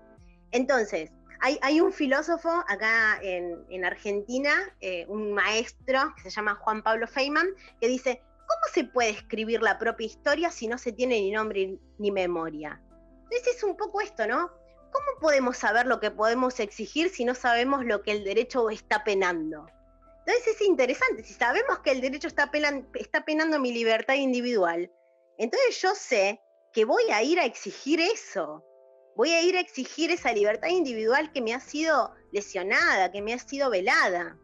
Entonces, 0.50 1.12
hay, 1.40 1.80
un 1.80 1.94
filósofo 1.94 2.50
acá 2.68 3.18
en, 3.22 3.84
Argentina, 3.86 4.52
eh, 4.82 5.06
un 5.08 5.32
maestro 5.32 6.12
que 6.16 6.24
se 6.24 6.30
llama 6.30 6.56
Juan 6.56 6.82
Pablo 6.82 7.06
Feynman, 7.06 7.46
que 7.80 7.88
dice, 7.88 8.20
¿cómo 8.46 8.74
se 8.74 8.84
puede 8.84 9.08
escribir 9.08 9.62
la 9.62 9.78
propia 9.78 10.08
historia 10.08 10.50
si 10.50 10.68
no 10.68 10.76
se 10.76 10.92
tiene 10.92 11.14
ni 11.14 11.30
nombre 11.30 11.78
ni 11.96 12.10
memoria? 12.10 12.82
Entonces 13.30 13.56
es 13.56 13.64
un 13.64 13.78
poco 13.78 14.02
esto, 14.02 14.26
¿no? 14.26 14.50
¿Cómo 14.92 15.20
podemos 15.22 15.56
saber 15.56 15.86
lo 15.86 16.00
que 16.00 16.10
podemos 16.10 16.60
exigir 16.60 17.08
si 17.08 17.24
no 17.24 17.34
sabemos 17.34 17.82
lo 17.82 18.02
que 18.02 18.12
el 18.12 18.24
derecho 18.24 18.68
está 18.68 19.04
penando? 19.04 19.66
Entonces 20.26 20.54
es 20.54 20.60
interesante, 20.62 21.22
si 21.22 21.34
sabemos 21.34 21.78
que 21.80 21.92
el 21.92 22.00
derecho 22.00 22.26
está, 22.26 22.50
está 22.94 23.24
penando 23.24 23.60
mi 23.60 23.72
libertad 23.72 24.14
individual, 24.14 24.90
entonces 25.38 25.80
yo 25.80 25.94
sé 25.94 26.40
que 26.72 26.84
voy 26.84 27.04
a 27.12 27.22
ir 27.22 27.38
a 27.38 27.44
exigir 27.44 28.00
eso 28.00 28.64
voy 29.16 29.30
a 29.30 29.42
ir 29.42 29.56
a 29.56 29.60
exigir 29.60 30.10
esa 30.10 30.32
libertad 30.32 30.68
individual 30.68 31.32
que 31.32 31.40
me 31.40 31.54
ha 31.54 31.60
sido 31.60 32.12
lesionada, 32.32 33.10
que 33.10 33.22
me 33.22 33.32
ha 33.32 33.38
sido 33.38 33.70
velada. 33.70 34.38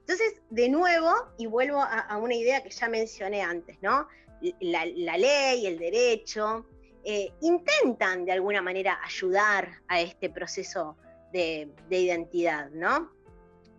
Entonces, 0.00 0.34
de 0.50 0.68
nuevo, 0.68 1.12
y 1.38 1.46
vuelvo 1.46 1.80
a, 1.80 2.16
una 2.16 2.34
idea 2.34 2.62
que 2.62 2.70
ya 2.70 2.88
mencioné 2.88 3.42
antes, 3.42 3.76
¿no? 3.80 4.08
La, 4.60 4.84
ley, 5.16 5.66
el 5.66 5.78
derecho, 5.78 6.66
eh, 7.04 7.32
intentan 7.40 8.24
de 8.24 8.32
alguna 8.32 8.60
manera 8.60 8.98
ayudar 9.04 9.80
a 9.88 10.00
este 10.00 10.28
proceso 10.28 10.96
de, 11.32 11.72
de 11.88 11.98
identidad, 11.98 12.70
¿no? 12.70 13.12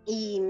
Y 0.06 0.40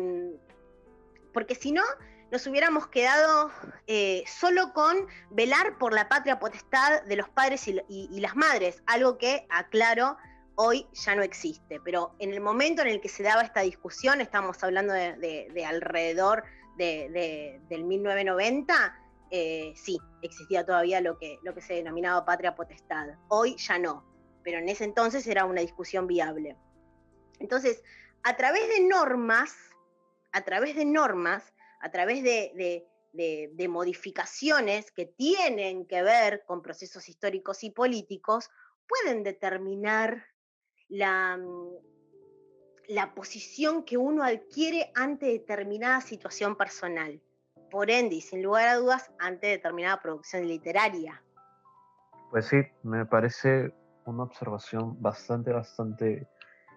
porque 1.39 1.55
si 1.55 1.71
no, 1.71 1.85
nos 2.33 2.45
hubiéramos 2.49 2.89
quedado 2.89 3.53
eh, 3.87 4.25
solo 4.27 4.73
con 4.73 5.07
velar 5.31 5.79
por 5.79 5.93
la 5.93 6.09
patria 6.09 6.41
potestad 6.41 7.05
de 7.05 7.15
los 7.15 7.29
padres 7.29 7.69
y, 7.69 8.21
las 8.21 8.35
madres, 8.35 8.83
algo 8.87 9.19
que, 9.19 9.47
aclaro, 9.49 10.17
hoy 10.57 10.89
ya 10.95 11.15
no 11.15 11.23
existe. 11.23 11.79
Pero 11.85 12.17
en 12.19 12.33
el 12.35 12.41
momento 12.41 12.83
en 12.83 12.89
el 12.89 13.01
que 13.01 13.09
se 13.09 13.23
daba 13.23 13.43
esta 13.43 13.61
discusión, 13.61 14.21
estamos 14.21 14.65
hablando 14.65 14.93
de, 14.93 15.65
alrededor 15.65 16.43
del 16.77 17.85
1990, 17.85 19.01
eh, 19.31 19.73
sí, 19.77 19.97
existía 20.23 20.67
todavía 20.67 21.01
lo 21.01 21.19
que, 21.19 21.39
lo 21.45 21.55
que 21.55 21.61
se 21.61 21.75
denominaba 21.75 22.25
patria 22.25 22.57
potestad. 22.57 23.11
Hoy 23.29 23.55
ya 23.59 23.79
no, 23.79 24.05
pero 24.43 24.59
en 24.59 24.69
ese 24.69 24.83
entonces 24.83 25.25
era 25.29 25.45
una 25.45 25.61
discusión 25.61 26.09
viable. 26.09 26.57
Entonces, 27.39 27.81
a 28.25 28.37
través 28.37 28.69
de 28.71 28.81
normas, 28.89 29.55
a 30.33 30.43
través 30.43 30.77
de 30.77 30.85
normas, 30.85 31.55
a 31.81 31.91
través 31.91 32.23
de, 32.23 32.87
modificaciones 33.69 34.91
que 34.93 35.07
tienen 35.07 35.87
que 35.87 36.03
ver 36.03 36.45
con 36.47 36.63
procesos 36.63 37.09
históricos 37.09 37.65
y 37.65 37.71
políticos, 37.71 38.51
pueden 38.87 39.23
determinar 39.23 40.25
la, 40.89 41.37
mm, 41.37 41.89
la 42.89 43.15
posición 43.15 43.85
que 43.85 43.97
uno 43.97 44.23
adquiere 44.25 44.91
ante 44.95 45.27
determinada 45.27 46.01
situación 46.01 46.57
personal. 46.57 47.21
Por 47.71 47.91
ende, 47.91 48.17
y 48.17 48.21
sin 48.23 48.43
lugar 48.43 48.69
a 48.69 48.77
dudas, 48.77 49.11
ante 49.19 49.49
determinada 49.49 50.01
producción 50.01 50.47
literaria. 50.49 51.23
Pues 52.31 52.47
sí, 52.47 52.63
me 52.83 53.05
parece 53.05 53.75
una 54.07 54.23
observación 54.23 55.01
bastante, 55.03 55.53
bastante 55.53 56.29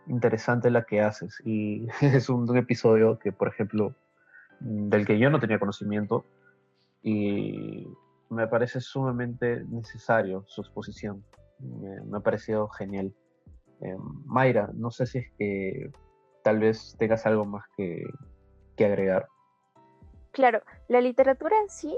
interesante 0.07 0.69
la 0.69 0.83
que 0.83 1.01
haces. 1.01 1.41
Y 1.45 1.87
es 2.01 2.29
un 2.29 2.57
episodio 2.57 3.19
que, 3.19 3.31
por 3.31 3.47
ejemplo, 3.47 3.95
del 4.59 5.05
que 5.05 5.17
yo 5.19 5.29
no 5.29 5.39
tenía 5.39 5.59
conocimiento 5.59 6.25
y 7.03 7.87
me 8.29 8.47
parece 8.47 8.79
sumamente 8.79 9.63
necesario 9.65 10.43
su 10.47 10.61
exposición. 10.61 11.23
Me, 11.59 12.17
ha 12.17 12.21
parecido 12.21 12.67
genial. 12.69 13.13
Eh, 13.81 13.95
Mayra, 14.25 14.69
no 14.73 14.91
sé 14.91 15.05
si 15.05 15.19
es 15.19 15.31
que 15.37 15.91
tal 16.43 16.59
vez 16.59 16.95
tengas 16.97 17.25
algo 17.25 17.45
más 17.45 17.65
que, 17.75 18.03
agregar. 18.83 19.27
Claro, 20.31 20.63
la 20.87 21.01
literatura 21.01 21.55
en 21.61 21.69
sí 21.69 21.95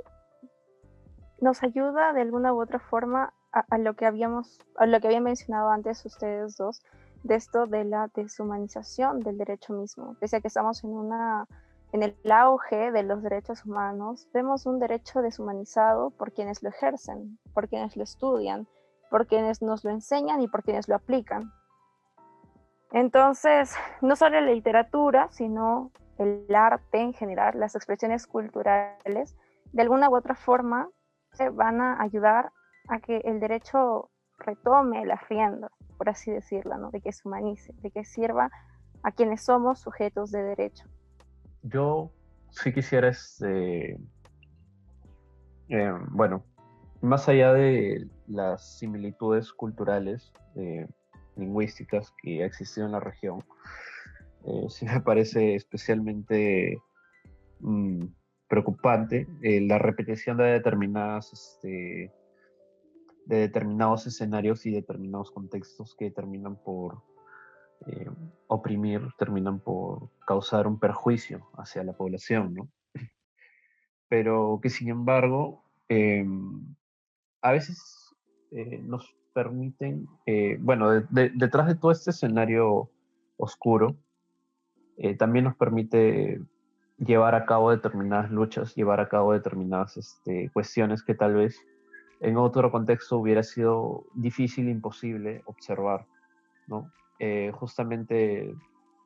nos 1.39 1.63
ayuda 1.63 2.11
de 2.11 2.19
alguna 2.19 2.53
u 2.53 2.61
otra 2.61 2.79
forma 2.79 3.33
a, 3.53 3.63
a, 3.69 3.77
lo 3.77 3.93
que 3.93 4.05
habíamos, 4.05 4.59
a 4.75 4.85
lo 4.85 4.99
que 4.99 5.07
habían 5.07 5.23
mencionado 5.23 5.69
antes 5.69 6.05
ustedes 6.05 6.57
dos, 6.57 6.83
de 7.23 7.35
esto 7.35 7.65
de 7.65 7.85
la 7.85 8.09
deshumanización 8.13 9.21
del 9.21 9.37
derecho 9.37 9.73
mismo. 9.73 10.15
Pese 10.19 10.37
a 10.37 10.41
que 10.41 10.47
estamos 10.47 10.83
en 10.83 10.91
una 10.91 11.47
en 11.93 12.01
el 12.01 12.15
auge 12.31 12.91
de 12.91 13.03
los 13.03 13.21
derechos 13.21 13.65
humanos, 13.65 14.27
vemos 14.33 14.65
un 14.65 14.79
derecho 14.79 15.21
deshumanizado 15.21 16.09
por 16.09 16.33
quienes 16.33 16.63
lo 16.63 16.69
ejercen, 16.69 17.37
por 17.53 17.69
quienes 17.69 17.95
lo 17.95 18.01
estudian, 18.01 18.67
por 19.11 19.27
quienes 19.27 19.61
nos 19.61 19.83
lo 19.83 19.91
enseñan 19.91 20.41
y 20.41 20.47
por 20.47 20.63
quienes 20.63 20.87
lo 20.87 20.95
aplican. 20.95 21.53
Entonces, 22.91 23.75
no 24.01 24.15
solo 24.15 24.41
la 24.41 24.51
literatura, 24.51 25.27
sino 25.29 25.91
el 26.17 26.47
arte 26.55 26.99
en 26.99 27.13
general, 27.13 27.59
las 27.59 27.75
expresiones 27.75 28.25
culturales, 28.25 29.35
de 29.71 29.81
alguna 29.83 30.09
u 30.09 30.15
otra 30.15 30.33
forma, 30.33 30.89
se 31.33 31.49
van 31.49 31.79
a 31.79 32.01
ayudar 32.01 32.51
a 32.89 32.99
que 32.99 33.17
el 33.17 33.39
derecho 33.39 34.09
retome 34.39 35.05
la 35.05 35.17
rienda, 35.29 35.69
por 35.93 36.09
así 36.09 36.31
decirlo, 36.31 36.77
¿no? 36.77 36.91
de 36.91 37.01
que 37.01 37.11
se 37.11 37.27
humanice, 37.27 37.73
de 37.81 37.91
que 37.91 38.05
sirva 38.05 38.49
a 39.03 39.11
quienes 39.11 39.43
somos 39.43 39.79
sujetos 39.79 40.31
de 40.31 40.43
derecho 40.43 40.85
yo 41.63 42.11
sí 42.51 42.73
quisiera, 42.73 43.09
este, 43.09 43.97
eh, 45.69 45.93
bueno, 46.09 46.45
más 47.01 47.27
allá 47.27 47.53
de 47.53 48.07
las 48.27 48.77
similitudes 48.77 49.51
culturales, 49.51 50.31
eh, 50.55 50.85
lingüísticas 51.35 52.13
que 52.21 52.43
existido 52.43 52.85
en 52.85 52.91
la 52.91 52.99
región, 52.99 53.43
eh, 54.45 54.65
sí 54.69 54.85
me 54.85 55.01
parece 55.01 55.55
especialmente 55.55 56.77
mm, 57.59 58.05
preocupante 58.47 59.25
la 59.41 59.79
repetición 59.79 60.37
de 60.37 60.43
determinadas, 60.43 61.33
este, 61.33 62.11
de 63.25 63.37
determinados 63.37 64.05
escenarios 64.07 64.65
y 64.65 64.71
determinados 64.71 65.31
contextos 65.31 65.95
que 65.95 66.11
terminan 66.11 66.55
por 66.55 67.01
eh, 67.85 68.09
oprimir 68.47 69.01
terminan 69.17 69.59
por 69.59 70.09
causar 70.25 70.67
un 70.67 70.79
perjuicio 70.79 71.49
hacia 71.57 71.83
la 71.83 71.91
población, 71.91 72.53
¿no? 72.53 72.69
Pero 74.07 74.59
que 74.61 74.69
sin 74.69 74.89
embargo, 74.89 75.63
em, 75.89 76.75
a 77.41 77.51
veces 77.51 78.15
eh, 78.51 78.79
nos 78.83 79.13
permiten, 79.33 80.07
eh, 80.25 80.57
bueno, 80.61 80.91
detrás 81.09 81.67
de 81.67 81.75
todo 81.75 81.91
este 81.91 82.11
escenario 82.11 82.89
oscuro, 83.37 83.97
también 85.17 85.45
nos 85.45 85.55
permite 85.55 86.39
llevar 86.99 87.33
a 87.33 87.45
cabo 87.47 87.71
determinadas 87.71 88.29
luchas, 88.29 88.75
llevar 88.75 88.99
a 88.99 89.09
cabo 89.09 89.33
determinadas 89.33 89.97
este, 89.97 90.51
cuestiones 90.53 91.03
que 91.03 91.15
tal 91.15 91.33
vez 91.33 91.59
en 92.23 92.37
otro 92.37 92.71
contexto 92.71 93.17
hubiera 93.17 93.43
sido 93.43 94.05
difícil, 94.13 94.69
imposible 94.69 95.41
observar, 95.45 96.07
¿no? 96.67 96.89
Eh, 97.19 97.51
justamente 97.53 98.55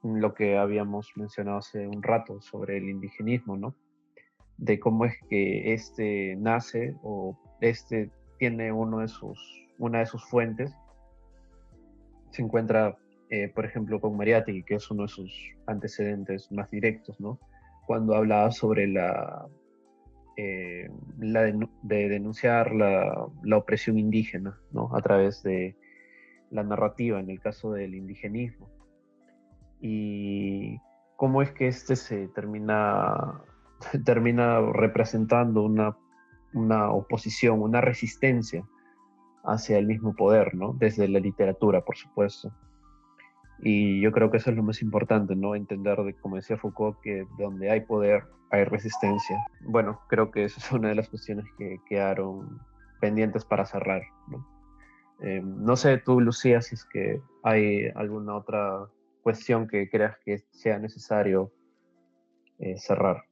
lo 0.04 0.36
que 0.36 0.58
habíamos 0.58 1.12
mencionado 1.16 1.58
hace 1.58 1.88
un 1.88 2.04
rato 2.04 2.40
sobre 2.42 2.78
el 2.78 2.88
indigenismo, 2.88 3.58
¿no? 3.58 3.76
De 4.58 4.80
cómo 4.80 5.06
es 5.06 5.16
que 5.30 5.74
este 5.74 6.36
nace 6.38 6.96
o 7.02 7.36
este 7.60 8.12
tiene 8.38 8.72
uno 8.72 9.00
de 9.00 9.08
sus, 9.08 9.40
una 9.80 10.00
de 10.00 10.06
sus 10.06 10.24
fuentes. 10.26 10.72
Se 12.30 12.44
encuentra, 12.44 12.98
eh, 13.32 13.50
por 13.50 13.66
ejemplo, 13.66 14.00
con 14.00 14.16
Mariátegui, 14.16 14.62
que 14.64 14.76
es 14.76 14.92
uno 14.92 15.04
de 15.04 15.10
sus 15.10 15.34
antecedentes 15.66 16.52
más 16.52 16.70
directos, 16.70 17.20
¿no? 17.20 17.40
Cuando 17.88 18.16
hablaba 18.16 18.52
sobre 18.52 18.86
la, 18.88 19.48
eh, 20.38 20.90
la 21.20 21.42
de, 21.42 22.10
denunciar 22.10 22.74
la, 22.74 23.28
la, 23.44 23.58
opresión 23.58 23.98
indígena, 23.98 24.60
¿no? 24.72 24.96
A 24.96 25.02
través 25.02 25.44
de 25.44 25.76
la 26.52 26.64
narrativa 26.64 27.20
en 27.20 27.30
el 27.30 27.40
caso 27.40 27.72
del 27.72 27.96
indigenismo 27.96 28.70
y 29.82 30.80
cómo 31.16 31.42
es 31.42 31.52
que 31.52 31.68
este 31.68 31.96
se 31.96 32.28
termina, 32.30 33.42
termina 34.06 34.62
representando 34.62 35.64
una, 35.64 35.98
una 36.54 36.92
oposición, 36.92 37.62
una 37.62 37.82
resistencia 37.82 38.64
hacia 39.44 39.78
el 39.78 39.88
mismo 39.88 40.16
poder, 40.16 40.56
¿no? 40.56 40.74
Desde 40.74 41.08
la 41.08 41.20
literatura, 41.20 41.82
por 41.82 41.96
supuesto. 41.96 42.52
Y 43.60 44.02
yo 44.02 44.12
creo 44.12 44.30
que 44.30 44.38
eso 44.38 44.52
es 44.52 44.56
lo 44.56 44.64
más 44.64 44.82
importante, 44.82 45.36
¿no? 45.36 45.56
Entender, 45.56 45.98
de, 46.04 46.14
como 46.14 46.36
decía 46.36 46.58
Foucault, 46.58 47.00
que 47.02 47.26
donde 47.38 47.72
hay 47.72 47.82
poder 47.82 48.24
hay 48.50 48.64
resistencia. 48.64 49.46
Bueno, 49.62 50.00
creo 50.08 50.32
que 50.32 50.46
esa 50.46 50.60
es 50.60 50.72
una 50.72 50.90
de 50.90 50.96
las 50.96 51.10
cuestiones 51.10 51.46
que 51.58 51.78
quedaron 51.88 52.62
pendientes 53.00 53.46
para 53.46 53.66
cerrar, 53.66 54.02
¿no? 54.28 54.46
Eh, 55.22 55.42
no 55.44 55.76
sé 55.76 55.98
tú, 55.98 56.22
Lucía, 56.22 56.62
si 56.62 56.76
es 56.76 56.86
que 56.86 57.22
hay 57.44 57.88
alguna 57.96 58.36
otra 58.36 58.88
cuestión 59.24 59.68
que 59.68 59.90
creas 59.90 60.16
que 60.24 60.44
sea 60.52 60.78
necesario 60.78 61.52
eh, 62.60 62.78
cerrar. 62.78 63.24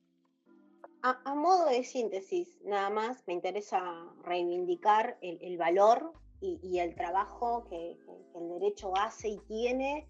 A, 1.03 1.35
modo 1.35 1.67
de 1.69 1.83
síntesis, 1.83 2.59
nada 2.65 2.89
más 2.89 3.23
me 3.27 3.33
interesa 3.33 3.79
reivindicar 4.23 5.19
el, 5.21 5.55
valor 5.55 6.13
y, 6.41 6.79
el 6.79 6.95
trabajo 6.95 7.67
que, 7.69 7.99
el 8.35 8.49
derecho 8.59 8.91
hace 8.97 9.29
y 9.29 9.39
tiene 9.47 10.07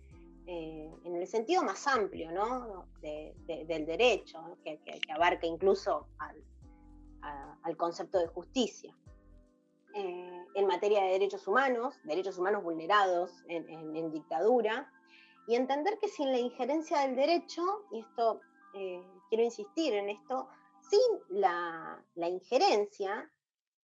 eh, 0.47 0.91
en 1.03 1.15
el 1.15 1.27
sentido 1.27 1.63
más 1.63 1.87
amplio 1.87 2.31
¿no? 2.31 2.87
del 3.01 3.85
derecho, 3.85 4.57
que, 4.63 4.79
abarca 5.13 5.47
incluso 5.47 6.07
al, 6.19 7.77
concepto 7.77 8.19
de 8.19 8.27
justicia. 8.27 8.95
Eh, 9.95 10.45
en 10.55 10.67
materia 10.67 11.03
de 11.03 11.11
derechos 11.11 11.47
humanos, 11.47 11.95
derechos 12.03 12.37
humanos 12.37 12.63
vulnerados 12.63 13.31
en, 13.47 14.11
dictadura, 14.11 14.91
y 15.47 15.55
entender 15.55 15.97
que 15.99 16.07
sin 16.07 16.31
la 16.31 16.37
injerencia 16.37 17.01
del 17.01 17.15
derecho, 17.15 17.63
y 17.91 17.99
esto 17.99 18.41
eh, 18.75 19.01
quiero 19.29 19.43
insistir 19.43 19.93
en 19.93 20.09
esto, 20.09 20.47
sin 20.89 21.39
la, 21.39 22.03
injerencia 22.15 23.29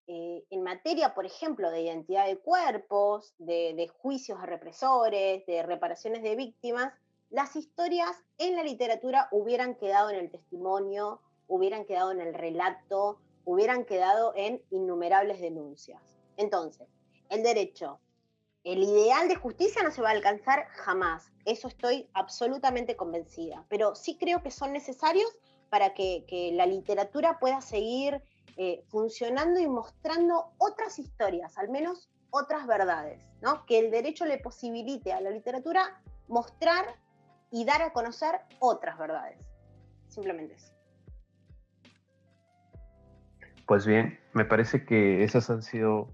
eh, 0.06 0.44
en 0.50 0.62
materia, 0.62 1.14
por 1.14 1.26
ejemplo, 1.26 1.70
de 1.70 1.82
identidad 1.82 2.26
de 2.26 2.38
cuerpos, 2.38 3.34
de, 3.38 3.88
juicios 3.98 4.38
a 4.40 4.46
represores, 4.46 5.46
de 5.46 5.62
reparaciones 5.62 6.22
de 6.22 6.36
víctimas, 6.36 6.92
las 7.30 7.56
historias 7.56 8.10
en 8.38 8.56
la 8.56 8.62
literatura 8.62 9.28
hubieran 9.30 9.74
quedado 9.76 10.10
en 10.10 10.16
el 10.16 10.30
testimonio, 10.30 11.20
hubieran 11.46 11.84
quedado 11.84 12.12
en 12.12 12.20
el 12.20 12.34
relato, 12.34 13.18
hubieran 13.44 13.84
quedado 13.84 14.32
en 14.36 14.62
innumerables 14.70 15.40
denuncias. 15.40 16.02
Entonces, 16.36 16.88
el 17.30 17.42
derecho, 17.42 18.00
el 18.64 18.82
ideal 18.82 19.28
de 19.28 19.36
justicia 19.36 19.82
no 19.82 19.90
se 19.90 20.02
va 20.02 20.10
a 20.10 20.12
alcanzar 20.12 20.66
jamás, 20.68 21.32
eso 21.44 21.68
estoy 21.68 22.08
absolutamente 22.12 22.96
convencida, 22.96 23.64
pero 23.68 23.94
sí 23.94 24.16
creo 24.16 24.42
que 24.42 24.50
son 24.50 24.72
necesarios 24.72 25.28
para 25.68 25.94
que, 25.94 26.50
la 26.52 26.66
literatura 26.66 27.38
pueda 27.38 27.60
seguir 27.60 28.22
eh, 28.56 28.84
funcionando 28.88 29.60
y 29.60 29.66
mostrando 29.66 30.52
otras 30.58 30.98
historias, 30.98 31.56
al 31.58 31.70
menos 31.70 32.10
otras 32.30 32.66
verdades, 32.66 33.26
¿no? 33.40 33.64
Que 33.66 33.78
el 33.78 33.90
derecho 33.90 34.24
le 34.24 34.38
posibilite 34.38 35.12
a 35.12 35.20
la 35.20 35.30
literatura 35.30 36.00
mostrar 36.28 36.84
y 37.50 37.64
dar 37.64 37.82
a 37.82 37.92
conocer 37.92 38.40
otras 38.58 38.98
verdades. 38.98 39.38
Simplemente 40.08 40.54
eso. 40.54 40.72
Pues 43.66 43.86
bien, 43.86 44.18
me 44.32 44.44
parece 44.44 44.84
que 44.84 45.22
esas 45.22 45.48
han 45.48 45.62
sido 45.62 46.08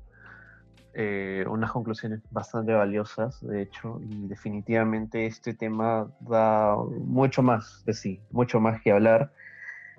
eh, 0.95 1.45
unas 1.49 1.71
conclusiones 1.71 2.21
bastante 2.31 2.73
valiosas, 2.73 3.41
de 3.47 3.63
hecho, 3.63 4.01
y 4.03 4.27
definitivamente 4.27 5.27
este 5.27 5.55
tema 5.55 6.13
da 6.21 6.77
mucho 6.77 7.43
más 7.43 7.85
de 7.85 7.95
sí, 7.95 8.21
mucho 8.31 8.61
más 8.61 8.83
que 8.83 8.93
hablar 8.93 9.33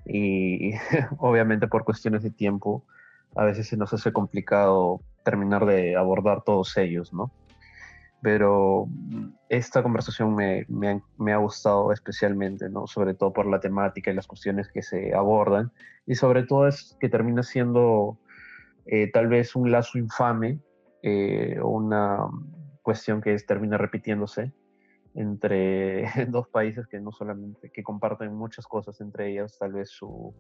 y 0.06 0.74
obviamente 1.18 1.68
por 1.68 1.86
cuestiones 1.86 2.24
de 2.24 2.32
tiempo 2.32 2.86
a 3.36 3.46
veces 3.46 3.68
se 3.68 3.78
nos 3.78 3.94
hace 3.94 4.12
complicado 4.12 5.02
terminar 5.24 5.66
de 5.66 5.96
abordar 5.96 6.44
todos 6.44 6.76
ellos, 6.78 7.14
¿no? 7.14 7.32
Pero 8.22 8.88
esta 9.48 9.82
conversación 9.82 10.36
me, 10.36 10.66
me, 10.68 11.32
ha, 11.32 11.38
gustado 11.38 11.94
especialmente, 11.94 12.70
¿no? 12.70 12.86
Sobre 12.86 13.14
todo 13.14 13.32
por 13.32 13.46
la 13.46 13.62
temática 13.62 14.12
y 14.12 14.16
las 14.16 14.28
cuestiones 14.28 14.70
que 14.70 14.82
se 14.82 15.14
abordan 15.14 15.72
y 16.06 16.16
sobre 16.16 16.44
todo 16.44 16.68
es 16.68 16.98
que 17.00 17.08
termina 17.08 17.44
siendo 17.44 18.18
eh, 18.86 19.10
tal 19.12 19.28
vez 19.28 19.56
un 19.56 19.72
lazo 19.72 19.98
infame 19.98 20.60
eh, 21.02 21.60
una 21.64 22.18
cuestión 22.82 23.22
que 23.22 23.38
termina 23.38 23.78
repitiéndose 23.78 24.52
entre 25.16 26.06
dos 26.30 26.48
países 26.48 26.88
que 26.88 27.00
no 27.00 27.12
solamente, 27.12 27.70
que 27.72 27.84
comparten 27.84 28.34
muchas 28.34 28.68
cosas, 28.68 29.00
entre 29.02 29.32
ellas 29.32 29.58
tal 29.58 29.74
vez 29.74 29.90
su, 29.90 30.34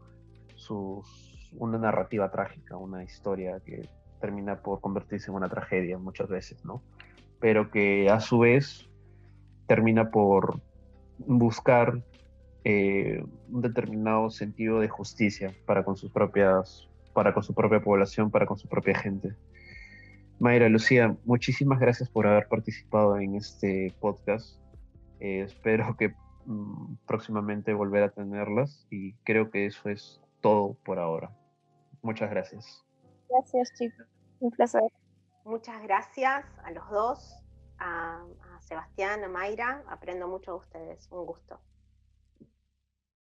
una 1.53 1.77
narrativa 1.77 2.29
trágica, 2.31 2.77
una 2.77 3.03
historia 3.03 3.59
que 3.65 3.89
termina 4.19 4.61
por 4.61 4.81
convertirse 4.81 5.31
en 5.31 5.37
una 5.37 5.49
tragedia 5.49 5.97
muchas 5.97 6.27
veces, 6.27 6.63
¿no? 6.65 6.81
Pero 7.39 7.71
que 7.71 8.09
a 8.09 8.19
su 8.19 8.39
vez 8.39 8.89
termina 9.67 10.11
por 10.11 10.61
buscar 11.19 12.01
eh, 12.65 13.23
un 13.49 13.61
determinado 13.61 14.29
sentido 14.29 14.79
de 14.79 14.89
justicia 14.89 15.53
para 15.65 15.83
con 15.83 15.95
sus 15.95 16.11
propias, 16.11 16.89
para 17.13 17.33
con 17.33 17.43
su 17.43 17.53
propia 17.53 17.81
población, 17.81 18.29
para 18.29 18.45
con 18.45 18.57
su 18.57 18.67
propia 18.67 18.95
gente. 18.97 19.35
Mayra, 20.39 20.69
Lucía, 20.69 21.17
muchísimas 21.25 21.79
gracias 21.79 22.09
por 22.09 22.25
haber 22.25 22.47
participado 22.47 23.17
en 23.17 23.35
este 23.35 23.93
podcast. 23.99 24.57
Eh, 25.19 25.41
espero 25.41 25.97
que 25.97 26.15
mm, 26.45 26.95
próximamente 27.05 27.73
volver 27.73 28.03
a 28.03 28.09
tenerlas 28.09 28.87
y 28.89 29.13
creo 29.25 29.51
que 29.51 29.65
eso 29.65 29.89
es 29.89 30.21
todo 30.39 30.75
por 30.85 30.97
ahora. 30.97 31.29
Muchas 32.01 32.29
gracias. 32.29 32.85
Gracias, 33.29 33.73
chicos. 33.77 34.07
Un 34.39 34.51
placer. 34.51 34.81
Muchas 35.43 35.81
gracias 35.83 36.45
a 36.63 36.71
los 36.71 36.89
dos, 36.89 37.43
a, 37.77 38.23
a 38.23 38.61
Sebastián, 38.61 39.21
a 39.25 39.27
Mayra. 39.27 39.83
Aprendo 39.89 40.29
mucho 40.29 40.51
de 40.51 40.57
ustedes. 40.57 41.11
Un 41.11 41.25
gusto. 41.25 41.59